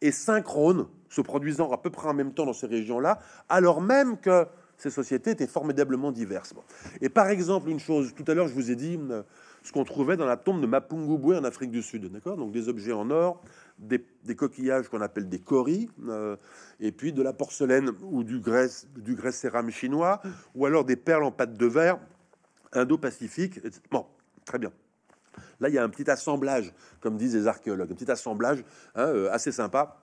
[0.00, 3.18] et synchrones, se produisant à peu près en même temps dans ces régions-là,
[3.48, 4.46] alors même que
[4.76, 6.54] ces sociétés étaient formidablement diverses.
[7.00, 9.22] Et par exemple, une chose, tout à l'heure, je vous ai dit euh,
[9.62, 12.36] ce qu'on trouvait dans la tombe de Mapungubwe en Afrique du Sud, d'accord?
[12.36, 13.42] Donc des objets en or,
[13.78, 14.04] des,
[14.36, 16.36] coquillages qu'on appelle des coris, euh,
[16.80, 20.20] et puis de la porcelaine ou du grès, du grès cérame chinois,
[20.54, 21.98] ou alors des perles en pâte de verre
[22.72, 23.60] indo-pacifique.
[23.90, 24.06] Bon,
[24.44, 24.70] très bien.
[25.60, 28.64] Là, il y a un petit assemblage, comme disent les archéologues, un petit assemblage
[28.94, 30.02] hein, euh, assez sympa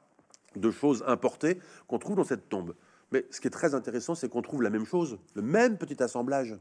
[0.56, 2.76] de choses importées qu'on trouve dans cette tombe.
[3.12, 6.02] Mais ce qui est très intéressant, c'est qu'on trouve la même chose, le même petit
[6.02, 6.56] assemblage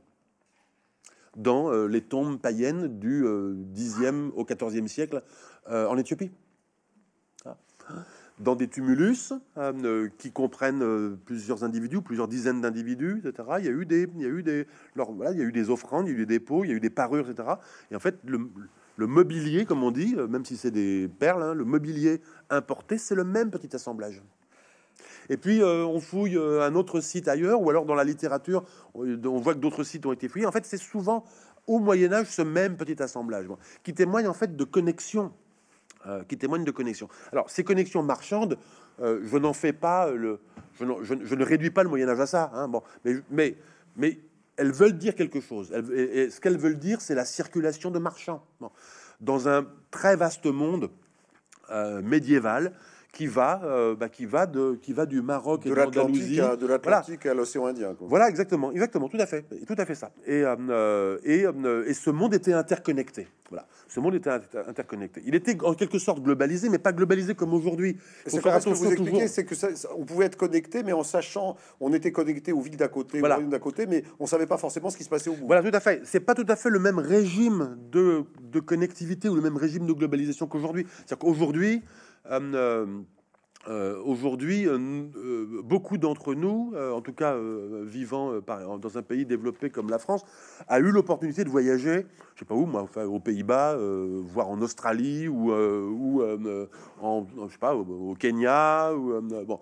[1.36, 5.23] dans euh, les tombes païennes du euh, 10e au 14e siècle
[5.70, 6.31] euh, en Éthiopie.
[7.44, 7.57] Ah.
[8.43, 13.48] Dans des tumulus euh, euh, qui comprennent euh, plusieurs individus, plusieurs dizaines d'individus, etc.
[13.59, 14.66] Il y a eu des, il y a eu des,
[14.97, 16.70] alors, voilà, il y a eu des offrandes, il y a eu des dépôts, il
[16.70, 17.48] y a eu des parures, etc.
[17.90, 21.64] Et en fait, le, mobilier, comme on dit, même si c'est des perles, hein, le
[21.64, 22.20] mobilier
[22.51, 24.23] importé, c'est le même petit assemblage.
[25.28, 28.64] Et puis on fouille un autre site ailleurs, ou alors dans la littérature,
[28.94, 30.47] on, voit que d'autres sites ont été fouillés.
[30.47, 31.24] En fait, c'est souvent
[31.66, 33.47] au Moyen Âge ce même petit assemblage,
[33.82, 35.32] qui témoigne en fait de connexion,
[36.07, 37.09] euh, qui témoigne de connexion.
[37.33, 38.59] Alors ces connexions marchandes,
[39.01, 40.41] euh, je n'en fais pas le,
[40.79, 42.51] je, je ne- réduis pas le Moyen Âge à ça.
[42.55, 43.57] hein, bon, mais, mais,
[43.97, 44.19] mais
[44.57, 45.73] elles veulent dire quelque chose.
[45.95, 48.45] Et, ce qu'elles veulent dire, c'est la circulation de marchands
[49.20, 50.91] dans un très vaste monde
[51.70, 52.73] euh, médiéval
[53.13, 56.37] qui va, euh, bah, qui va de, qui va du Maroc et De l'Andalousie.
[56.37, 57.95] l'Atlantique à, de l'Atlantique à l'océan Indien.
[57.95, 58.07] quoi.
[58.09, 60.13] Voilà, exactement, exactement, tout à fait, tout à fait ça.
[60.27, 63.29] Et, euh, euh, et, euh, et ce monde était interconnecté.
[63.51, 65.23] Voilà, ce monde était inter- interconnecté.
[65.27, 67.99] Il était en quelque sorte globalisé, mais pas globalisé comme aujourd'hui.
[68.25, 69.69] C'est ce que vous expliquez, c'est que ça-
[69.99, 73.37] on pouvait être connecté, mais en sachant, on était connecté aux villes d'à côté, Voilà.
[73.37, 75.47] aux villes d'à côté, mais on savait pas forcément ce qui se passait au bout.
[75.47, 76.01] Voilà, tout à fait.
[76.05, 79.87] C'est pas tout à fait le même régime de, de connectivité ou le même régime
[79.87, 80.87] de globalisation qu'aujourd'hui.
[80.97, 81.83] C'est-à-dire qu'aujourd'hui,
[82.31, 82.86] euh,
[83.69, 84.78] euh, aujourd'hui, euh,
[85.62, 87.36] beaucoup d'entre nous, en tout cas
[87.85, 90.24] vivant dans un pays développé comme la France,
[90.69, 94.61] a eu l'opportunité de voyager, je sais pas où, moi, enfin, aux Pays-Bas, voire en
[94.62, 99.61] Australie ou, je sais pas, au, au Kenya, ou bon.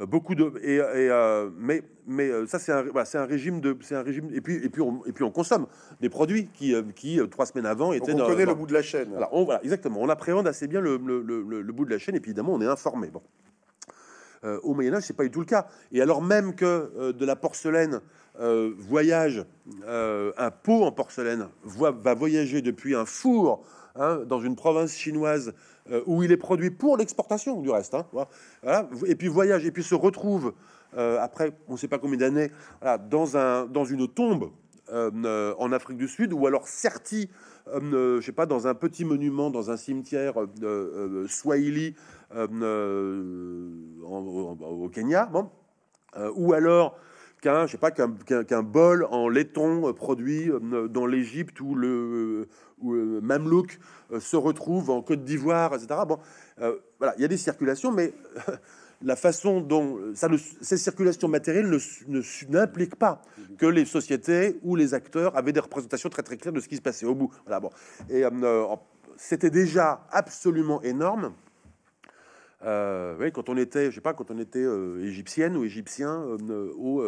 [0.00, 3.60] Euh, beaucoup de et, et, euh, mais mais euh, ça c'est un c'est un régime
[3.60, 5.66] de c'est un régime et puis et puis on, et puis on consomme
[6.00, 8.72] des produits qui qui trois semaines avant Donc étaient on connaît dans- le bout de
[8.72, 9.10] la chaîne.
[9.10, 10.00] voilà, on, voilà, exactement.
[10.00, 12.60] On appréhende assez bien le, le- le- bout de la chaîne et puis évidemment on
[12.62, 13.08] est informé.
[13.08, 13.22] Bon.
[14.44, 15.68] Euh, au Moyen Âge, c'est pas du tout le cas.
[15.92, 16.64] Et alors même que
[16.96, 18.00] euh, de la porcelaine
[18.78, 19.44] voyage,
[19.86, 23.62] un pot en porcelaine va voyager depuis un four
[23.94, 25.52] hein, dans une province chinoise
[25.90, 27.94] euh, où il est produit pour l'exportation du reste.
[27.94, 28.88] hein, voilà.
[29.06, 30.54] Et puis voyage et puis se retrouve
[30.96, 32.52] euh, après on ne sait pas combien d'années
[33.10, 34.52] dans un dans une tombe
[34.92, 37.30] euh, en Afrique du Sud, ou alors serti,
[37.66, 40.34] je sais pas, dans un petit monument, dans un cimetière
[41.28, 41.94] swahili
[42.34, 42.48] au
[44.92, 45.48] Kenya, bon,
[46.34, 46.96] ou alors
[47.42, 52.48] qu'un, je sais pas, qu'un bol en laiton euh, produit euh, dans l'Égypte ou le
[52.78, 53.78] ou, euh, Mamelouk
[54.12, 56.00] euh, se retrouve en Côte d'Ivoire, etc.
[56.08, 56.18] Bon,
[56.98, 58.14] voilà, il y a des circulations, mais
[59.02, 60.28] la façon dont ça
[60.60, 61.76] ces circulations matérielles
[62.48, 63.20] n'impliquent pas
[63.58, 66.76] que les sociétés ou les acteurs avaient des représentations très très claires de ce qui
[66.76, 67.32] se passait au bout.
[67.44, 67.70] Voilà, bon.
[68.08, 68.22] Et
[69.16, 71.32] c'était déjà absolument énorme.
[72.64, 74.66] Oui, quand on était, je sais pas, quand on était
[75.00, 76.22] égyptienne ou égyptien
[76.76, 77.02] au,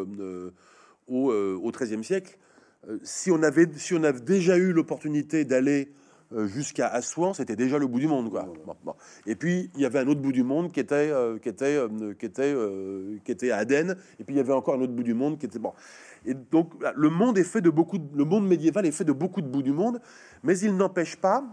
[1.09, 2.37] au, XIIIe siècle,
[3.03, 5.93] si on avait, si on avait déjà eu l'opportunité d'aller
[6.35, 8.53] euh, jusqu'à Assouan, c'était déjà le bout du monde, quoi.
[9.27, 11.77] Et puis il y avait un autre bout du monde qui était euh, qui était
[11.77, 12.55] euh, qui était
[13.25, 15.39] qui était à Aden, et puis il y avait encore un autre bout du monde
[15.39, 15.73] qui était bon.
[16.25, 19.43] Et donc le monde est fait de beaucoup, le monde médiéval est fait de beaucoup
[19.43, 20.01] de bouts du monde,
[20.43, 21.45] mais il n'empêche pas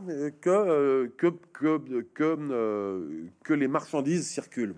[0.41, 4.73] que que que que, que les marchandises circulent.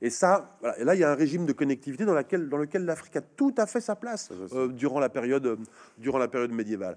[0.00, 2.84] Et ça, et là, il y a un régime de connectivité dans, laquelle, dans lequel
[2.84, 4.30] l'Afrique a tout à fait sa place
[4.70, 5.58] durant la période,
[5.98, 6.96] durant la période médiévale.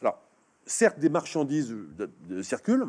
[0.00, 0.18] Alors,
[0.64, 1.76] certes, des marchandises
[2.42, 2.86] circulent,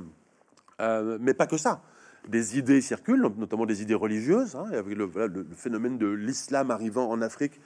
[0.79, 1.81] euh, mais pas que ça.
[2.27, 5.09] Des idées circulent, notamment des idées religieuses, hein, avec le,
[5.55, 7.59] phénomène de l'islam arrivant en Afrique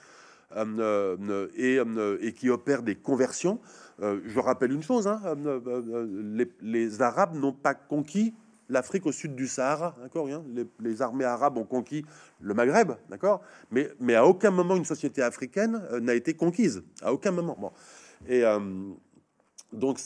[0.56, 1.16] euh,
[1.58, 3.60] euh, et, qui opère des conversions.
[4.00, 5.20] je rappelle une chose, hein,
[6.62, 8.34] les, Arabes n'ont pas conquis
[8.68, 12.04] l'Afrique au sud du Sahara, d'accord les, les, armées arabes ont conquis
[12.40, 17.30] le Maghreb, d'accord mais, à aucun moment une société africaine n'a été conquise, à aucun
[17.30, 17.72] moment.
[18.26, 18.42] Et,
[19.72, 19.98] donc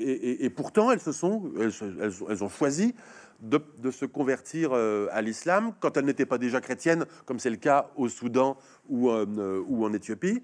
[0.00, 2.94] et, pourtant elles se sont elles, ont choisi
[3.40, 7.56] de, se convertir euh, à l'islam quand elles n'étaient pas déjà chrétiennes, comme c'est le
[7.56, 8.56] cas au Soudan
[8.88, 10.42] ou, euh, ou en Éthiopie.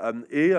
[0.00, 0.52] Euh, et,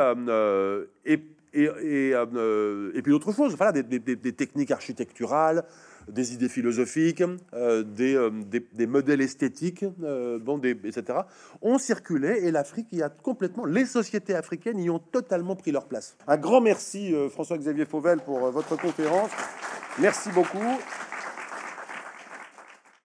[1.06, 1.20] et,
[1.54, 5.64] et, et, puis d'autres choses, voilà, des, techniques architecturales,
[6.08, 11.20] des idées philosophiques, euh, euh, des, des, modèles esthétiques, euh, bon, etc.,
[11.62, 15.88] ont circulé et l'Afrique y a complètement, les sociétés africaines y ont totalement pris leur
[15.88, 16.16] place.
[16.28, 19.32] Un grand merci François-Xavier Fauvel pour votre conférence.
[20.00, 20.58] Merci beaucoup.